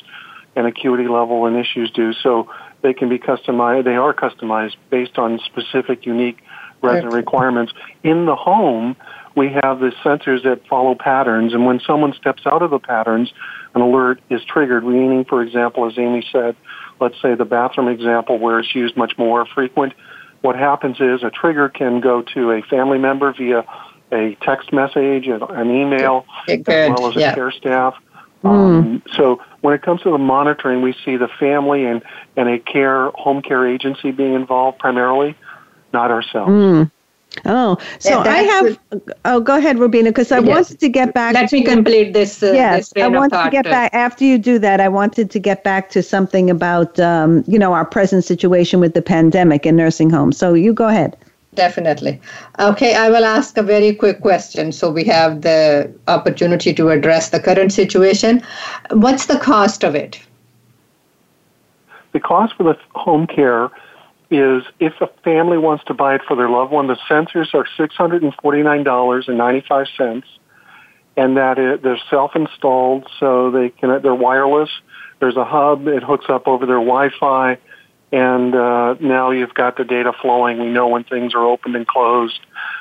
and 0.54 0.66
acuity 0.66 1.08
level 1.08 1.46
and 1.46 1.56
issues 1.56 1.90
do. 1.90 2.12
So 2.14 2.50
they 2.82 2.94
can 2.94 3.08
be 3.08 3.18
customized. 3.18 3.84
They 3.84 3.96
are 3.96 4.14
customized 4.14 4.76
based 4.90 5.18
on 5.18 5.38
specific, 5.40 6.06
unique 6.06 6.38
resident 6.86 7.14
requirements. 7.14 7.72
In 8.02 8.26
the 8.26 8.36
home, 8.36 8.96
we 9.34 9.50
have 9.62 9.80
the 9.80 9.92
sensors 10.02 10.42
that 10.44 10.66
follow 10.66 10.94
patterns, 10.94 11.52
and 11.52 11.66
when 11.66 11.80
someone 11.80 12.14
steps 12.14 12.42
out 12.46 12.62
of 12.62 12.70
the 12.70 12.78
patterns, 12.78 13.32
an 13.74 13.82
alert 13.82 14.20
is 14.30 14.42
triggered, 14.44 14.84
meaning, 14.84 15.24
for 15.24 15.42
example, 15.42 15.86
as 15.86 15.98
Amy 15.98 16.26
said, 16.32 16.56
let's 17.00 17.20
say 17.20 17.34
the 17.34 17.44
bathroom 17.44 17.88
example 17.88 18.38
where 18.38 18.58
it's 18.58 18.74
used 18.74 18.96
much 18.96 19.18
more 19.18 19.44
frequent, 19.46 19.92
what 20.40 20.56
happens 20.56 20.96
is 21.00 21.22
a 21.22 21.30
trigger 21.30 21.68
can 21.68 22.00
go 22.00 22.22
to 22.22 22.52
a 22.52 22.62
family 22.62 22.98
member 22.98 23.32
via 23.32 23.64
a 24.12 24.36
text 24.40 24.72
message, 24.72 25.26
an 25.26 25.70
email, 25.70 26.24
as 26.48 26.60
well 26.66 27.08
as 27.08 27.16
a 27.16 27.20
yeah. 27.20 27.34
care 27.34 27.50
staff. 27.50 27.94
Mm. 28.44 28.48
Um, 28.48 29.02
so 29.14 29.40
when 29.60 29.74
it 29.74 29.82
comes 29.82 30.02
to 30.02 30.10
the 30.10 30.18
monitoring, 30.18 30.82
we 30.82 30.94
see 31.04 31.16
the 31.16 31.28
family 31.28 31.84
and, 31.84 32.02
and 32.36 32.48
a 32.48 32.58
care 32.58 33.10
home 33.10 33.42
care 33.42 33.66
agency 33.66 34.12
being 34.12 34.34
involved 34.34 34.78
primarily 34.78 35.34
not 35.96 36.10
ourselves. 36.10 36.50
Mm. 36.50 36.90
Oh, 37.44 37.76
so 37.98 38.20
I 38.20 38.38
have. 38.52 38.78
Oh, 39.26 39.40
go 39.40 39.56
ahead, 39.58 39.78
Rubina, 39.78 40.10
because 40.10 40.32
I 40.32 40.38
yes. 40.38 40.48
wanted 40.48 40.80
to 40.80 40.88
get 40.88 41.12
back. 41.12 41.34
Let 41.34 41.50
to, 41.50 41.56
me 41.56 41.64
complete 41.64 42.12
this. 42.12 42.42
Uh, 42.42 42.52
yes, 42.52 42.90
this 42.90 43.04
I 43.04 43.08
wanted 43.08 43.42
to 43.42 43.50
get 43.50 43.64
back. 43.64 43.92
After 43.92 44.24
you 44.24 44.38
do 44.38 44.58
that, 44.58 44.80
I 44.80 44.88
wanted 44.88 45.30
to 45.30 45.38
get 45.38 45.62
back 45.62 45.90
to 45.90 46.02
something 46.02 46.48
about 46.48 46.98
um, 46.98 47.44
you 47.46 47.58
know 47.58 47.74
our 47.74 47.84
present 47.84 48.24
situation 48.24 48.80
with 48.80 48.94
the 48.94 49.02
pandemic 49.02 49.66
in 49.66 49.76
nursing 49.76 50.08
homes. 50.08 50.38
So 50.38 50.54
you 50.54 50.72
go 50.72 50.88
ahead. 50.88 51.16
Definitely. 51.54 52.20
Okay, 52.58 52.94
I 52.94 53.08
will 53.08 53.24
ask 53.24 53.56
a 53.56 53.62
very 53.62 53.94
quick 53.94 54.20
question 54.20 54.72
so 54.72 54.90
we 54.90 55.04
have 55.04 55.40
the 55.40 55.90
opportunity 56.06 56.74
to 56.74 56.90
address 56.90 57.30
the 57.30 57.40
current 57.40 57.72
situation. 57.72 58.42
What's 58.90 59.26
the 59.26 59.38
cost 59.38 59.82
of 59.82 59.94
it? 59.94 60.20
The 62.12 62.20
cost 62.20 62.54
for 62.56 62.64
the 62.64 62.76
home 62.94 63.26
care 63.26 63.70
is 64.30 64.62
if 64.80 64.94
a 65.00 65.06
family 65.22 65.58
wants 65.58 65.84
to 65.84 65.94
buy 65.94 66.16
it 66.16 66.22
for 66.26 66.36
their 66.36 66.48
loved 66.48 66.72
one, 66.72 66.88
the 66.88 66.96
sensors 67.08 67.54
are 67.54 67.66
$649.95 67.78 70.22
and 71.16 71.36
that 71.36 71.58
it, 71.58 71.82
they're 71.82 72.00
self-installed 72.10 73.08
so 73.18 73.50
they 73.50 73.70
can, 73.70 74.02
they're 74.02 74.14
wireless. 74.14 74.68
There's 75.20 75.36
a 75.36 75.44
hub, 75.44 75.86
it 75.86 76.02
hooks 76.02 76.26
up 76.28 76.48
over 76.48 76.66
their 76.66 76.76
Wi-Fi 76.76 77.58
and 78.12 78.54
uh, 78.54 78.94
now 79.00 79.30
you've 79.30 79.54
got 79.54 79.76
the 79.76 79.84
data 79.84 80.12
flowing. 80.20 80.58
We 80.58 80.66
know 80.66 80.88
when 80.88 81.04
things 81.04 81.34
are 81.34 81.44
opened 81.44 81.76
and 81.76 81.86
closed, 81.86 82.38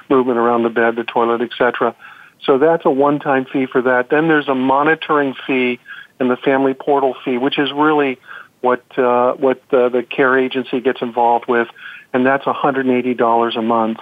movement 0.09 0.37
around 0.37 0.63
the 0.63 0.69
bed, 0.69 0.95
the 0.95 1.03
toilet, 1.03 1.41
etc. 1.41 1.95
So 2.43 2.57
that's 2.57 2.85
a 2.85 2.91
one-time 2.91 3.45
fee 3.51 3.65
for 3.65 3.81
that. 3.83 4.09
Then 4.09 4.27
there's 4.27 4.47
a 4.47 4.55
monitoring 4.55 5.35
fee 5.47 5.79
and 6.19 6.29
the 6.29 6.37
family 6.37 6.73
portal 6.73 7.15
fee, 7.25 7.37
which 7.37 7.57
is 7.57 7.71
really 7.73 8.19
what 8.65 8.83
uh, 8.97 9.33
what 9.35 9.61
uh, 9.71 9.89
the 9.89 10.03
care 10.03 10.37
agency 10.37 10.81
gets 10.81 11.01
involved 11.01 11.45
with, 11.47 11.67
and 12.13 12.25
that's 12.25 12.45
$180 12.45 13.57
a 13.57 13.61
month. 13.61 13.99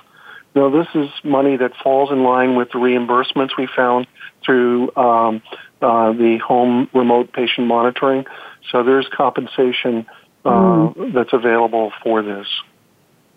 Now, 0.55 0.69
this 0.69 0.87
is 0.95 1.09
money 1.23 1.57
that 1.57 1.73
falls 1.83 2.11
in 2.11 2.23
line 2.23 2.55
with 2.55 2.69
the 2.71 2.79
reimbursements 2.79 3.57
we 3.57 3.67
found 3.67 4.07
through 4.45 4.95
um, 4.95 5.41
uh, 5.81 6.13
the 6.13 6.37
home 6.37 6.89
remote 6.93 7.33
patient 7.33 7.67
monitoring. 7.67 8.25
So 8.71 8.83
there's 8.83 9.07
compensation 9.09 10.05
uh, 10.45 10.49
mm. 10.49 11.13
that's 11.13 11.33
available 11.33 11.91
for 12.03 12.21
this. 12.21 12.47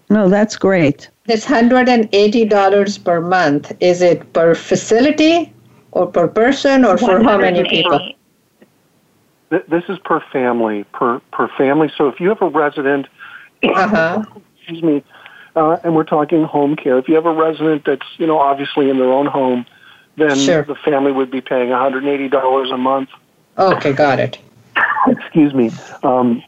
No, 0.09 0.29
that's 0.29 0.57
great. 0.57 1.11
This 1.25 1.47
$180 1.47 3.05
per 3.05 3.21
month, 3.21 3.73
is 3.81 4.03
it 4.03 4.33
per 4.33 4.55
facility 4.55 5.53
or 5.91 6.07
per 6.07 6.29
person 6.29 6.85
or 6.85 6.97
for 6.97 7.23
how 7.23 7.39
many 7.39 7.69
people? 7.69 7.99
This 9.51 9.85
is 9.89 9.99
per 10.05 10.21
family, 10.33 10.85
per 10.93 11.21
per 11.33 11.49
family. 11.57 11.91
So 11.97 12.09
if 12.09 12.21
you 12.21 12.29
have 12.31 12.43
a 12.43 12.49
resident, 12.49 13.07
uh-huh. 13.63 14.25
excuse 14.59 14.83
me, 14.83 15.05
uh, 15.55 15.79
and 15.85 15.95
we're 15.95 16.05
talking 16.05 16.45
home 16.45 16.77
care. 16.77 16.99
If 16.99 17.09
you 17.09 17.15
have 17.15 17.27
a 17.27 17.33
resident 17.33 17.85
that's 17.85 18.07
you 18.19 18.27
know 18.27 18.39
obviously 18.39 18.91
in 18.91 18.99
their 18.99 19.13
own 19.13 19.27
home, 19.27 19.67
then 20.17 20.37
sure. 20.37 20.63
the 20.63 20.75
family 20.75 21.13
would 21.13 21.31
be 21.31 21.41
paying 21.41 21.69
$180 21.69 22.73
a 22.73 22.77
month. 22.77 23.11
Okay, 23.59 23.93
got 23.93 24.19
it. 24.19 24.39
excuse 25.09 25.55
me. 25.55 25.71
Um, 26.03 26.43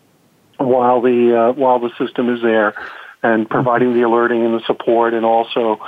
while 0.59 1.01
the 1.01 1.39
uh, 1.39 1.53
while 1.53 1.79
the 1.79 1.91
system 1.99 2.35
is 2.35 2.43
there, 2.43 2.75
and 3.23 3.49
providing 3.49 3.95
the 3.95 4.03
alerting 4.03 4.45
and 4.45 4.55
the 4.55 4.65
support, 4.67 5.15
and 5.15 5.25
also 5.25 5.81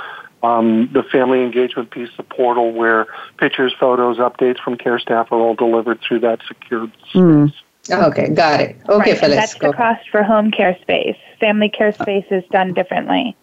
um, 0.43 0.89
the 0.93 1.03
family 1.03 1.43
engagement 1.43 1.91
piece, 1.91 2.09
the 2.17 2.23
portal 2.23 2.71
where 2.71 3.07
pictures, 3.37 3.73
photos, 3.79 4.17
updates 4.17 4.59
from 4.59 4.77
care 4.77 4.99
staff 4.99 5.31
are 5.31 5.39
all 5.39 5.55
delivered 5.55 5.99
through 6.01 6.19
that 6.21 6.39
secured 6.47 6.91
hmm. 7.11 7.47
space. 7.47 7.59
Mm. 7.87 8.07
Okay, 8.09 8.29
got 8.29 8.61
it. 8.61 8.75
Okay, 8.87 9.11
right, 9.11 9.19
Phyllis. 9.19 9.35
that's 9.35 9.53
go. 9.55 9.71
the 9.71 9.77
cost 9.77 10.07
for 10.09 10.23
home 10.23 10.51
care 10.51 10.77
space. 10.81 11.17
Family 11.39 11.67
care 11.67 11.91
space 11.91 12.25
is 12.29 12.43
done 12.51 12.73
differently. 12.73 13.35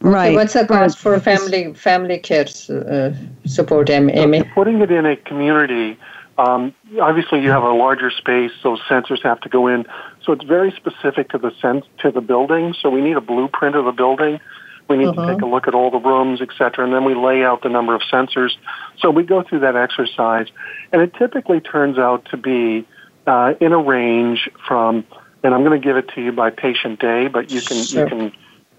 Right. 0.00 0.28
Okay, 0.28 0.36
what's 0.36 0.52
the 0.54 0.66
cost 0.66 0.98
for 0.98 1.18
family 1.20 1.74
family 1.74 2.18
care 2.18 2.46
uh, 2.70 3.10
support, 3.46 3.90
Amy? 3.90 4.42
putting 4.54 4.80
it 4.80 4.90
in 4.90 5.04
a 5.04 5.16
community, 5.16 5.98
um, 6.38 6.72
obviously 7.00 7.42
you 7.42 7.50
have 7.50 7.64
a 7.64 7.72
larger 7.72 8.10
space, 8.10 8.52
so 8.62 8.76
sensors 8.88 9.22
have 9.22 9.40
to 9.40 9.48
go 9.48 9.66
in. 9.66 9.86
So 10.22 10.32
it's 10.32 10.44
very 10.44 10.70
specific 10.70 11.30
to 11.30 11.38
the 11.38 11.52
sense 11.60 11.84
to 11.98 12.12
the 12.12 12.20
building. 12.20 12.74
So 12.80 12.90
we 12.90 13.00
need 13.00 13.16
a 13.16 13.20
blueprint 13.20 13.74
of 13.74 13.84
the 13.84 13.92
building. 13.92 14.40
We 14.88 14.96
need 14.96 15.08
uh-huh. 15.08 15.26
to 15.26 15.34
take 15.34 15.42
a 15.42 15.46
look 15.46 15.68
at 15.68 15.74
all 15.74 15.90
the 15.90 15.98
rooms, 15.98 16.40
et 16.40 16.48
cetera, 16.56 16.84
and 16.84 16.94
then 16.94 17.04
we 17.04 17.14
lay 17.14 17.44
out 17.44 17.62
the 17.62 17.68
number 17.68 17.94
of 17.94 18.00
sensors. 18.02 18.52
So 19.00 19.10
we 19.10 19.22
go 19.22 19.42
through 19.42 19.60
that 19.60 19.76
exercise, 19.76 20.46
and 20.92 21.02
it 21.02 21.12
typically 21.14 21.60
turns 21.60 21.98
out 21.98 22.26
to 22.30 22.36
be 22.36 22.86
uh, 23.26 23.54
in 23.60 23.72
a 23.72 23.78
range 23.78 24.48
from, 24.66 25.04
and 25.42 25.54
I'm 25.54 25.62
going 25.62 25.78
to 25.78 25.84
give 25.84 25.96
it 25.96 26.08
to 26.14 26.22
you 26.22 26.32
by 26.32 26.50
patient 26.50 27.00
day, 27.00 27.28
but 27.28 27.50
you 27.50 27.60
can 27.60 27.82
sure. 27.82 28.04
you 28.04 28.08
can 28.08 28.32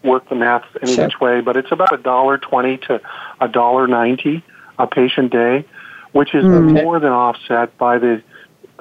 work 0.03 0.27
the 0.29 0.35
math 0.35 0.65
any 0.81 0.95
sure. 0.95 1.05
which 1.05 1.19
way. 1.19 1.41
But 1.41 1.57
it's 1.57 1.71
about 1.71 1.93
a 1.93 2.01
dollar 2.01 2.37
twenty 2.37 2.77
to 2.87 3.01
a 3.39 3.47
dollar 3.47 3.87
ninety 3.87 4.43
a 4.79 4.87
patient 4.87 5.31
day, 5.31 5.65
which 6.13 6.33
is 6.33 6.43
mm. 6.43 6.73
more 6.83 6.99
than 6.99 7.11
offset 7.11 7.77
by 7.77 7.99
the 7.99 8.23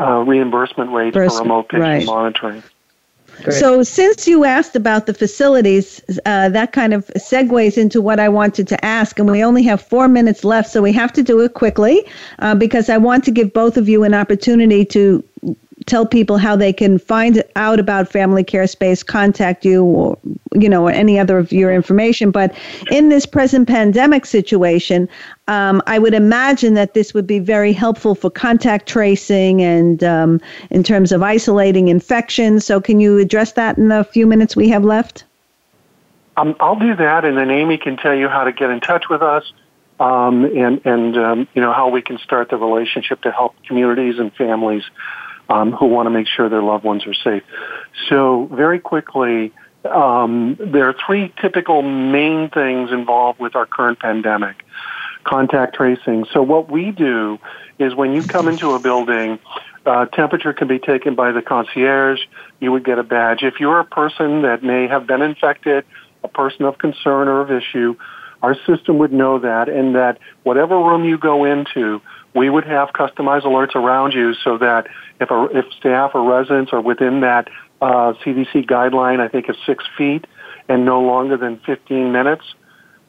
uh, 0.01 0.21
reimbursement 0.21 0.93
rate 0.93 1.13
for 1.13 1.27
remote 1.41 1.69
patient 1.69 1.83
right. 1.83 2.07
monitoring. 2.07 2.63
So, 3.51 3.83
since 3.83 4.27
you 4.27 4.45
asked 4.45 4.75
about 4.75 5.07
the 5.07 5.15
facilities, 5.15 6.03
uh, 6.27 6.49
that 6.49 6.73
kind 6.73 6.93
of 6.93 7.07
segues 7.17 7.79
into 7.79 8.01
what 8.01 8.19
I 8.19 8.29
wanted 8.29 8.69
to 8.69 8.85
ask. 8.85 9.19
And 9.19 9.31
we 9.31 9.45
only 9.45 9.63
have 9.63 9.81
four 9.81 10.09
minutes 10.09 10.45
left, 10.45 10.71
so 10.71 10.83
we 10.83 10.93
have 10.93 11.13
to 11.15 11.23
do 11.23 11.41
it 11.41 11.55
quickly 11.55 12.05
uh, 12.41 12.55
because 12.55 12.89
I 12.89 12.99
want 12.99 13.25
to 13.25 13.31
give 13.31 13.53
both 13.53 13.77
of 13.77 13.89
you 13.89 14.05
an 14.05 14.15
opportunity 14.15 14.85
to 14.87 15.25
tell 15.87 16.07
people 16.07 16.39
how 16.39 16.57
they 16.57 16.73
can 16.73 16.99
find 16.99 17.43
out 17.57 17.79
about 17.79 18.09
Family 18.09 18.45
Care 18.45 18.67
Space, 18.67 19.03
contact 19.03 19.65
you, 19.65 19.85
or 19.85 20.19
you 20.55 20.69
know, 20.69 20.87
or 20.87 20.91
any 20.91 21.19
other 21.19 21.39
of 21.39 21.53
your 21.53 21.73
information. 21.73 22.31
But 22.31 22.55
in 22.91 23.09
this 23.09 23.27
present 23.27 23.69
pandemic 23.69 24.27
situation, 24.27 25.09
um, 25.47 25.83
I 25.87 25.99
would 25.99 26.15
imagine 26.15 26.75
that 26.75 26.95
this 26.95 27.15
would 27.15 27.27
be 27.27 27.39
very 27.39 27.73
helpful 27.73 28.15
for 28.15 28.31
contact 28.31 28.89
tracing 28.89 29.63
and 29.63 30.03
um, 30.05 30.41
in 30.71 30.83
terms 30.83 31.13
of 31.13 31.23
isolating 31.23 31.89
infections. 31.89 32.65
So, 32.65 32.81
can 32.81 33.01
you 33.01 33.19
address 33.19 33.53
that 33.53 33.79
in 33.79 33.89
the 33.89 34.05
few 34.05 34.27
minutes 34.27 34.57
we 34.57 34.69
have 34.69 34.85
left? 34.85 35.25
Um, 36.37 36.55
I'll 36.61 36.79
do 36.79 36.95
that, 36.95 37.25
and 37.25 37.37
then 37.37 37.51
Amy 37.51 37.79
can 37.79 37.97
tell 37.97 38.15
you 38.15 38.29
how 38.29 38.45
to 38.45 38.53
get 38.53 38.71
in 38.71 38.81
touch 38.81 39.09
with 39.09 39.23
us, 39.23 39.53
um, 39.99 40.45
and 40.45 40.81
and 40.85 41.17
um, 41.17 41.49
you 41.55 41.61
know 41.61 41.73
how 41.73 41.89
we 41.89 42.01
can 42.01 42.19
start 42.19 42.51
the 42.51 42.57
relationship 42.57 43.23
to 43.23 43.33
help 43.33 43.55
communities 43.65 44.19
and 44.19 44.33
families 44.35 44.85
um, 45.49 45.73
who 45.73 45.87
want 45.87 46.07
to 46.07 46.11
make 46.11 46.27
sure 46.27 46.49
their 46.49 46.63
loved 46.63 46.85
ones 46.85 47.07
are 47.07 47.15
safe. 47.15 47.43
So, 48.09 48.49
very 48.53 48.81
quickly, 48.81 49.53
um, 49.85 50.57
there 50.59 50.89
are 50.89 50.95
three 51.07 51.33
typical 51.41 51.83
main 51.83 52.51
things 52.51 52.91
involved 52.91 53.41
with 53.41 53.57
our 53.57 53.67
current 53.67 53.99
pandemic 53.99 54.65
contact 55.25 55.75
tracing. 55.75 56.27
So, 56.33 56.43
what 56.43 56.71
we 56.71 56.91
do 56.91 57.39
is 57.79 57.95
when 57.95 58.13
you 58.13 58.23
come 58.23 58.49
into 58.49 58.73
a 58.73 58.79
building, 58.79 59.39
uh, 59.87 60.07
temperature 60.07 60.53
can 60.53 60.69
be 60.69 60.79
taken 60.79 61.15
by 61.15 61.33
the 61.33 61.43
concierge. 61.43 62.21
You 62.61 62.73
would 62.73 62.85
get 62.85 62.99
a 62.99 63.03
badge. 63.03 63.43
If 63.43 63.61
you're 63.61 63.81
a 63.81 63.85
person 63.85 64.43
that 64.43 64.63
may 64.63 64.87
have 64.87 65.07
been 65.07 65.23
infected, 65.23 65.85
a 66.23 66.29
person 66.29 66.65
of 66.65 66.79
concern 66.79 67.29
or 67.29 67.41
of 67.41 67.51
issue, 67.51 67.97
our 68.43 68.55
system 68.67 68.99
would 68.99 69.13
know 69.13 69.39
that, 69.41 69.69
and 69.69 69.95
that 69.95 70.19
whatever 70.43 70.77
room 70.77 71.05
you 71.05 71.19
go 71.19 71.45
into, 71.45 72.01
we 72.35 72.51
would 72.51 72.65
have 72.65 72.91
customized 72.91 73.43
alerts 73.43 73.75
around 73.75 74.13
you 74.13 74.35
so 74.35 74.59
that 74.59 74.87
if 75.21 75.31
a, 75.31 75.49
if 75.53 75.65
staff 75.79 76.13
or 76.15 76.29
residents 76.29 76.73
are 76.73 76.81
within 76.81 77.21
that 77.21 77.49
uh, 77.81 78.13
CDC 78.25 78.67
guideline, 78.67 79.21
I 79.21 79.29
think 79.29 79.49
it's 79.49 79.59
six 79.67 79.85
feet 79.97 80.27
and 80.69 80.85
no 80.85 81.01
longer 81.01 81.37
than 81.37 81.59
15 81.61 82.13
minutes, 82.13 82.45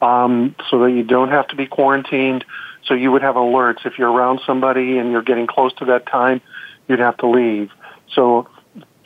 um, 0.00 0.54
so 0.70 0.80
that 0.80 0.92
you 0.92 1.02
don't 1.02 1.28
have 1.28 1.46
to 1.48 1.56
be 1.56 1.66
quarantined. 1.66 2.44
So 2.86 2.94
you 2.94 3.12
would 3.12 3.22
have 3.22 3.34
alerts 3.34 3.84
if 3.84 3.98
you're 3.98 4.10
around 4.10 4.40
somebody 4.46 4.96
and 4.98 5.10
you're 5.10 5.22
getting 5.22 5.46
close 5.46 5.74
to 5.74 5.84
that 5.86 6.06
time, 6.06 6.40
you'd 6.88 7.00
have 7.00 7.18
to 7.18 7.28
leave. 7.28 7.70
So 8.14 8.48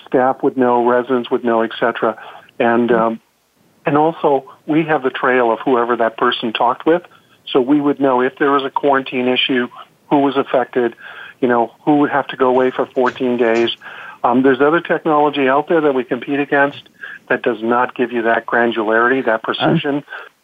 staff 0.06 0.42
would 0.42 0.56
know, 0.56 0.86
residents 0.86 1.30
would 1.30 1.44
know, 1.44 1.62
etc. 1.62 2.22
And 2.60 2.92
um, 2.92 3.20
and 3.84 3.98
also 3.98 4.50
we 4.66 4.84
have 4.84 5.02
the 5.02 5.10
trail 5.10 5.52
of 5.52 5.58
whoever 5.64 5.96
that 5.96 6.16
person 6.16 6.52
talked 6.52 6.86
with, 6.86 7.02
so 7.46 7.60
we 7.60 7.80
would 7.80 8.00
know 8.00 8.20
if 8.20 8.36
there 8.38 8.50
was 8.50 8.64
a 8.64 8.70
quarantine 8.70 9.28
issue, 9.28 9.68
who 10.14 10.20
was 10.20 10.36
affected, 10.36 10.94
you 11.40 11.48
know, 11.48 11.72
who 11.84 11.96
would 11.98 12.10
have 12.10 12.28
to 12.28 12.36
go 12.36 12.48
away 12.48 12.70
for 12.70 12.86
14 12.86 13.36
days. 13.36 13.76
Um, 14.22 14.42
there's 14.42 14.60
other 14.60 14.80
technology 14.80 15.48
out 15.48 15.68
there 15.68 15.80
that 15.80 15.92
we 15.92 16.04
compete 16.04 16.38
against 16.38 16.88
that 17.28 17.42
does 17.42 17.60
not 17.60 17.96
give 17.96 18.12
you 18.12 18.22
that 18.22 18.46
granularity, 18.46 19.24
that 19.24 19.42
precision. 19.42 19.96
Uh, 19.96 20.00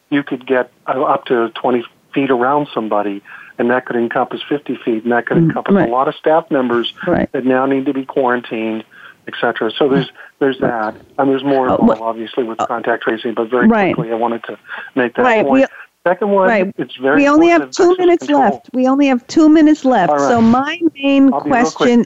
you 0.09 0.23
could 0.23 0.45
get 0.45 0.73
uh, 0.87 1.01
up 1.01 1.23
to 1.25 1.49
20 1.55 1.85
feet 2.13 2.29
around 2.29 2.67
somebody, 2.73 3.23
and 3.57 3.69
that 3.69 3.85
could 3.85 3.95
encompass 3.95 4.41
50 4.49 4.75
feet, 4.83 5.03
and 5.03 5.13
that 5.13 5.25
could 5.25 5.37
mm, 5.37 5.47
encompass 5.47 5.73
right. 5.73 5.87
a 5.87 5.91
lot 5.91 6.09
of 6.09 6.15
staff 6.15 6.51
members 6.51 6.93
right. 7.07 7.31
that 7.31 7.45
now 7.45 7.65
need 7.65 7.85
to 7.85 7.93
be 7.93 8.03
quarantined, 8.03 8.83
etc. 9.25 9.71
So 9.71 9.87
there's 9.87 10.11
there's 10.39 10.59
that, 10.59 10.95
and 11.17 11.29
there's 11.29 11.45
more 11.45 11.69
uh, 11.69 11.77
involved, 11.77 12.01
obviously, 12.01 12.43
with 12.43 12.59
uh, 12.59 12.67
contact 12.67 13.03
tracing. 13.03 13.35
But 13.35 13.49
very 13.49 13.67
right. 13.67 13.95
quickly, 13.95 14.11
I 14.11 14.15
wanted 14.15 14.43
to 14.45 14.59
make 14.95 15.15
that 15.15 15.21
right. 15.21 15.45
point. 15.45 15.69
Second 16.07 16.31
one, 16.31 16.47
right. 16.47 16.73
it's 16.77 16.95
very. 16.95 17.21
We 17.21 17.27
only 17.27 17.47
have 17.49 17.69
two 17.69 17.95
minutes 17.95 18.25
control. 18.25 18.41
left. 18.41 18.69
We 18.73 18.87
only 18.87 19.05
have 19.07 19.25
two 19.27 19.47
minutes 19.49 19.85
left. 19.85 20.11
Right. 20.11 20.19
So 20.19 20.41
my 20.41 20.81
main 20.95 21.29
question, 21.29 22.05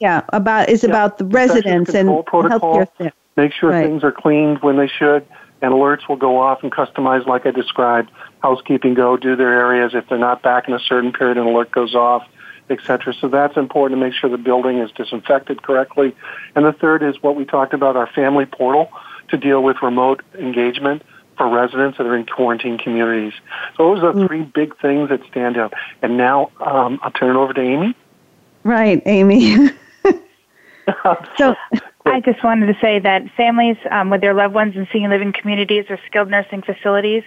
yeah, 0.00 0.22
about 0.30 0.70
is 0.70 0.82
yeah. 0.82 0.88
about 0.88 1.18
the 1.18 1.26
residents 1.26 1.94
and 1.94 2.08
protocol. 2.24 2.86
healthcare 2.86 3.12
Make 3.36 3.52
sure 3.52 3.70
right. 3.70 3.84
things 3.84 4.02
are 4.02 4.12
cleaned 4.12 4.62
when 4.62 4.78
they 4.78 4.86
should, 4.86 5.26
and 5.60 5.74
alerts 5.74 6.08
will 6.08 6.16
go 6.16 6.38
off 6.38 6.62
and 6.62 6.72
customize 6.72 7.26
like 7.26 7.44
I 7.44 7.50
described. 7.50 8.10
Housekeeping 8.42 8.94
go 8.94 9.18
do 9.18 9.36
their 9.36 9.52
areas 9.52 9.92
if 9.94 10.08
they're 10.08 10.16
not 10.16 10.40
back 10.40 10.66
in 10.66 10.72
a 10.72 10.78
certain 10.78 11.12
period, 11.12 11.36
an 11.36 11.46
alert 11.46 11.70
goes 11.70 11.94
off, 11.94 12.26
etc. 12.70 13.12
So 13.12 13.28
that's 13.28 13.58
important 13.58 14.00
to 14.00 14.06
make 14.06 14.14
sure 14.14 14.30
the 14.30 14.38
building 14.38 14.78
is 14.78 14.90
disinfected 14.92 15.62
correctly. 15.62 16.16
And 16.54 16.64
the 16.64 16.72
third 16.72 17.02
is 17.02 17.22
what 17.22 17.36
we 17.36 17.44
talked 17.44 17.74
about: 17.74 17.94
our 17.94 18.06
family 18.06 18.46
portal 18.46 18.90
to 19.28 19.36
deal 19.36 19.62
with 19.62 19.82
remote 19.82 20.22
engagement 20.38 21.02
for 21.36 21.48
residents 21.48 21.98
that 21.98 22.06
are 22.06 22.16
in 22.16 22.26
quarantine 22.26 22.78
communities. 22.78 23.32
So 23.76 23.94
those 23.94 24.04
are 24.04 24.12
mm. 24.12 24.26
three 24.26 24.42
big 24.42 24.78
things 24.80 25.08
that 25.08 25.20
stand 25.30 25.56
out. 25.56 25.74
And 26.02 26.16
now 26.16 26.50
um, 26.60 26.98
I'll 27.02 27.10
turn 27.10 27.36
it 27.36 27.38
over 27.38 27.52
to 27.52 27.60
Amy. 27.60 27.94
Right, 28.62 29.02
Amy. 29.06 29.56
so 31.36 31.54
I 32.06 32.20
just 32.20 32.42
wanted 32.44 32.66
to 32.66 32.78
say 32.80 32.98
that 32.98 33.30
families 33.36 33.76
um, 33.90 34.10
with 34.10 34.20
their 34.20 34.34
loved 34.34 34.54
ones 34.54 34.76
in 34.76 34.86
senior 34.92 35.08
living 35.08 35.32
communities 35.32 35.86
or 35.88 35.98
skilled 36.06 36.30
nursing 36.30 36.62
facilities 36.62 37.22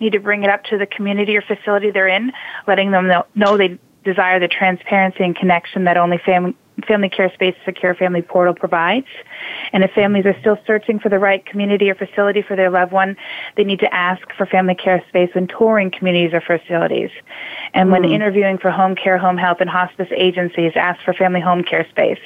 need 0.00 0.12
to 0.12 0.20
bring 0.20 0.42
it 0.42 0.50
up 0.50 0.64
to 0.64 0.78
the 0.78 0.86
community 0.86 1.36
or 1.36 1.42
facility 1.42 1.90
they're 1.90 2.08
in, 2.08 2.32
letting 2.66 2.90
them 2.90 3.08
know, 3.08 3.26
know 3.34 3.56
they 3.56 3.78
desire 4.04 4.40
the 4.40 4.48
transparency 4.48 5.22
and 5.22 5.36
connection 5.36 5.84
that 5.84 5.96
only 5.96 6.18
family 6.18 6.56
Family 6.86 7.08
Care 7.08 7.30
Space 7.34 7.54
Secure 7.64 7.94
Family 7.94 8.22
Portal 8.22 8.54
provides. 8.54 9.06
And 9.72 9.84
if 9.84 9.92
families 9.92 10.24
are 10.26 10.36
still 10.40 10.58
searching 10.66 10.98
for 10.98 11.08
the 11.08 11.18
right 11.18 11.44
community 11.44 11.90
or 11.90 11.94
facility 11.94 12.42
for 12.42 12.56
their 12.56 12.70
loved 12.70 12.92
one, 12.92 13.16
they 13.56 13.64
need 13.64 13.80
to 13.80 13.94
ask 13.94 14.22
for 14.36 14.46
Family 14.46 14.74
Care 14.74 15.04
Space 15.08 15.30
when 15.34 15.46
touring 15.46 15.90
communities 15.90 16.32
or 16.32 16.40
facilities. 16.40 17.10
And 17.74 17.88
mm. 17.88 17.92
when 17.92 18.04
hmm. 18.04 18.12
interviewing 18.12 18.58
for 18.58 18.70
home 18.70 18.94
care, 18.94 19.18
home 19.18 19.36
health, 19.36 19.58
and 19.60 19.68
hospice 19.68 20.08
agencies, 20.16 20.72
ask 20.74 21.02
for 21.04 21.12
Family 21.12 21.40
Home 21.40 21.62
Care 21.62 21.86
Space. 21.90 22.20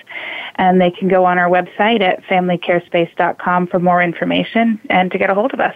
And 0.57 0.81
they 0.81 0.91
can 0.91 1.09
go 1.09 1.25
on 1.25 1.39
our 1.39 1.49
website 1.49 2.01
at 2.01 2.23
familycarespace.com 2.25 3.67
for 3.67 3.79
more 3.79 4.03
information 4.03 4.81
and 4.89 5.11
to 5.11 5.19
get 5.19 5.31
a 5.31 5.35
hold 5.35 5.53
of 5.53 5.61
us. 5.61 5.75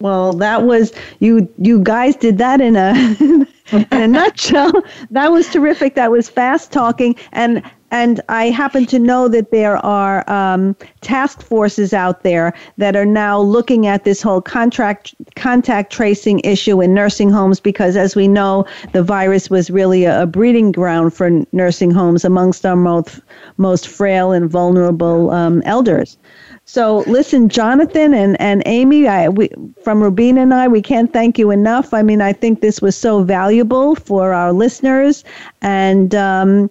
Well, 0.00 0.32
that 0.34 0.64
was 0.64 0.92
you. 1.20 1.48
You 1.58 1.80
guys 1.80 2.16
did 2.16 2.38
that 2.38 2.60
in 2.60 2.76
a 2.76 2.92
in 3.72 3.86
a 3.90 4.08
nutshell. 4.08 4.72
That 5.10 5.32
was 5.32 5.48
terrific. 5.48 5.94
That 5.94 6.10
was 6.10 6.28
fast 6.28 6.72
talking, 6.72 7.16
and 7.32 7.62
and 7.90 8.20
I 8.28 8.46
happen 8.50 8.86
to 8.86 8.98
know 8.98 9.28
that 9.28 9.52
there 9.52 9.76
are 9.78 10.28
um, 10.28 10.74
task 11.00 11.42
forces 11.42 11.94
out 11.94 12.24
there 12.24 12.52
that 12.76 12.96
are 12.96 13.06
now 13.06 13.40
looking 13.40 13.86
at 13.86 14.04
this 14.04 14.20
whole 14.20 14.42
contract 14.42 15.14
contact 15.36 15.92
tracing 15.92 16.40
issue 16.40 16.82
in 16.82 16.92
nursing 16.92 17.30
homes 17.30 17.60
because, 17.60 17.96
as 17.96 18.16
we 18.16 18.26
know, 18.26 18.66
the 18.92 19.02
virus 19.02 19.48
was 19.48 19.70
really 19.70 20.04
a, 20.04 20.22
a 20.22 20.26
breeding 20.26 20.72
ground 20.72 21.14
for 21.14 21.30
nursing 21.52 21.92
homes 21.92 22.24
amongst 22.24 22.66
our 22.66 22.76
most 22.76 23.20
most 23.58 23.86
frail 23.86 24.32
and 24.32 24.50
vulnerable 24.50 25.30
um, 25.30 25.62
elders. 25.64 26.18
So 26.66 27.04
listen, 27.06 27.50
Jonathan 27.50 28.14
and, 28.14 28.40
and 28.40 28.62
Amy, 28.64 29.06
I, 29.06 29.28
we, 29.28 29.50
from 29.82 30.02
Rubina 30.02 30.40
and 30.40 30.54
I, 30.54 30.66
we 30.66 30.80
can't 30.80 31.12
thank 31.12 31.38
you 31.38 31.50
enough. 31.50 31.92
I 31.92 32.02
mean, 32.02 32.22
I 32.22 32.32
think 32.32 32.62
this 32.62 32.80
was 32.80 32.96
so 32.96 33.22
valuable 33.22 33.94
for 33.94 34.32
our 34.32 34.52
listeners. 34.52 35.24
And 35.60 36.14
um, 36.14 36.70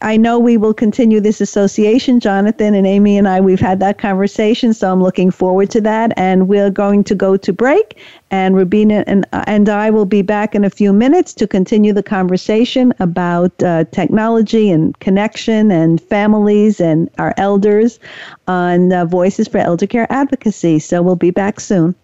I 0.00 0.16
know 0.16 0.38
we 0.38 0.56
will 0.56 0.74
continue 0.74 1.20
this 1.20 1.40
association. 1.42 2.18
Jonathan 2.18 2.74
and 2.74 2.86
Amy 2.86 3.18
and 3.18 3.28
I, 3.28 3.40
we've 3.40 3.60
had 3.60 3.78
that 3.80 3.98
conversation. 3.98 4.72
So 4.72 4.90
I'm 4.90 5.02
looking 5.02 5.30
forward 5.30 5.70
to 5.72 5.80
that. 5.82 6.12
And 6.16 6.48
we're 6.48 6.70
going 6.70 7.04
to 7.04 7.14
go 7.14 7.36
to 7.36 7.52
break. 7.52 7.98
And 8.30 8.56
Rubina 8.56 9.04
and, 9.06 9.24
and 9.32 9.68
I 9.68 9.90
will 9.90 10.04
be 10.04 10.22
back 10.22 10.54
in 10.54 10.64
a 10.64 10.70
few 10.70 10.92
minutes 10.92 11.32
to 11.34 11.46
continue 11.46 11.92
the 11.92 12.02
conversation 12.02 12.92
about 12.98 13.62
uh, 13.62 13.84
technology 13.92 14.70
and 14.70 14.98
connection 14.98 15.70
and 15.70 16.00
families 16.00 16.80
and 16.80 17.08
our 17.18 17.34
elders 17.36 18.00
on 18.48 18.92
uh, 18.92 19.04
Voices 19.04 19.46
for 19.46 19.58
Elder 19.58 19.86
Care 19.86 20.06
Advocacy. 20.10 20.80
So 20.80 21.02
we'll 21.02 21.16
be 21.16 21.30
back 21.30 21.60
soon. 21.60 21.94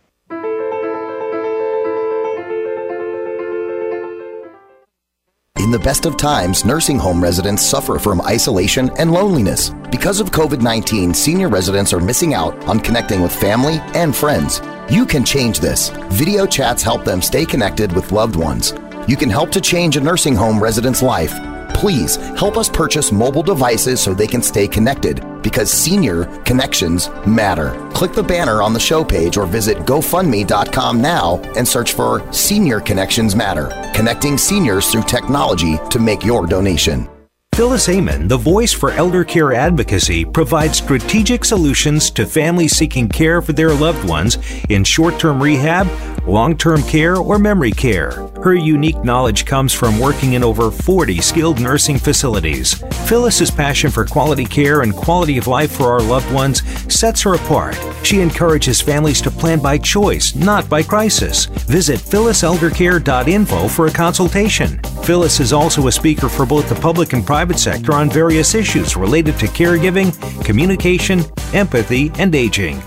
In 5.57 5.70
the 5.70 5.79
best 5.79 6.07
of 6.07 6.16
times, 6.16 6.64
nursing 6.64 6.99
home 6.99 7.23
residents 7.23 7.64
suffer 7.64 7.99
from 7.99 8.20
isolation 8.23 8.91
and 8.99 9.12
loneliness. 9.12 9.70
Because 9.91 10.20
of 10.20 10.31
COVID 10.31 10.61
19, 10.61 11.14
senior 11.14 11.49
residents 11.49 11.93
are 11.93 12.01
missing 12.01 12.35
out 12.35 12.55
on 12.68 12.81
connecting 12.81 13.23
with 13.23 13.35
family 13.35 13.81
and 13.95 14.14
friends. 14.14 14.61
You 14.91 15.07
can 15.07 15.24
change 15.24 15.61
this. 15.61 15.91
Video 16.11 16.47
chats 16.47 16.83
help 16.83 17.05
them 17.05 17.22
stay 17.22 17.45
connected 17.45 17.93
with 17.93 18.12
loved 18.12 18.37
ones. 18.37 18.74
You 19.09 19.16
can 19.16 19.30
help 19.30 19.51
to 19.53 19.61
change 19.61 19.97
a 19.97 20.01
nursing 20.01 20.35
home 20.35 20.62
resident's 20.62 21.03
life. 21.03 21.33
Please 21.74 22.16
help 22.39 22.57
us 22.57 22.68
purchase 22.68 23.11
mobile 23.11 23.43
devices 23.43 24.01
so 24.01 24.14
they 24.14 24.26
can 24.26 24.43
stay 24.43 24.68
connected 24.68 25.24
because 25.43 25.72
senior 25.72 26.24
connections 26.45 27.09
matter. 27.26 27.91
Click 27.95 28.12
the 28.12 28.22
banner 28.22 28.62
on 28.62 28.72
the 28.72 28.80
show 28.80 29.05
page 29.05 29.37
or 29.37 29.47
visit 29.47 29.78
GoFundMe.com 29.78 31.01
now 31.01 31.39
and 31.57 31.66
search 31.66 31.93
for 31.93 32.22
Senior 32.33 32.80
Connections 32.80 33.35
Matter, 33.35 33.68
connecting 33.95 34.39
seniors 34.39 34.91
through 34.91 35.03
technology 35.03 35.78
to 35.91 35.99
make 35.99 36.24
your 36.24 36.47
donation. 36.47 37.09
Phyllis 37.55 37.87
Amon, 37.91 38.29
the 38.29 38.39
voice 38.39 38.73
for 38.73 38.93
elder 38.93 39.25
care 39.25 39.53
advocacy, 39.53 40.25
provides 40.25 40.79
strategic 40.79 41.45
solutions 41.45 42.11
to 42.13 42.25
families 42.25 42.75
seeking 42.75 43.11
care 43.11 43.43
for 43.43 43.53
their 43.53 43.75
loved 43.75 44.09
ones 44.09 44.39
in 44.71 44.85
short 44.85 45.19
term 45.19 45.43
rehab, 45.43 45.87
long 46.27 46.57
term 46.57 46.83
care, 46.83 47.16
or 47.16 47.39
memory 47.39 47.70
care. 47.70 48.29
Her 48.43 48.55
unique 48.55 49.03
knowledge 49.05 49.45
comes 49.45 49.73
from 49.73 49.99
working 49.99 50.33
in 50.33 50.45
over 50.45 50.70
40 50.70 51.20
skilled 51.20 51.61
nursing 51.61 51.99
facilities. 51.99 52.75
Phyllis's 53.09 53.51
passion 53.51 53.91
for 53.91 54.05
quality 54.05 54.45
care 54.45 54.83
and 54.83 54.95
quality 54.95 55.39
of 55.39 55.47
life 55.47 55.73
for 55.73 55.93
our 55.93 56.03
loved 56.03 56.33
ones 56.33 56.62
sets 56.93 57.23
her 57.23 57.35
apart. 57.35 57.79
She 58.03 58.20
encourages 58.20 58.81
families 58.81 59.20
to 59.23 59.31
plan 59.31 59.61
by 59.61 59.79
choice, 59.79 60.35
not 60.35 60.68
by 60.68 60.83
crisis. 60.83 61.47
Visit 61.47 62.01
phylliseldercare.info 62.01 63.68
for 63.68 63.87
a 63.87 63.93
consultation. 63.93 64.81
Phyllis 65.05 65.41
is 65.41 65.53
also 65.53 65.87
a 65.87 65.93
speaker 65.93 66.29
for 66.29 66.47
both 66.47 66.68
the 66.68 66.75
public 66.77 67.12
and 67.12 67.27
private 67.27 67.59
sector 67.59 67.93
on 67.93 68.11
various 68.11 68.55
issues 68.55 68.97
related 68.97 69.39
to 69.39 69.47
caregiving, 69.47 70.12
communication, 70.45 71.23
empathy, 71.53 72.11
and 72.18 72.35
aging. 72.35 72.83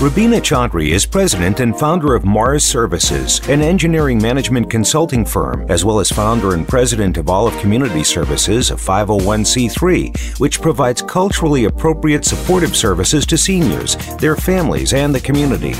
Rubina 0.00 0.36
Chaudhry 0.42 0.90
is 0.90 1.06
president 1.06 1.60
and 1.60 1.76
founder 1.76 2.14
of 2.14 2.26
Mars 2.26 2.62
Services, 2.62 3.40
an 3.48 3.62
engineering 3.62 4.20
management 4.20 4.68
consulting 4.68 5.24
firm, 5.24 5.64
as 5.70 5.86
well 5.86 6.00
as 6.00 6.12
founder 6.12 6.52
and 6.52 6.68
president 6.68 7.16
of 7.16 7.30
Olive 7.30 7.58
Community 7.60 8.04
Services, 8.04 8.70
a 8.70 8.74
501c3, 8.74 10.38
which 10.38 10.60
provides 10.60 11.00
culturally 11.00 11.64
appropriate 11.64 12.26
supportive 12.26 12.76
services 12.76 13.24
to 13.24 13.38
seniors, 13.38 13.96
their 14.18 14.36
families, 14.36 14.92
and 14.92 15.14
the 15.14 15.20
community. 15.20 15.72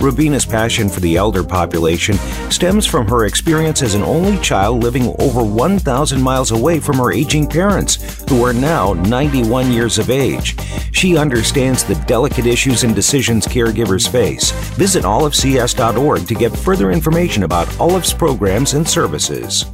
Rubina's 0.00 0.46
passion 0.46 0.88
for 0.88 1.00
the 1.00 1.16
elder 1.16 1.42
population 1.42 2.16
stems 2.50 2.86
from 2.86 3.06
her 3.08 3.24
experience 3.26 3.82
as 3.82 3.94
an 3.94 4.02
only 4.02 4.38
child 4.38 4.82
living 4.82 5.14
over 5.18 5.42
1,000 5.42 6.20
miles 6.20 6.50
away 6.50 6.80
from 6.80 6.96
her 6.96 7.12
aging 7.12 7.46
parents, 7.46 8.24
who 8.28 8.44
are 8.44 8.52
now 8.52 8.92
91 8.92 9.72
years 9.72 9.98
of 9.98 10.10
age. 10.10 10.56
She 10.92 11.16
understands 11.16 11.84
the 11.84 11.94
delicate 12.06 12.46
issues 12.46 12.84
and 12.84 12.94
decisions 12.94 13.46
caregivers 13.46 14.10
face. 14.10 14.50
Visit 14.76 15.04
olivecs.org 15.04 16.26
to 16.26 16.34
get 16.34 16.56
further 16.56 16.90
information 16.90 17.42
about 17.42 17.80
Olive's 17.80 18.12
programs 18.12 18.74
and 18.74 18.86
services. 18.86 19.66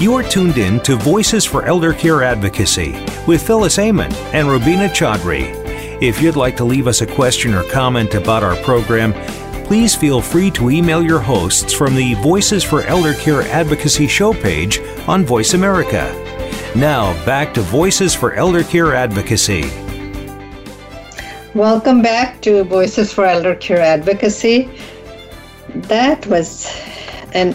You 0.00 0.14
are 0.14 0.22
tuned 0.24 0.58
in 0.58 0.80
to 0.80 0.96
Voices 0.96 1.44
for 1.44 1.64
Elder 1.64 1.92
Care 1.92 2.24
Advocacy 2.24 3.11
with 3.26 3.46
Phyllis 3.46 3.78
Amon 3.78 4.12
and 4.32 4.48
Rubina 4.48 4.88
Chaudhry. 4.88 5.60
If 6.02 6.20
you'd 6.20 6.36
like 6.36 6.56
to 6.56 6.64
leave 6.64 6.86
us 6.86 7.00
a 7.00 7.06
question 7.06 7.54
or 7.54 7.62
comment 7.70 8.14
about 8.14 8.42
our 8.42 8.56
program, 8.56 9.12
please 9.64 9.94
feel 9.94 10.20
free 10.20 10.50
to 10.50 10.70
email 10.70 11.02
your 11.02 11.20
hosts 11.20 11.72
from 11.72 11.94
the 11.94 12.14
Voices 12.14 12.64
for 12.64 12.82
Elder 12.82 13.14
Care 13.14 13.42
Advocacy 13.42 14.06
show 14.06 14.32
page 14.32 14.80
on 15.06 15.24
Voice 15.24 15.54
America. 15.54 16.12
Now, 16.74 17.12
back 17.24 17.54
to 17.54 17.60
Voices 17.60 18.14
for 18.14 18.34
Elder 18.34 18.64
Care 18.64 18.94
Advocacy. 18.94 19.62
Welcome 21.54 22.02
back 22.02 22.40
to 22.42 22.64
Voices 22.64 23.12
for 23.12 23.26
Elder 23.26 23.54
Care 23.54 23.80
Advocacy. 23.80 24.70
That 25.74 26.26
was 26.26 26.66
an, 27.32 27.54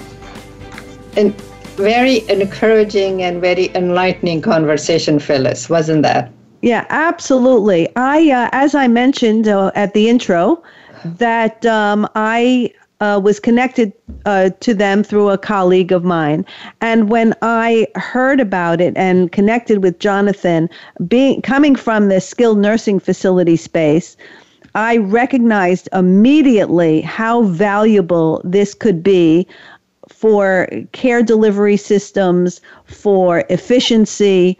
an 1.17 1.35
very 1.77 2.27
encouraging 2.29 3.23
and 3.23 3.39
very 3.39 3.73
enlightening 3.75 4.41
conversation, 4.41 5.19
Phyllis, 5.19 5.69
wasn't 5.69 6.03
that? 6.03 6.31
Yeah, 6.61 6.85
absolutely. 6.89 7.87
I, 7.95 8.31
uh, 8.31 8.49
as 8.51 8.75
I 8.75 8.87
mentioned 8.87 9.47
uh, 9.47 9.71
at 9.75 9.93
the 9.93 10.09
intro, 10.09 10.61
that 11.05 11.65
um, 11.65 12.07
I 12.15 12.73
uh, 12.99 13.21
was 13.23 13.39
connected 13.39 13.93
uh, 14.25 14.49
to 14.59 14.73
them 14.73 15.03
through 15.03 15.29
a 15.29 15.37
colleague 15.37 15.91
of 15.91 16.03
mine. 16.03 16.45
And 16.81 17.09
when 17.09 17.35
I 17.43 17.87
heard 17.95 18.39
about 18.39 18.81
it 18.81 18.97
and 18.97 19.31
connected 19.31 19.83
with 19.83 19.99
Jonathan, 19.99 20.69
being 21.07 21.41
coming 21.43 21.75
from 21.75 22.09
the 22.09 22.19
skilled 22.19 22.57
nursing 22.57 22.99
facility 22.99 23.55
space, 23.55 24.17
I 24.73 24.97
recognized 24.97 25.89
immediately 25.93 27.01
how 27.01 27.43
valuable 27.43 28.41
this 28.43 28.73
could 28.73 29.03
be 29.03 29.47
for 30.17 30.67
care 30.93 31.21
delivery 31.21 31.77
systems, 31.77 32.59
for 32.85 33.43
efficiency. 33.49 34.57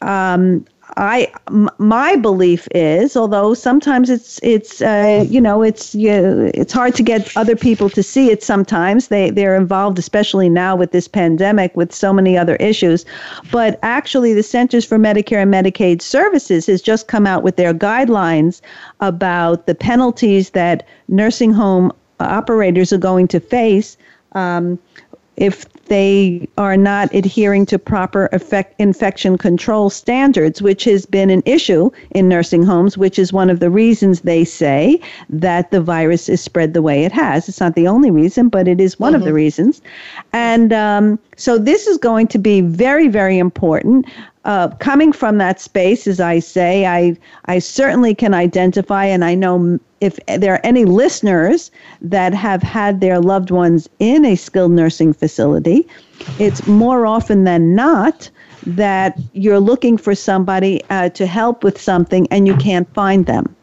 Um, 0.00 0.64
I 0.96 1.32
my 1.48 2.16
belief 2.16 2.68
is, 2.74 3.16
although 3.16 3.54
sometimes 3.54 4.10
it's 4.10 4.38
it's 4.42 4.82
uh, 4.82 5.24
you 5.28 5.40
know 5.40 5.62
it's 5.62 5.94
you, 5.94 6.50
it's 6.54 6.72
hard 6.72 6.94
to 6.96 7.02
get 7.02 7.34
other 7.36 7.56
people 7.56 7.88
to 7.90 8.02
see 8.02 8.30
it. 8.30 8.42
Sometimes 8.42 9.08
they 9.08 9.30
they're 9.30 9.56
involved, 9.56 9.98
especially 9.98 10.48
now 10.48 10.76
with 10.76 10.92
this 10.92 11.08
pandemic, 11.08 11.76
with 11.76 11.92
so 11.94 12.12
many 12.12 12.36
other 12.36 12.56
issues. 12.56 13.04
But 13.50 13.78
actually, 13.82 14.34
the 14.34 14.42
Centers 14.42 14.84
for 14.84 14.98
Medicare 14.98 15.42
and 15.42 15.52
Medicaid 15.52 16.02
Services 16.02 16.66
has 16.66 16.82
just 16.82 17.08
come 17.08 17.26
out 17.26 17.42
with 17.42 17.56
their 17.56 17.72
guidelines 17.72 18.60
about 19.00 19.66
the 19.66 19.74
penalties 19.74 20.50
that 20.50 20.86
nursing 21.08 21.52
home 21.52 21.90
operators 22.20 22.92
are 22.92 22.98
going 22.98 23.28
to 23.28 23.40
face. 23.40 23.96
Um, 24.34 24.78
if 25.36 25.66
they 25.84 26.46
are 26.58 26.76
not 26.76 27.12
adhering 27.14 27.66
to 27.66 27.78
proper 27.78 28.28
effect, 28.32 28.74
infection 28.78 29.38
control 29.38 29.90
standards, 29.90 30.60
which 30.60 30.84
has 30.84 31.06
been 31.06 31.30
an 31.30 31.42
issue 31.46 31.90
in 32.12 32.28
nursing 32.28 32.62
homes, 32.62 32.98
which 32.98 33.18
is 33.18 33.32
one 33.32 33.50
of 33.50 33.60
the 33.60 33.70
reasons 33.70 34.20
they 34.20 34.44
say 34.44 35.00
that 35.30 35.70
the 35.70 35.80
virus 35.80 36.28
is 36.28 36.40
spread 36.40 36.74
the 36.74 36.82
way 36.82 37.04
it 37.04 37.12
has. 37.12 37.48
It's 37.48 37.60
not 37.60 37.74
the 37.74 37.88
only 37.88 38.10
reason, 38.10 38.48
but 38.48 38.68
it 38.68 38.80
is 38.80 38.98
one 38.98 39.12
mm-hmm. 39.12 39.16
of 39.16 39.22
the 39.22 39.28
mm-hmm. 39.28 39.36
reasons. 39.36 39.82
And 40.32 40.72
um, 40.72 41.18
so 41.42 41.58
this 41.58 41.88
is 41.88 41.98
going 41.98 42.28
to 42.28 42.38
be 42.38 42.60
very, 42.60 43.08
very 43.08 43.36
important. 43.36 44.06
Uh, 44.44 44.68
coming 44.78 45.12
from 45.12 45.38
that 45.38 45.60
space, 45.60 46.06
as 46.06 46.20
I 46.20 46.38
say, 46.38 46.86
I 46.86 47.16
I 47.46 47.58
certainly 47.58 48.14
can 48.14 48.32
identify, 48.32 49.06
and 49.06 49.24
I 49.24 49.34
know 49.34 49.80
if 50.00 50.20
there 50.26 50.54
are 50.54 50.60
any 50.62 50.84
listeners 50.84 51.72
that 52.00 52.32
have 52.32 52.62
had 52.62 53.00
their 53.00 53.18
loved 53.18 53.50
ones 53.50 53.88
in 53.98 54.24
a 54.24 54.36
skilled 54.36 54.70
nursing 54.70 55.12
facility, 55.12 55.88
it's 56.38 56.64
more 56.68 57.06
often 57.06 57.42
than 57.42 57.74
not 57.74 58.30
that 58.64 59.18
you're 59.32 59.58
looking 59.58 59.96
for 59.96 60.14
somebody 60.14 60.80
uh, 60.90 61.08
to 61.08 61.26
help 61.26 61.64
with 61.64 61.80
something 61.80 62.28
and 62.30 62.46
you 62.46 62.56
can't 62.56 62.92
find 62.94 63.26
them. 63.26 63.56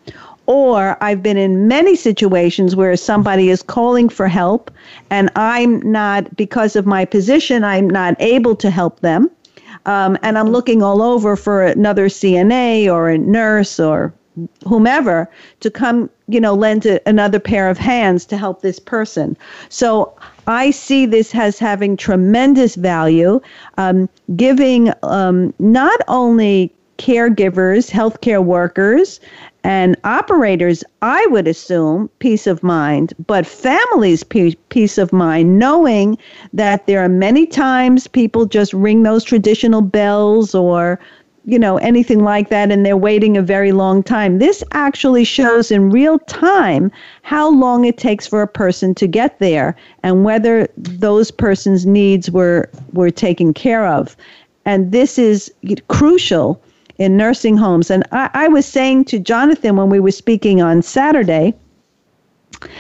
Or 0.50 0.98
I've 1.00 1.22
been 1.22 1.38
in 1.38 1.68
many 1.68 1.96
situations 1.96 2.76
where 2.76 2.98
somebody 2.98 3.50
is 3.50 3.62
calling 3.62 4.10
for 4.10 4.28
help 4.28 4.72
and 5.12 5.30
I'm 5.36 5.80
not, 5.92 6.36
because 6.36 6.76
of 6.76 6.88
my 6.88 7.06
position, 7.06 7.64
I'm 7.64 7.88
not 7.88 8.16
able 8.18 8.56
to 8.56 8.72
help 8.72 9.02
them. 9.02 9.30
Um, 9.86 10.18
and 10.24 10.40
I'm 10.40 10.50
looking 10.50 10.82
all 10.82 11.04
over 11.04 11.36
for 11.36 11.64
another 11.64 12.08
CNA 12.10 12.92
or 12.92 13.10
a 13.10 13.18
nurse 13.20 13.80
or 13.80 14.12
whomever 14.68 15.30
to 15.60 15.70
come, 15.70 16.10
you 16.28 16.42
know, 16.42 16.56
lend 16.56 16.84
a, 16.88 17.08
another 17.08 17.40
pair 17.40 17.70
of 17.70 17.78
hands 17.78 18.26
to 18.26 18.36
help 18.36 18.64
this 18.64 18.80
person. 18.80 19.38
So 19.70 20.12
I 20.48 20.72
see 20.72 21.06
this 21.06 21.36
as 21.36 21.60
having 21.60 21.96
tremendous 21.96 22.74
value, 22.74 23.40
um, 23.78 24.10
giving 24.36 24.92
um, 25.04 25.54
not 25.60 26.00
only 26.08 26.74
caregivers, 27.00 27.90
healthcare 27.90 28.44
workers, 28.44 29.20
and 29.64 29.98
operators, 30.04 30.84
I 31.02 31.26
would 31.32 31.48
assume, 31.48 32.10
peace 32.20 32.46
of 32.46 32.62
mind, 32.62 33.14
but 33.26 33.46
families, 33.46 34.24
peace 34.24 34.98
of 34.98 35.12
mind, 35.12 35.58
knowing 35.58 36.18
that 36.54 36.86
there 36.86 37.04
are 37.04 37.10
many 37.10 37.46
times 37.46 38.08
people 38.08 38.46
just 38.46 38.74
ring 38.74 39.04
those 39.04 39.24
traditional 39.24 39.82
bells 39.82 40.54
or 40.54 41.00
you 41.46 41.58
know, 41.58 41.78
anything 41.78 42.24
like 42.24 42.50
that, 42.50 42.72
and 42.72 42.86
they're 42.86 42.98
waiting 42.98 43.36
a 43.36 43.42
very 43.42 43.72
long 43.72 44.04
time. 44.04 44.38
This 44.38 44.64
actually 44.74 45.24
shows 45.24 45.72
in 45.72 45.90
real 45.90 46.20
time 46.20 46.92
how 47.24 47.50
long 47.50 47.86
it 47.86 47.98
takes 47.98 48.28
for 48.28 48.44
a 48.44 48.48
person 48.48 48.94
to 48.96 49.08
get 49.08 49.40
there 49.40 49.76
and 50.04 50.24
whether 50.24 50.68
those 50.78 51.32
persons' 51.32 51.88
needs 51.88 52.30
were 52.30 52.70
were 52.94 53.10
taken 53.10 53.54
care 53.54 53.88
of. 53.88 54.16
And 54.66 54.92
this 54.92 55.18
is 55.18 55.52
crucial 55.88 56.62
in 57.00 57.18
nursing 57.18 57.58
homes. 57.58 57.90
And 57.90 58.04
I, 58.12 58.30
I 58.34 58.48
was 58.48 58.66
saying 58.66 59.06
to 59.06 59.20
Jonathan 59.20 59.76
when 59.76 59.90
we 59.90 60.00
were 60.00 60.12
speaking 60.12 60.62
on 60.62 60.82
Saturday. 60.82 61.56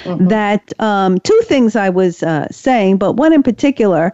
Mm-hmm. 0.03 0.27
That 0.27 0.73
um, 0.81 1.19
two 1.19 1.39
things 1.43 1.75
I 1.75 1.89
was 1.89 2.21
uh, 2.21 2.47
saying, 2.51 2.97
but 2.97 3.13
one 3.13 3.31
in 3.31 3.43
particular, 3.43 4.11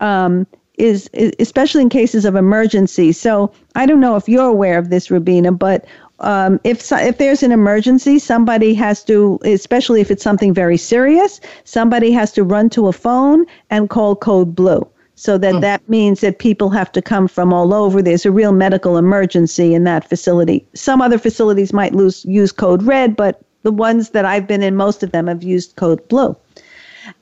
um, 0.00 0.44
is, 0.76 1.08
especially 1.38 1.82
in 1.82 1.88
cases 1.88 2.24
of 2.24 2.34
emergency. 2.34 3.12
So 3.12 3.52
I 3.76 3.86
don't 3.86 4.00
know 4.00 4.16
if 4.16 4.28
you're 4.28 4.48
aware 4.48 4.78
of 4.78 4.90
this, 4.90 5.10
Rubina, 5.10 5.52
but 5.52 5.84
um, 6.20 6.58
if 6.64 6.90
if 6.92 7.18
there's 7.18 7.42
an 7.42 7.52
emergency, 7.52 8.18
somebody 8.18 8.74
has 8.74 9.04
to, 9.04 9.38
especially 9.44 10.00
if 10.00 10.10
it's 10.10 10.22
something 10.22 10.54
very 10.54 10.76
serious, 10.76 11.40
somebody 11.64 12.10
has 12.12 12.32
to 12.32 12.42
run 12.42 12.70
to 12.70 12.88
a 12.88 12.92
phone 12.92 13.46
and 13.70 13.90
call 13.90 14.16
code 14.16 14.54
blue. 14.54 14.84
So 15.16 15.38
that 15.38 15.54
mm. 15.54 15.60
that 15.60 15.88
means 15.88 16.20
that 16.20 16.38
people 16.38 16.70
have 16.70 16.90
to 16.92 17.02
come 17.02 17.28
from 17.28 17.52
all 17.52 17.72
over. 17.72 18.02
There's 18.02 18.26
a 18.26 18.32
real 18.32 18.52
medical 18.52 18.96
emergency 18.96 19.74
in 19.74 19.84
that 19.84 20.08
facility. 20.08 20.66
Some 20.74 21.00
other 21.00 21.18
facilities 21.18 21.72
might 21.72 21.94
lose, 21.94 22.24
use 22.24 22.52
code 22.52 22.82
red, 22.82 23.14
but 23.14 23.40
the 23.62 23.72
ones 23.72 24.10
that 24.10 24.24
I've 24.24 24.46
been 24.46 24.62
in, 24.62 24.76
most 24.76 25.02
of 25.02 25.12
them 25.12 25.26
have 25.26 25.42
used 25.42 25.76
code 25.76 26.06
blue. 26.08 26.36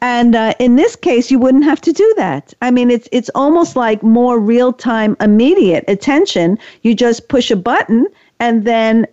And 0.00 0.36
uh, 0.36 0.54
in 0.58 0.76
this 0.76 0.96
case, 0.96 1.30
you 1.30 1.38
wouldn't 1.38 1.64
have 1.64 1.80
to 1.82 1.92
do 1.92 2.14
that. 2.16 2.54
I 2.62 2.70
mean, 2.70 2.90
it's 2.90 3.08
it's 3.12 3.30
almost 3.34 3.76
like 3.76 4.02
more 4.02 4.38
real 4.38 4.72
time, 4.72 5.16
immediate 5.20 5.84
attention. 5.88 6.58
You 6.82 6.94
just 6.94 7.28
push 7.28 7.50
a 7.50 7.56
button, 7.56 8.06
and 8.38 8.64
then 8.64 9.06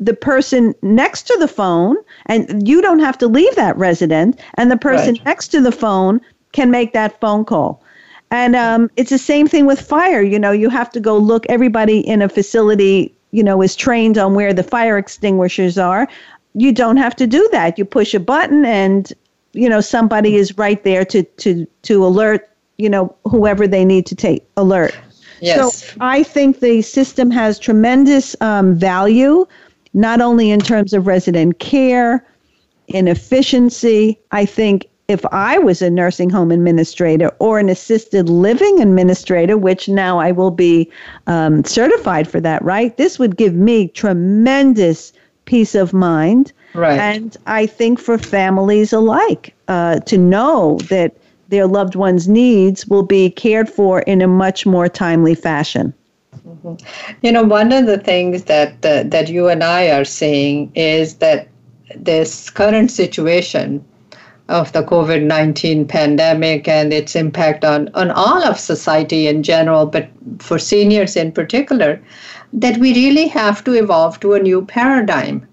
the 0.00 0.14
person 0.14 0.74
next 0.82 1.26
to 1.28 1.36
the 1.38 1.48
phone, 1.48 1.96
and 2.26 2.66
you 2.66 2.80
don't 2.80 3.00
have 3.00 3.18
to 3.18 3.28
leave 3.28 3.54
that 3.56 3.76
resident, 3.76 4.40
and 4.54 4.70
the 4.70 4.76
person 4.76 5.14
Right. 5.14 5.24
next 5.24 5.48
to 5.48 5.60
the 5.60 5.72
phone 5.72 6.20
can 6.52 6.70
make 6.70 6.92
that 6.94 7.20
phone 7.20 7.44
call. 7.44 7.82
And 8.30 8.56
um, 8.56 8.90
it's 8.96 9.10
the 9.10 9.18
same 9.18 9.46
thing 9.46 9.66
with 9.66 9.80
fire. 9.80 10.22
You 10.22 10.38
know, 10.38 10.50
you 10.50 10.68
have 10.70 10.90
to 10.90 11.00
go 11.00 11.16
look. 11.16 11.46
Everybody 11.48 12.00
in 12.00 12.22
a 12.22 12.28
facility, 12.28 13.14
you 13.30 13.42
know, 13.42 13.62
is 13.62 13.76
trained 13.76 14.18
on 14.18 14.34
where 14.34 14.52
the 14.52 14.62
fire 14.62 14.98
extinguishers 14.98 15.78
are. 15.78 16.08
You 16.54 16.72
don't 16.72 16.96
have 16.96 17.14
to 17.16 17.26
do 17.26 17.48
that. 17.52 17.78
You 17.78 17.84
push 17.84 18.14
a 18.14 18.20
button, 18.20 18.64
and 18.64 19.12
you 19.52 19.68
know 19.68 19.80
somebody 19.80 20.36
is 20.36 20.56
right 20.58 20.82
there 20.82 21.04
to 21.06 21.22
to 21.22 21.66
to 21.82 22.04
alert. 22.04 22.48
You 22.78 22.90
know, 22.90 23.14
whoever 23.24 23.68
they 23.68 23.84
need 23.84 24.06
to 24.06 24.16
take 24.16 24.44
alert. 24.56 24.96
Yes. 25.40 25.84
So 25.84 25.96
I 26.00 26.22
think 26.22 26.60
the 26.60 26.82
system 26.82 27.30
has 27.30 27.58
tremendous 27.58 28.34
um, 28.40 28.74
value, 28.74 29.46
not 29.92 30.20
only 30.20 30.50
in 30.50 30.60
terms 30.60 30.92
of 30.92 31.06
resident 31.06 31.58
care, 31.58 32.24
in 32.88 33.08
efficiency. 33.08 34.18
I 34.30 34.46
think 34.46 34.88
if 35.08 35.24
I 35.32 35.58
was 35.58 35.82
a 35.82 35.90
nursing 35.90 36.30
home 36.30 36.50
administrator 36.50 37.30
or 37.38 37.58
an 37.58 37.68
assisted 37.68 38.28
living 38.28 38.80
administrator, 38.80 39.58
which 39.58 39.88
now 39.88 40.18
I 40.18 40.32
will 40.32 40.50
be 40.50 40.90
um, 41.26 41.62
certified 41.64 42.26
for 42.26 42.40
that, 42.40 42.62
right? 42.64 42.96
This 42.96 43.18
would 43.18 43.36
give 43.36 43.54
me 43.54 43.88
tremendous 43.88 45.12
peace 45.44 45.74
of 45.74 45.92
mind. 45.92 46.52
Right. 46.72 46.98
And 46.98 47.36
I 47.46 47.66
think 47.66 47.98
for 48.00 48.16
families 48.16 48.92
alike, 48.92 49.54
uh, 49.68 50.00
to 50.00 50.16
know 50.16 50.78
that 50.88 51.14
their 51.48 51.66
loved 51.66 51.94
one's 51.94 52.26
needs 52.26 52.86
will 52.86 53.02
be 53.02 53.30
cared 53.30 53.68
for 53.68 54.00
in 54.00 54.22
a 54.22 54.26
much 54.26 54.64
more 54.64 54.88
timely 54.88 55.34
fashion. 55.34 55.92
You 57.22 57.30
know, 57.30 57.42
one 57.42 57.72
of 57.72 57.86
the 57.86 57.98
things 57.98 58.44
that 58.44 58.84
uh, 58.84 59.04
that 59.04 59.28
you 59.28 59.48
and 59.48 59.62
I 59.62 59.90
are 59.90 60.04
seeing 60.04 60.72
is 60.74 61.16
that 61.16 61.48
this 61.94 62.50
current 62.50 62.90
situation 62.90 63.84
of 64.48 64.72
the 64.72 64.82
COVID 64.82 65.22
nineteen 65.22 65.86
pandemic 65.86 66.68
and 66.68 66.92
its 66.92 67.16
impact 67.16 67.64
on 67.64 67.88
on 67.94 68.10
all 68.10 68.42
of 68.42 68.58
society 68.58 69.26
in 69.26 69.42
general, 69.42 69.86
but 69.86 70.08
for 70.38 70.58
seniors 70.58 71.16
in 71.16 71.32
particular, 71.32 72.00
that 72.52 72.76
we 72.78 72.94
really 72.94 73.26
have 73.28 73.64
to 73.64 73.72
evolve 73.72 74.20
to 74.20 74.34
a 74.34 74.40
new 74.40 74.64
paradigm 74.64 75.46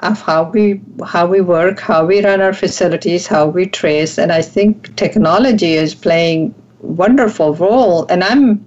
of 0.00 0.20
how 0.20 0.50
we 0.50 0.80
how 1.06 1.26
we 1.26 1.40
work, 1.40 1.80
how 1.80 2.04
we 2.04 2.24
run 2.24 2.40
our 2.40 2.52
facilities, 2.52 3.26
how 3.26 3.46
we 3.46 3.66
trace, 3.66 4.18
and 4.18 4.32
I 4.32 4.42
think 4.42 4.94
technology 4.96 5.74
is 5.74 5.94
playing 5.94 6.54
wonderful 6.80 7.54
role. 7.54 8.06
And 8.06 8.24
I'm 8.24 8.66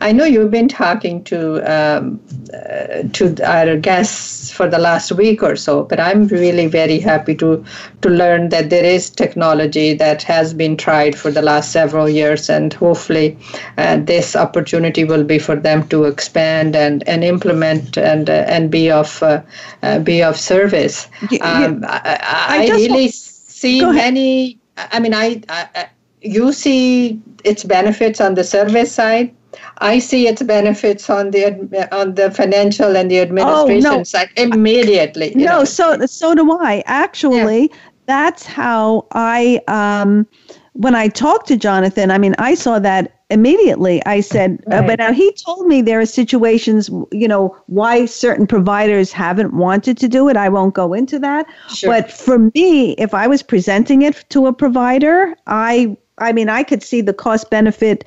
I 0.00 0.12
know 0.12 0.24
you've 0.24 0.50
been 0.50 0.68
talking 0.68 1.22
to 1.24 1.60
um, 1.70 2.20
uh, 2.54 3.02
to 3.12 3.34
our 3.46 3.76
guests 3.76 4.50
for 4.50 4.68
the 4.68 4.78
last 4.78 5.12
week 5.12 5.42
or 5.42 5.56
so, 5.56 5.82
but 5.84 6.00
I'm 6.00 6.26
really 6.28 6.66
very 6.66 6.98
happy 6.98 7.34
to 7.36 7.64
to 8.02 8.08
learn 8.08 8.48
that 8.50 8.70
there 8.70 8.84
is 8.84 9.10
technology 9.10 9.94
that 9.94 10.22
has 10.22 10.54
been 10.54 10.76
tried 10.76 11.16
for 11.16 11.30
the 11.30 11.42
last 11.42 11.72
several 11.72 12.08
years, 12.08 12.48
and 12.50 12.72
hopefully, 12.74 13.36
uh, 13.78 13.98
this 13.98 14.34
opportunity 14.36 15.04
will 15.04 15.24
be 15.24 15.38
for 15.38 15.56
them 15.56 15.86
to 15.88 16.04
expand 16.04 16.74
and, 16.76 17.06
and 17.08 17.22
implement 17.24 17.96
and 17.98 18.28
uh, 18.30 18.44
and 18.48 18.70
be 18.70 18.90
of 18.90 19.22
uh, 19.22 19.40
uh, 19.82 19.98
be 19.98 20.22
of 20.22 20.36
service. 20.36 21.08
Y- 21.30 21.38
y- 21.42 21.64
Um, 21.64 21.84
I, 21.86 22.00
I, 22.04 22.56
I 22.58 22.62
I 22.64 22.68
really 22.76 23.04
want- 23.04 23.14
see 23.14 23.84
many. 23.84 24.58
I 24.76 24.98
mean, 25.00 25.14
I 25.14 25.42
I- 25.48 25.88
you 26.22 26.52
see 26.52 27.18
its 27.44 27.64
benefits 27.64 28.20
on 28.20 28.34
the 28.34 28.44
service 28.44 28.92
side. 28.92 29.30
I 29.78 29.98
see 29.98 30.28
its 30.28 30.42
benefits 30.42 31.08
on 31.10 31.30
the 31.30 31.88
on 31.92 32.14
the 32.14 32.30
financial 32.30 32.96
and 32.96 33.10
the 33.10 33.20
administration 33.20 33.86
Oh, 33.86 33.96
no. 33.98 34.02
side 34.04 34.30
immediately. 34.36 35.32
No, 35.34 35.58
know. 35.58 35.64
so 35.64 36.06
so 36.06 36.34
do 36.34 36.52
I. 36.52 36.82
Actually, 36.86 37.70
that's 38.06 38.44
how 38.44 39.06
I 39.12 39.60
um 39.68 40.26
when 40.74 40.94
I 40.94 41.08
talked 41.08 41.48
to 41.48 41.56
Jonathan, 41.56 42.10
I 42.10 42.18
mean, 42.18 42.34
I 42.38 42.54
saw 42.54 42.78
that 42.78 43.20
immediately. 43.28 44.04
I 44.06 44.20
said, 44.20 44.62
uh, 44.70 44.82
but 44.82 44.98
now 44.98 45.12
he 45.12 45.32
told 45.32 45.66
me 45.66 45.82
there 45.82 46.00
are 46.00 46.06
situations, 46.06 46.88
you 47.12 47.28
know, 47.28 47.56
why 47.66 48.06
certain 48.06 48.46
providers 48.46 49.12
haven't 49.12 49.52
wanted 49.54 49.98
to 49.98 50.08
do 50.08 50.28
it. 50.28 50.36
I 50.36 50.48
won't 50.48 50.74
go 50.74 50.92
into 50.92 51.18
that. 51.18 51.46
Sure. 51.68 51.90
But 51.90 52.10
for 52.10 52.50
me, 52.54 52.92
if 52.92 53.14
I 53.14 53.26
was 53.26 53.42
presenting 53.42 54.02
it 54.02 54.24
to 54.30 54.46
a 54.46 54.52
provider, 54.52 55.34
I 55.46 55.96
I 56.18 56.32
mean, 56.32 56.48
I 56.48 56.62
could 56.62 56.82
see 56.82 57.00
the 57.00 57.14
cost 57.14 57.50
benefit 57.50 58.04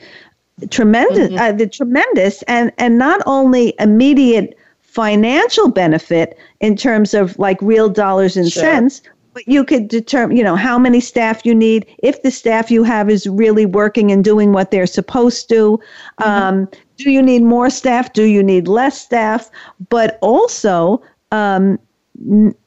tremendous 0.70 1.30
Mm-hmm. 1.30 1.38
uh, 1.40 1.52
the 1.52 1.68
tremendous 1.68 2.42
and 2.44 2.72
and 2.78 2.98
not 2.98 3.22
only 3.26 3.74
immediate 3.80 4.58
financial 4.82 5.70
benefit 5.70 6.38
in 6.62 6.76
terms 6.76 7.14
of 7.14 7.38
like 7.40 7.58
real 7.62 7.90
dollars 7.90 8.38
and 8.38 8.52
Sure. 8.52 8.62
cents 8.64 9.02
but 9.34 9.48
you 9.48 9.64
could 9.66 9.88
determine 9.88 10.38
you 10.38 10.44
know 10.44 10.56
how 10.56 10.78
many 10.78 11.00
staff 11.00 11.44
you 11.46 11.56
need 11.56 11.86
if 12.04 12.22
the 12.22 12.30
staff 12.32 12.70
you 12.70 12.84
have 12.84 13.10
is 13.10 13.26
really 13.28 13.66
working 13.66 14.12
and 14.12 14.24
doing 14.24 14.54
what 14.54 14.70
they're 14.72 14.86
supposed 14.86 15.50
to 15.50 15.80
Mm-hmm. 16.22 16.30
um, 16.30 16.70
do 16.98 17.10
you 17.10 17.22
need 17.22 17.42
more 17.42 17.70
staff 17.72 18.14
do 18.14 18.24
you 18.24 18.44
need 18.44 18.68
less 18.68 19.02
staff 19.02 19.50
but 19.90 20.20
also 20.22 21.02
um, 21.32 21.80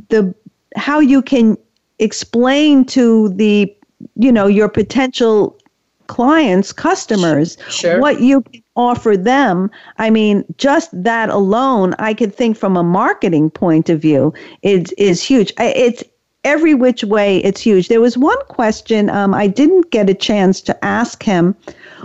the 0.08 0.34
how 0.74 0.98
you 0.98 1.22
can 1.22 1.56
explain 2.00 2.84
to 2.84 3.28
the 3.30 3.72
you 4.16 4.32
know 4.32 4.46
your 4.48 4.68
potential 4.68 5.56
clients 6.06 6.72
customers 6.72 7.56
Sure. 7.68 8.00
what 8.00 8.20
you 8.20 8.42
can 8.42 8.62
offer 8.76 9.16
them 9.16 9.70
i 9.98 10.10
mean 10.10 10.44
just 10.58 10.90
that 10.92 11.28
alone 11.28 11.94
i 11.98 12.12
could 12.12 12.34
think 12.34 12.56
from 12.56 12.76
a 12.76 12.82
marketing 12.82 13.50
point 13.50 13.88
of 13.88 14.00
view 14.00 14.32
is 14.62 14.92
is 14.92 15.22
huge 15.22 15.52
it's 15.58 16.02
every 16.44 16.74
which 16.74 17.02
way 17.04 17.38
it's 17.38 17.60
huge 17.60 17.88
there 17.88 18.00
was 18.00 18.16
one 18.18 18.38
question 18.48 19.08
um, 19.10 19.34
i 19.34 19.46
didn't 19.46 19.90
get 19.90 20.10
a 20.10 20.14
chance 20.14 20.60
to 20.60 20.84
ask 20.84 21.22
him 21.22 21.54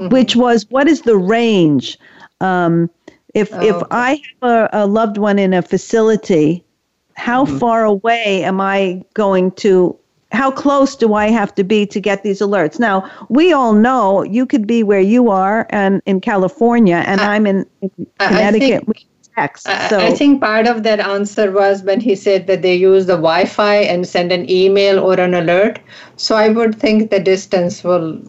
which 0.10 0.36
was 0.36 0.66
what 0.70 0.88
is 0.88 1.02
the 1.02 1.18
range 1.18 1.97
um, 2.39 2.89
if 3.34 3.52
if 3.56 3.76
okay. 3.76 3.86
i 3.91 4.22
have 4.41 4.49
a, 4.49 4.70
a 4.74 4.86
loved 4.88 5.18
one 5.18 5.38
in 5.38 5.54
a 5.54 5.62
facility 5.62 6.64
how 7.22 7.45
far 7.45 7.84
away 7.84 8.43
am 8.43 8.60
I 8.60 9.04
going 9.14 9.52
to? 9.52 9.95
How 10.32 10.51
close 10.51 10.95
do 10.95 11.13
I 11.13 11.27
have 11.27 11.53
to 11.55 11.63
be 11.63 11.86
to 11.88 11.99
get 11.99 12.23
these 12.23 12.39
alerts? 12.39 12.79
Now, 12.79 13.09
we 13.29 13.51
all 13.51 13.73
know 13.73 14.23
you 14.23 14.45
could 14.45 14.65
be 14.65 14.82
where 14.84 14.99
you 15.01 15.29
are 15.29 15.67
and 15.69 16.01
in 16.05 16.21
California, 16.21 17.03
and 17.05 17.21
I, 17.21 17.36
am 17.36 17.45
in, 17.45 17.65
in 17.82 17.89
Connecticut. 18.19 18.86
think- 18.86 19.05
text. 19.36 19.67
I- 19.67 19.88
So 19.88 19.99
I 19.99 20.11
think 20.11 20.41
part 20.41 20.67
of 20.67 20.84
that 20.84 20.99
answer 20.99 21.51
was 21.51 21.84
when 21.84 22.01
he 22.01 22.15
said 22.15 22.47
that 22.47 22.61
they 22.61 22.75
use 22.75 23.05
the 23.05 23.15
Wi-Fi 23.15 23.75
and 23.75 24.05
send 24.05 24.32
an 24.32 24.49
email 24.49 24.99
or 24.99 25.13
an 25.19 25.34
alert. 25.34 25.79
So 26.17 26.36
I 26.36 26.49
would 26.49 26.75
think 26.75 27.11
the 27.11 27.19
distance 27.19 27.84
will 27.84 28.19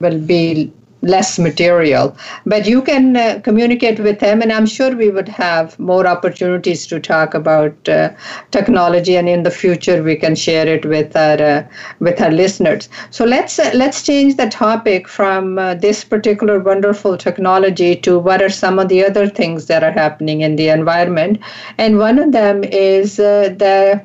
will 0.00 0.18
be 0.18 0.72
less 1.02 1.38
material, 1.38 2.16
but 2.46 2.66
you 2.66 2.80
can 2.80 3.16
uh, 3.16 3.40
communicate 3.42 3.98
with 3.98 4.20
them, 4.20 4.40
and 4.40 4.52
I'm 4.52 4.66
sure 4.66 4.94
we 4.96 5.10
would 5.10 5.28
have 5.28 5.78
more 5.78 6.06
opportunities 6.06 6.86
to 6.86 7.00
talk 7.00 7.34
about 7.34 7.88
uh, 7.88 8.10
technology, 8.52 9.16
and 9.16 9.28
in 9.28 9.42
the 9.42 9.50
future 9.50 10.02
we 10.02 10.16
can 10.16 10.34
share 10.34 10.66
it 10.68 10.84
with 10.84 11.16
our 11.16 11.42
uh, 11.42 11.64
with 11.98 12.20
our 12.20 12.30
listeners. 12.30 12.88
So 13.10 13.24
let's 13.24 13.58
uh, 13.58 13.70
let's 13.74 14.02
change 14.02 14.36
the 14.36 14.48
topic 14.48 15.08
from 15.08 15.58
uh, 15.58 15.74
this 15.74 16.04
particular 16.04 16.60
wonderful 16.60 17.16
technology 17.18 17.96
to 17.96 18.18
what 18.18 18.40
are 18.40 18.50
some 18.50 18.78
of 18.78 18.88
the 18.88 19.04
other 19.04 19.28
things 19.28 19.66
that 19.66 19.82
are 19.82 19.92
happening 19.92 20.40
in 20.42 20.56
the 20.56 20.68
environment, 20.68 21.38
and 21.78 21.98
one 21.98 22.18
of 22.18 22.32
them 22.32 22.64
is 22.64 23.18
uh, 23.18 23.54
the 23.58 24.02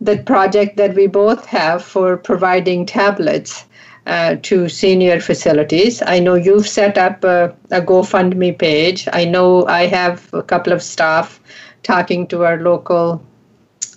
the 0.00 0.16
project 0.24 0.76
that 0.76 0.94
we 0.94 1.06
both 1.06 1.46
have 1.46 1.84
for 1.84 2.16
providing 2.16 2.86
tablets 2.86 3.66
uh, 4.10 4.34
to 4.42 4.68
senior 4.68 5.20
facilities. 5.20 6.02
I 6.02 6.18
know 6.18 6.34
you've 6.34 6.68
set 6.68 6.98
up 6.98 7.22
a, 7.22 7.54
a 7.70 7.80
GoFundMe 7.80 8.58
page. 8.58 9.08
I 9.12 9.24
know 9.24 9.66
I 9.66 9.86
have 9.86 10.28
a 10.34 10.42
couple 10.42 10.72
of 10.72 10.82
staff 10.82 11.40
talking 11.84 12.26
to 12.26 12.44
our 12.44 12.60
local 12.60 13.22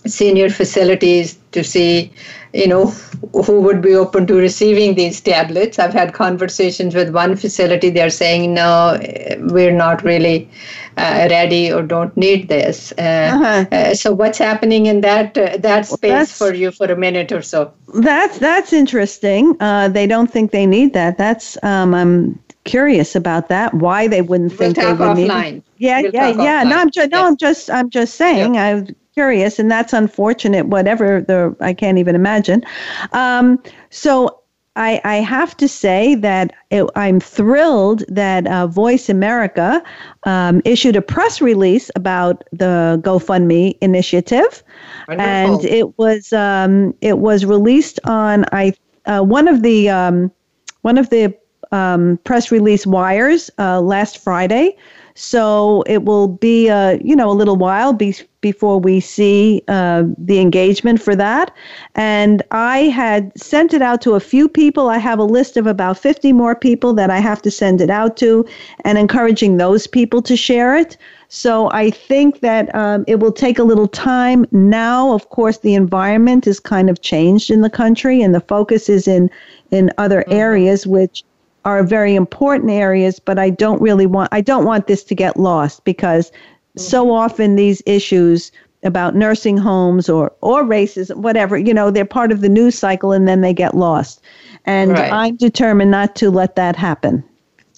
senior 0.05 0.49
facilities 0.49 1.37
to 1.51 1.63
see, 1.63 2.11
you 2.53 2.67
know, 2.67 2.87
who 3.45 3.61
would 3.61 3.81
be 3.81 3.95
open 3.95 4.27
to 4.27 4.35
receiving 4.35 4.95
these 4.95 5.21
tablets. 5.21 5.79
I've 5.79 5.93
had 5.93 6.13
conversations 6.13 6.93
with 6.95 7.09
one 7.13 7.35
facility. 7.35 7.89
They're 7.89 8.09
saying, 8.09 8.53
no, 8.53 8.97
we're 9.39 9.71
not 9.71 10.03
really 10.03 10.49
uh, 10.97 11.27
ready 11.31 11.71
or 11.71 11.81
don't 11.81 12.15
need 12.17 12.49
this. 12.49 12.91
Uh, 12.97 13.01
Uh-huh. 13.33 13.65
uh, 13.71 13.93
so 13.95 14.13
what's 14.13 14.37
happening 14.37 14.85
in 14.87 15.01
that 15.01 15.37
uh, 15.37 15.57
that 15.57 15.85
space 15.85 15.99
that's- 16.11 16.37
for 16.37 16.53
you 16.53 16.71
for 16.71 16.85
a 16.91 16.95
minute 16.95 17.31
or 17.31 17.41
so? 17.41 17.71
that's 18.01 18.37
that's 18.39 18.73
interesting. 18.73 19.55
Uh, 19.59 19.87
they 19.87 20.07
don't 20.07 20.31
think 20.31 20.51
they 20.51 20.65
need 20.65 20.93
that. 20.93 21.17
That's 21.17 21.57
um, 21.63 21.93
I'm 21.95 22.39
curious 22.65 23.15
about 23.15 23.49
that. 23.49 23.73
Why 23.73 24.07
they 24.07 24.21
wouldn't 24.21 24.51
We'll 24.51 24.73
think 24.73 24.75
they 24.77 24.83
talk 24.83 24.99
would 24.99 25.17
need 25.17 25.31
it. 25.31 25.63
Yeah, 25.77 26.01
We'll 26.01 26.11
yeah, 26.13 26.29
yeah. 26.29 26.63
No. 26.63 26.77
I'm 26.77 26.89
just 26.91 27.11
no. 27.11 27.25
I'm 27.27 27.37
just 27.37 27.69
I'm 27.69 27.89
just 27.89 28.15
saying. 28.15 28.57
I'm 28.57 28.87
curious, 29.13 29.59
and 29.59 29.69
that's 29.69 29.93
unfortunate. 29.93 30.67
Whatever 30.67 31.21
the 31.21 31.55
I 31.59 31.73
can't 31.73 31.97
even 31.97 32.15
imagine. 32.15 32.63
Um, 33.11 33.61
so 33.89 34.43
I, 34.75 34.99
I 35.03 35.15
have 35.17 35.55
to 35.57 35.67
say 35.67 36.15
that 36.15 36.51
it, 36.71 36.89
I'm 36.95 37.19
thrilled 37.19 38.03
that 38.07 38.47
uh, 38.47 38.65
Voice 38.67 39.07
America 39.07 39.83
um, 40.23 40.61
issued 40.65 40.95
a 40.95 41.01
press 41.01 41.41
release 41.41 41.91
about 41.95 42.43
the 42.51 42.99
GoFundMe 43.03 43.77
initiative, 43.81 44.63
Wonderful. 45.07 45.29
and 45.29 45.65
it 45.65 45.97
was 45.99 46.33
um, 46.33 46.95
it 47.01 47.19
was 47.19 47.45
released 47.45 47.99
on 48.05 48.45
I 48.51 48.73
uh, 49.05 49.21
one 49.21 49.47
of 49.47 49.61
the 49.61 49.89
um, 49.89 50.31
one 50.81 50.97
of 50.97 51.11
the 51.11 51.35
um, 51.71 52.19
press 52.23 52.51
release 52.51 52.87
wires 52.87 53.51
uh, 53.59 53.79
last 53.79 54.17
Friday. 54.17 54.75
So 55.15 55.83
it 55.85 56.05
will 56.05 56.27
be, 56.27 56.69
uh, 56.69 56.97
you 57.03 57.15
know, 57.15 57.29
a 57.29 57.33
little 57.33 57.55
while 57.55 57.93
be- 57.93 58.15
before 58.41 58.79
we 58.79 58.99
see 58.99 59.61
uh, 59.67 60.03
the 60.17 60.39
engagement 60.39 61.01
for 61.01 61.15
that. 61.15 61.51
And 61.95 62.41
I 62.51 62.79
had 62.89 63.31
sent 63.39 63.73
it 63.73 63.81
out 63.81 64.01
to 64.01 64.13
a 64.13 64.19
few 64.19 64.49
people. 64.49 64.89
I 64.89 64.97
have 64.97 65.19
a 65.19 65.23
list 65.23 65.55
of 65.55 65.67
about 65.67 65.97
50 65.97 66.33
more 66.33 66.55
people 66.55 66.93
that 66.93 67.09
I 67.09 67.19
have 67.19 67.41
to 67.43 67.51
send 67.51 67.79
it 67.79 67.89
out 67.89 68.17
to 68.17 68.45
and 68.83 68.97
encouraging 68.97 69.57
those 69.57 69.87
people 69.87 70.21
to 70.23 70.35
share 70.35 70.75
it. 70.75 70.97
So 71.29 71.69
I 71.71 71.89
think 71.89 72.41
that 72.41 72.73
um, 72.75 73.05
it 73.07 73.19
will 73.19 73.31
take 73.31 73.57
a 73.57 73.63
little 73.63 73.87
time. 73.87 74.45
Now, 74.51 75.13
of 75.13 75.29
course, 75.29 75.59
the 75.59 75.73
environment 75.73 76.45
is 76.45 76.59
kind 76.59 76.89
of 76.89 77.01
changed 77.01 77.49
in 77.49 77.61
the 77.61 77.69
country 77.69 78.21
and 78.21 78.35
the 78.35 78.41
focus 78.41 78.89
is 78.89 79.07
in, 79.07 79.29
in 79.71 79.89
other 79.97 80.21
mm-hmm. 80.21 80.33
areas, 80.33 80.85
which 80.85 81.23
are 81.65 81.83
very 81.83 82.15
important 82.15 82.71
areas, 82.71 83.19
but 83.19 83.39
I 83.39 83.49
don't 83.49 83.81
really 83.81 84.05
want 84.05 84.29
I 84.31 84.41
don't 84.41 84.65
want 84.65 84.87
this 84.87 85.03
to 85.05 85.15
get 85.15 85.37
lost 85.37 85.83
because 85.83 86.31
so 86.75 87.03
mm-hmm. 87.03 87.11
often 87.11 87.55
these 87.55 87.81
issues 87.85 88.51
about 88.83 89.15
nursing 89.15 89.57
homes 89.57 90.09
or 90.09 90.31
or 90.41 90.63
racism, 90.63 91.17
whatever, 91.17 91.57
you 91.57 91.73
know, 91.73 91.89
they're 91.89 92.05
part 92.05 92.31
of 92.31 92.41
the 92.41 92.49
news 92.49 92.77
cycle 92.77 93.11
and 93.11 93.27
then 93.27 93.41
they 93.41 93.53
get 93.53 93.75
lost. 93.75 94.21
And 94.65 94.91
right. 94.91 95.11
I'm 95.11 95.35
determined 95.35 95.91
not 95.91 96.15
to 96.15 96.29
let 96.29 96.55
that 96.55 96.75
happen. 96.75 97.23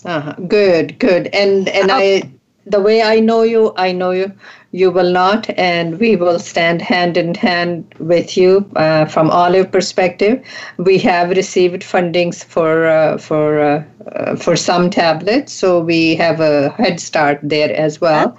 Uh-huh. 0.03 0.33
Good, 0.47 0.97
good. 0.99 1.27
And 1.27 1.67
and 1.69 1.91
I 1.91 2.29
the 2.65 2.79
way 2.79 3.01
I 3.01 3.19
know 3.19 3.43
you, 3.43 3.73
I 3.77 3.91
know 3.91 4.11
you 4.11 4.31
you 4.75 4.91
will 4.91 5.09
not, 5.09 5.49
and 5.57 5.97
we 6.01 6.17
will 6.17 6.37
stand 6.37 6.81
hand 6.81 7.15
in 7.15 7.33
hand 7.33 7.95
with 7.97 8.35
you 8.35 8.69
uh, 8.75 9.05
from 9.05 9.29
Olive 9.29 9.71
perspective. 9.71 10.43
We 10.75 10.97
have 10.97 11.29
received 11.29 11.81
fundings 11.81 12.43
for 12.43 12.85
uh, 12.85 13.17
for 13.17 13.61
uh, 13.61 13.83
uh 14.11 14.35
for 14.35 14.57
some 14.57 14.89
tablets, 14.89 15.53
so 15.53 15.79
we 15.79 16.15
have 16.15 16.41
a 16.41 16.71
head 16.71 16.99
start 16.99 17.39
there 17.41 17.73
as 17.73 18.01
well. 18.01 18.37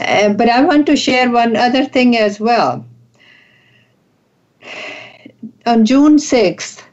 Uh, 0.00 0.32
but 0.40 0.48
I 0.48 0.64
want 0.64 0.86
to 0.86 0.96
share 0.96 1.30
one 1.30 1.54
other 1.54 1.84
thing 1.84 2.16
as 2.16 2.40
well. 2.40 2.84
On 5.64 5.84
June 5.84 6.18
sixth, 6.18 6.84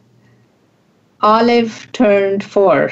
Olive 1.21 1.87
turned 1.91 2.43
four. 2.43 2.91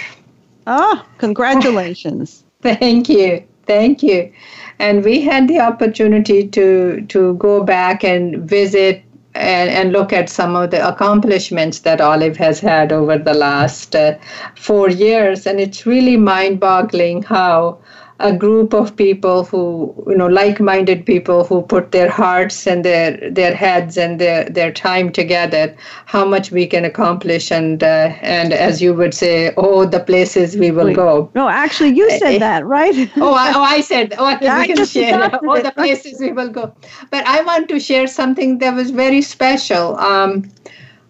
Ah, 0.66 1.06
congratulations! 1.20 2.44
Thank 2.64 3.10
you. 3.10 3.44
Thank 3.66 4.04
you. 4.04 4.32
And 4.80 5.04
we 5.04 5.22
had 5.22 5.48
the 5.48 5.60
opportunity 5.60 6.48
to 6.50 7.02
to 7.10 7.36
go 7.36 7.64
back 7.64 8.04
and 8.04 8.50
visit 8.50 9.04
and, 9.36 9.70
and 9.70 9.92
look 9.92 10.14
at 10.14 10.30
some 10.30 10.56
of 10.56 10.72
the 10.72 10.88
accomplishments 10.88 11.80
that 11.80 12.02
Olive 12.02 12.38
has 12.38 12.60
had 12.60 12.92
over 12.92 13.18
the 13.18 13.34
last 13.34 13.96
uh, 13.96 14.18
four 14.56 14.90
years. 14.90 15.48
And 15.48 15.60
it's 15.60 15.86
really 15.86 16.18
mind 16.18 16.60
boggling 16.60 17.24
how 17.24 17.80
a 18.20 18.32
group 18.32 18.74
of 18.74 18.96
people 18.96 19.44
who 19.44 19.94
you 20.08 20.16
know 20.16 20.28
like-minded 20.28 21.06
people 21.06 21.44
who 21.44 21.62
put 21.62 21.92
their 21.92 22.10
hearts 22.10 22.68
and 22.68 22.86
their 22.86 23.30
their 23.32 23.54
heads 23.56 23.98
and 23.98 24.20
their 24.20 24.48
their 24.50 24.72
time 24.72 25.12
together 25.12 25.76
how 26.06 26.24
much 26.24 26.52
we 26.52 26.68
can 26.68 26.86
accomplish 26.86 27.52
and 27.52 27.84
uh, 27.84 28.14
and 28.22 28.54
as 28.54 28.82
you 28.82 28.94
would 28.94 29.14
say 29.14 29.52
oh 29.58 29.86
the 29.86 30.00
places 30.00 30.56
we 30.56 30.70
will 30.72 30.94
go. 30.94 31.30
No 31.34 31.48
actually 31.50 31.96
you 31.96 32.10
said 32.20 32.40
that 32.42 32.66
right? 32.66 32.94
Oh, 33.24 33.34
I, 33.34 33.54
oh 33.56 33.62
I 33.62 33.82
said 33.82 34.14
oh 34.18 34.38
yeah, 34.42 34.60
we 34.60 34.68
can 34.68 34.86
share. 34.86 35.30
oh 35.44 35.62
the 35.62 35.72
places 35.72 36.20
we 36.20 36.32
will 36.32 36.50
go. 36.50 36.74
But 37.10 37.26
I 37.26 37.42
want 37.42 37.70
to 37.70 37.80
share 37.80 38.08
something 38.08 38.60
that 38.60 38.76
was 38.76 38.92
very 38.92 39.22
special. 39.22 39.98
Um, 39.98 40.52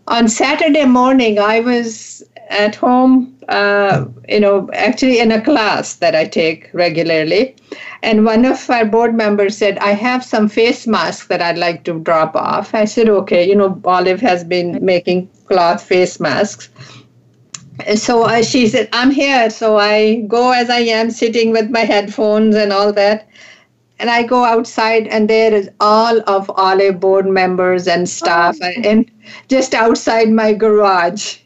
on 0.08 0.28
Saturday 0.28 0.86
morning 0.86 1.40
I 1.40 1.60
was 1.60 2.24
at 2.50 2.76
home 2.76 3.34
uh, 3.50 4.06
you 4.30 4.40
know, 4.40 4.70
actually 4.74 5.20
in 5.20 5.32
a 5.32 5.42
class 5.42 5.96
that 5.96 6.16
I 6.16 6.26
take 6.26 6.70
regularly. 6.74 7.56
And 8.02 8.26
one 8.26 8.46
of 8.46 8.70
our 8.70 8.86
board 8.86 9.16
members 9.16 9.58
said, 9.58 9.78
I 9.80 9.92
have 9.92 10.24
some 10.24 10.48
face 10.50 10.88
masks 10.88 11.28
that 11.28 11.42
I'd 11.42 11.58
like 11.58 11.84
to 11.86 12.00
drop 12.00 12.36
off. 12.36 12.74
I 12.74 12.86
said, 12.86 13.10
okay, 13.10 13.48
you 13.48 13.56
know, 13.56 13.80
Olive 13.86 14.22
has 14.22 14.44
been 14.44 14.84
making 14.84 15.30
cloth 15.46 15.84
face 15.84 16.20
masks. 16.20 16.70
So 17.96 18.24
uh, 18.24 18.44
she 18.44 18.68
said, 18.68 18.90
I'm 18.94 19.12
here. 19.12 19.50
So 19.50 19.78
I 19.78 20.22
go 20.28 20.52
as 20.52 20.70
I 20.70 20.80
am, 20.80 21.10
sitting 21.10 21.52
with 21.52 21.70
my 21.70 21.82
headphones 21.82 22.56
and 22.56 22.72
all 22.72 22.94
that. 22.94 23.28
And 24.04 24.12
I 24.12 24.24
go 24.24 24.44
outside, 24.44 25.08
and 25.08 25.30
there 25.32 25.54
is 25.54 25.70
all 25.80 26.22
of 26.28 26.52
Olive 26.58 27.00
board 27.00 27.26
members 27.26 27.88
and 27.88 28.08
staff, 28.10 28.60
oh. 28.62 28.74
and 28.84 29.10
just 29.48 29.74
outside 29.74 30.30
my 30.30 30.54
garage 30.54 31.38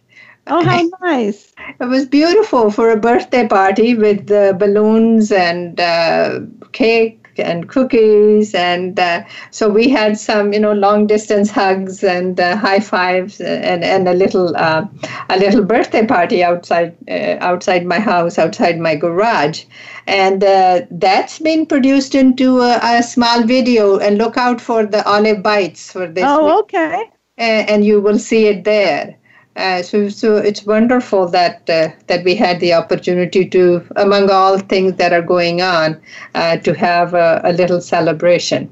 Oh, 0.47 0.63
how 0.63 0.89
nice. 1.01 1.53
It 1.79 1.85
was 1.85 2.05
beautiful 2.05 2.71
for 2.71 2.91
a 2.91 2.97
birthday 2.97 3.47
party 3.47 3.95
with 3.95 4.27
the 4.27 4.55
balloons 4.57 5.31
and 5.31 5.79
uh, 5.79 6.39
cake 6.71 7.26
and 7.39 7.69
cookies 7.69 8.53
and 8.55 8.99
uh, 8.99 9.23
so 9.51 9.69
we 9.69 9.89
had 9.89 10.17
some 10.17 10.53
you 10.53 10.59
know 10.59 10.73
long 10.73 11.07
distance 11.07 11.51
hugs 11.51 12.03
and 12.03 12.39
uh, 12.39 12.55
high 12.55 12.79
fives 12.79 13.39
and, 13.41 13.83
and 13.83 14.07
a 14.07 14.13
little 14.13 14.55
uh, 14.55 14.85
a 15.29 15.37
little 15.37 15.63
birthday 15.63 16.05
party 16.05 16.43
outside 16.43 16.95
uh, 17.09 17.37
outside 17.39 17.85
my 17.85 17.99
house 17.99 18.37
outside 18.37 18.79
my 18.79 18.95
garage. 18.95 19.65
And 20.07 20.43
uh, 20.43 20.81
that's 20.91 21.39
been 21.39 21.65
produced 21.65 22.15
into 22.15 22.59
a, 22.59 22.79
a, 22.81 23.03
small 23.03 23.43
video. 23.43 23.97
And 23.97 24.17
look 24.17 24.37
out 24.37 24.61
for 24.61 24.85
the 24.85 25.05
olive 25.07 25.43
bites 25.43 25.91
for 25.91 26.07
this 26.07 26.23
oh 26.25 26.45
week. 26.45 26.53
okay. 26.63 27.09
And, 27.37 27.69
and 27.69 27.85
you 27.85 27.99
will 27.99 28.19
see 28.19 28.47
it 28.47 28.63
there 28.63 29.17
uh, 29.57 29.81
so, 29.81 30.07
so 30.07 30.37
it's 30.37 30.65
wonderful 30.65 31.27
that 31.27 31.67
uh, 31.69 31.89
that 32.05 32.23
we 32.23 32.35
had 32.35 32.59
the 32.59 32.73
opportunity 32.73 33.43
to, 33.49 33.83
among 33.95 34.29
all 34.29 34.59
things 34.59 34.95
that 34.97 35.11
are 35.11 35.21
going 35.21 35.61
on, 35.61 35.99
uh, 36.35 36.57
to 36.57 36.75
have 36.75 37.15
a, 37.15 37.41
a, 37.43 37.53
little 37.53 37.81
celebration. 37.81 38.69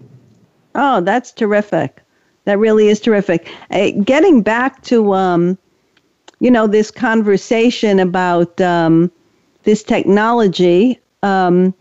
Oh, 0.76 1.02
that's 1.02 1.32
terrific! 1.32 2.02
That 2.46 2.60
really 2.60 2.88
is 2.88 3.00
terrific. 3.00 3.52
Uh, 3.72 3.92
getting 4.04 4.44
back 4.44 4.84
to, 4.84 5.14
um, 5.16 5.58
you 6.40 6.52
know, 6.52 6.68
this 6.68 6.92
conversation 6.92 8.00
about 8.00 8.62
um, 8.62 9.12
this 9.64 9.82
technology. 9.82 11.00
Um, 11.24 11.74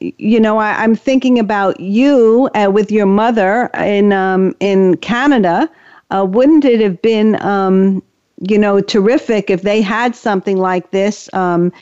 you 0.00 0.40
know, 0.40 0.58
I, 0.58 0.82
am 0.82 0.96
thinking 0.96 1.38
about 1.38 1.78
you 1.78 2.48
uh, 2.54 2.70
with 2.72 2.90
your 2.90 3.06
mother 3.06 3.70
in 3.74 4.12
um, 4.12 4.56
in 4.58 4.96
Canada 4.96 5.70
uh, 6.12 6.24
wouldn't 6.24 6.64
it 6.64 6.80
have 6.80 7.00
been, 7.02 7.40
um, 7.42 8.02
you 8.48 8.58
know, 8.58 8.80
terrific 8.80 9.50
if 9.50 9.62
they 9.62 9.80
had 9.80 10.14
something 10.14 10.58
like 10.58 10.90
this, 10.90 11.32
um, 11.32 11.72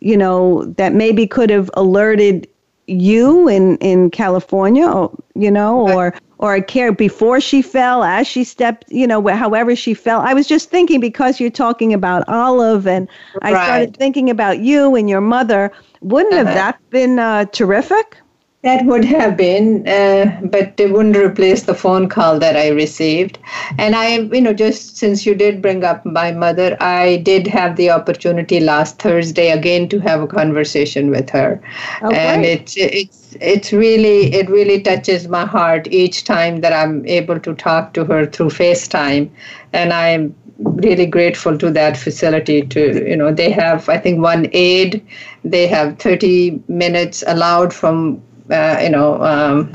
you 0.00 0.16
know, 0.16 0.64
that 0.76 0.92
maybe 0.92 1.26
could 1.26 1.50
have 1.50 1.70
alerted 1.74 2.46
you 2.86 3.48
in 3.48 3.76
in 3.78 4.10
California, 4.10 4.86
or, 4.86 5.12
you 5.34 5.50
know, 5.50 5.88
or 5.88 6.14
or 6.38 6.54
a 6.54 6.62
care 6.62 6.92
before 6.92 7.40
she 7.40 7.62
fell, 7.62 8.04
as 8.04 8.26
she 8.26 8.44
stepped, 8.44 8.84
you 8.88 9.06
know, 9.06 9.26
however 9.28 9.74
she 9.74 9.92
fell. 9.92 10.20
I 10.20 10.34
was 10.34 10.46
just 10.46 10.70
thinking 10.70 11.00
because 11.00 11.40
you're 11.40 11.50
talking 11.50 11.92
about 11.92 12.28
Olive, 12.28 12.86
and 12.86 13.08
I 13.42 13.50
started 13.50 13.96
thinking 13.96 14.30
about 14.30 14.60
you 14.60 14.94
and 14.94 15.08
your 15.10 15.20
mother. 15.20 15.72
Wouldn't 16.00 16.34
uh-huh. 16.34 16.44
have 16.44 16.54
that 16.54 16.90
been 16.90 17.18
uh, 17.18 17.46
terrific? 17.46 18.16
That 18.62 18.84
would 18.86 19.04
have 19.04 19.36
been, 19.36 19.86
uh, 19.86 20.40
but 20.42 20.74
it 20.80 20.92
wouldn't 20.92 21.16
replace 21.16 21.62
the 21.62 21.76
phone 21.76 22.08
call 22.08 22.40
that 22.40 22.56
I 22.56 22.70
received. 22.70 23.38
And 23.78 23.94
I, 23.94 24.18
you 24.18 24.40
know, 24.40 24.52
just 24.52 24.96
since 24.96 25.24
you 25.24 25.36
did 25.36 25.62
bring 25.62 25.84
up 25.84 26.04
my 26.04 26.32
mother, 26.32 26.76
I 26.80 27.18
did 27.18 27.46
have 27.46 27.76
the 27.76 27.90
opportunity 27.90 28.58
last 28.58 28.98
Thursday 28.98 29.52
again 29.52 29.88
to 29.90 30.00
have 30.00 30.22
a 30.22 30.26
conversation 30.26 31.08
with 31.08 31.30
her, 31.30 31.62
okay. 32.02 32.16
and 32.16 32.44
it's 32.44 32.76
it's 32.76 33.36
it's 33.40 33.72
really 33.72 34.34
it 34.34 34.50
really 34.50 34.82
touches 34.82 35.28
my 35.28 35.46
heart 35.46 35.86
each 35.92 36.24
time 36.24 36.60
that 36.62 36.72
I'm 36.72 37.06
able 37.06 37.38
to 37.38 37.54
talk 37.54 37.94
to 37.94 38.04
her 38.06 38.26
through 38.26 38.48
FaceTime, 38.48 39.30
and 39.72 39.92
I'm 39.92 40.34
really 40.58 41.06
grateful 41.06 41.56
to 41.56 41.70
that 41.70 41.96
facility 41.96 42.62
to 42.62 43.08
you 43.08 43.16
know 43.16 43.32
they 43.32 43.48
have 43.48 43.88
i 43.88 43.96
think 43.96 44.20
one 44.20 44.48
aide 44.52 45.06
they 45.44 45.68
have 45.68 45.96
30 45.98 46.60
minutes 46.66 47.22
allowed 47.28 47.72
from 47.72 48.20
uh, 48.50 48.78
you 48.82 48.90
know, 48.90 49.22
um, 49.22 49.72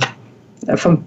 from 0.77 1.05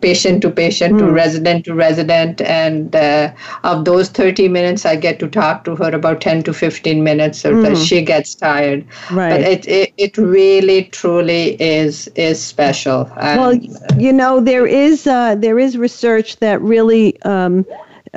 patient 0.00 0.42
to 0.42 0.50
patient 0.50 0.94
mm. 0.94 0.98
to 0.98 1.06
hmm. 1.06 1.12
resident 1.12 1.64
to 1.64 1.74
resident 1.74 2.40
and 2.42 2.94
uh, 2.94 3.32
of 3.64 3.84
those 3.84 4.08
30 4.08 4.48
minutes 4.48 4.86
i 4.86 4.94
get 4.94 5.18
to 5.18 5.28
talk 5.28 5.64
to 5.64 5.74
her 5.74 5.90
about 5.94 6.20
10 6.20 6.42
to 6.44 6.52
15 6.52 7.02
minutes 7.02 7.40
so 7.40 7.52
mm. 7.52 7.62
that 7.62 7.76
she 7.76 8.02
gets 8.02 8.34
tired 8.34 8.86
right. 9.10 9.30
but 9.30 9.40
it, 9.40 9.66
it, 9.68 9.92
it 9.96 10.16
really 10.16 10.84
truly 10.84 11.60
is 11.60 12.08
is 12.14 12.42
special 12.42 13.10
and, 13.20 13.40
well 13.40 13.54
you 14.00 14.12
know 14.12 14.40
there 14.40 14.66
is 14.66 15.06
uh, 15.06 15.34
there 15.34 15.58
is 15.58 15.76
research 15.76 16.36
that 16.36 16.60
really 16.60 17.20
um, 17.22 17.66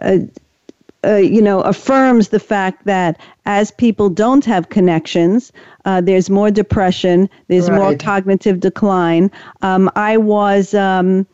uh, 0.02 0.18
uh, 1.06 1.16
you 1.16 1.42
know, 1.42 1.62
affirms 1.62 2.30
the 2.30 2.40
fact 2.40 2.86
that 2.86 3.20
as 3.46 3.72
people 3.72 4.10
don't 4.10 4.46
have 4.46 4.70
connections, 4.70 5.52
uh, 5.86 6.02
there's 6.02 6.30
more 6.30 6.52
depression, 6.52 7.30
there's 7.48 7.70
right. 7.70 7.78
more 7.78 7.96
cognitive 7.96 8.60
decline. 8.60 9.32
Um, 9.62 9.90
I 9.96 10.18
was. 10.18 10.74
Um, 10.74 11.26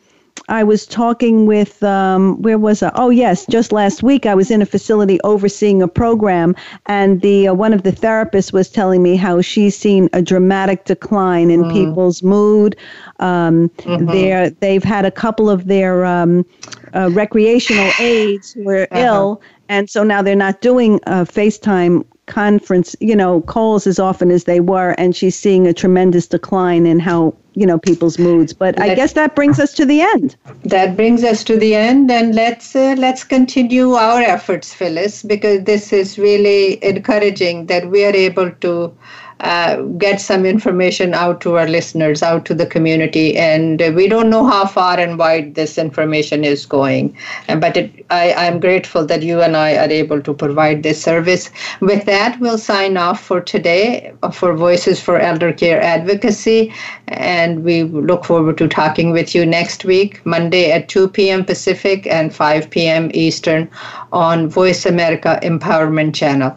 I 0.48 0.64
was 0.64 0.86
talking 0.86 1.46
with 1.46 1.82
um, 1.82 2.40
where 2.40 2.58
was 2.58 2.82
I? 2.82 2.90
Oh 2.94 3.10
yes, 3.10 3.44
just 3.46 3.70
last 3.70 4.02
week 4.02 4.24
I 4.24 4.34
was 4.34 4.50
in 4.50 4.62
a 4.62 4.66
facility 4.66 5.20
overseeing 5.22 5.82
a 5.82 5.88
program, 5.88 6.54
and 6.86 7.20
the 7.20 7.48
uh, 7.48 7.54
one 7.54 7.74
of 7.74 7.82
the 7.82 7.92
therapists 7.92 8.52
was 8.52 8.70
telling 8.70 9.02
me 9.02 9.16
how 9.16 9.42
she's 9.42 9.76
seen 9.76 10.08
a 10.12 10.22
dramatic 10.22 10.84
decline 10.84 11.50
in 11.50 11.64
mm. 11.64 11.72
people's 11.72 12.22
mood. 12.22 12.76
Um, 13.18 13.68
mm-hmm. 13.78 14.52
they've 14.60 14.84
had 14.84 15.04
a 15.04 15.10
couple 15.10 15.50
of 15.50 15.66
their 15.66 16.06
um, 16.06 16.46
uh, 16.94 17.10
recreational 17.12 17.90
aides 17.98 18.52
who 18.52 18.64
were 18.64 18.86
uh-huh. 18.90 19.00
ill, 19.00 19.42
and 19.68 19.88
so 19.90 20.02
now 20.02 20.22
they're 20.22 20.36
not 20.36 20.60
doing 20.60 21.00
uh, 21.06 21.24
FaceTime 21.24 22.04
conference, 22.28 22.94
you 23.00 23.16
know, 23.16 23.40
calls 23.42 23.86
as 23.86 23.98
often 23.98 24.30
as 24.30 24.44
they 24.44 24.60
were, 24.60 24.90
and 24.98 25.16
she's 25.16 25.36
seeing 25.36 25.66
a 25.66 25.72
tremendous 25.72 26.26
decline 26.26 26.86
in 26.86 27.00
how 27.00 27.34
you 27.54 27.66
know 27.66 27.78
people's 27.78 28.18
moods. 28.18 28.52
But 28.52 28.80
I 28.80 28.94
guess 28.94 29.14
that 29.14 29.34
brings 29.34 29.58
us 29.58 29.72
to 29.74 29.84
the 29.84 30.00
end. 30.00 30.36
That 30.64 30.96
brings 30.96 31.24
us 31.24 31.42
to 31.44 31.56
the 31.56 31.74
end, 31.74 32.10
and 32.10 32.34
let's 32.34 32.76
uh, 32.76 32.94
let's 32.98 33.24
continue 33.24 33.92
our 33.92 34.20
efforts, 34.20 34.72
Phyllis, 34.72 35.22
because 35.22 35.64
this 35.64 35.92
is 35.92 36.18
really 36.18 36.82
encouraging 36.84 37.66
that 37.66 37.90
we 37.90 38.04
are 38.04 38.14
able 38.14 38.50
to 38.50 38.96
uh, 39.40 39.82
get 39.98 40.20
some 40.20 40.44
information 40.44 41.14
out 41.14 41.40
to 41.40 41.56
our 41.56 41.68
listeners, 41.68 42.22
out 42.22 42.44
to 42.46 42.54
the 42.54 42.66
community. 42.66 43.36
And 43.36 43.80
we 43.94 44.08
don't 44.08 44.30
know 44.30 44.46
how 44.46 44.66
far 44.66 44.98
and 44.98 45.18
wide 45.18 45.54
this 45.54 45.78
information 45.78 46.44
is 46.44 46.66
going. 46.66 47.16
But 47.46 47.76
it, 47.76 48.06
I, 48.10 48.32
I'm 48.32 48.58
grateful 48.58 49.06
that 49.06 49.22
you 49.22 49.40
and 49.40 49.56
I 49.56 49.76
are 49.76 49.90
able 49.90 50.20
to 50.22 50.34
provide 50.34 50.82
this 50.82 51.02
service. 51.02 51.50
With 51.80 52.04
that, 52.06 52.40
we'll 52.40 52.58
sign 52.58 52.96
off 52.96 53.22
for 53.22 53.40
today 53.40 54.12
for 54.32 54.54
Voices 54.54 55.00
for 55.00 55.18
Elder 55.18 55.52
Care 55.52 55.80
Advocacy. 55.80 56.72
And 57.06 57.62
we 57.62 57.84
look 57.84 58.24
forward 58.24 58.58
to 58.58 58.68
talking 58.68 59.12
with 59.12 59.34
you 59.34 59.46
next 59.46 59.84
week, 59.84 60.24
Monday 60.26 60.72
at 60.72 60.88
2 60.88 61.08
p.m. 61.08 61.44
Pacific 61.44 62.06
and 62.06 62.34
5 62.34 62.70
p.m. 62.70 63.10
Eastern 63.14 63.70
on 64.12 64.48
Voice 64.48 64.84
America 64.84 65.38
Empowerment 65.42 66.14
Channel. 66.14 66.56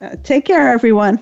Uh, 0.00 0.16
take 0.22 0.44
care, 0.44 0.68
everyone. 0.68 1.20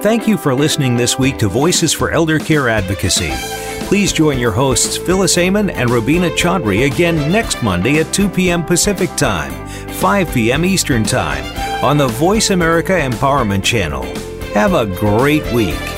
Thank 0.00 0.28
you 0.28 0.38
for 0.38 0.54
listening 0.54 0.96
this 0.96 1.18
week 1.18 1.38
to 1.38 1.48
Voices 1.48 1.92
for 1.92 2.12
Elder 2.12 2.38
Care 2.38 2.68
Advocacy. 2.68 3.32
Please 3.88 4.12
join 4.12 4.38
your 4.38 4.52
hosts 4.52 4.96
Phyllis 4.96 5.36
Amon 5.36 5.70
and 5.70 5.90
Rubina 5.90 6.30
Chaudhry 6.30 6.86
again 6.86 7.32
next 7.32 7.64
Monday 7.64 7.98
at 7.98 8.14
2 8.14 8.28
p.m. 8.28 8.64
Pacific 8.64 9.10
Time, 9.16 9.66
5 9.94 10.32
p.m. 10.32 10.64
Eastern 10.64 11.02
Time 11.02 11.44
on 11.84 11.96
the 11.96 12.06
Voice 12.06 12.50
America 12.50 12.92
Empowerment 12.92 13.64
Channel. 13.64 14.04
Have 14.54 14.74
a 14.74 14.86
great 14.86 15.44
week. 15.52 15.97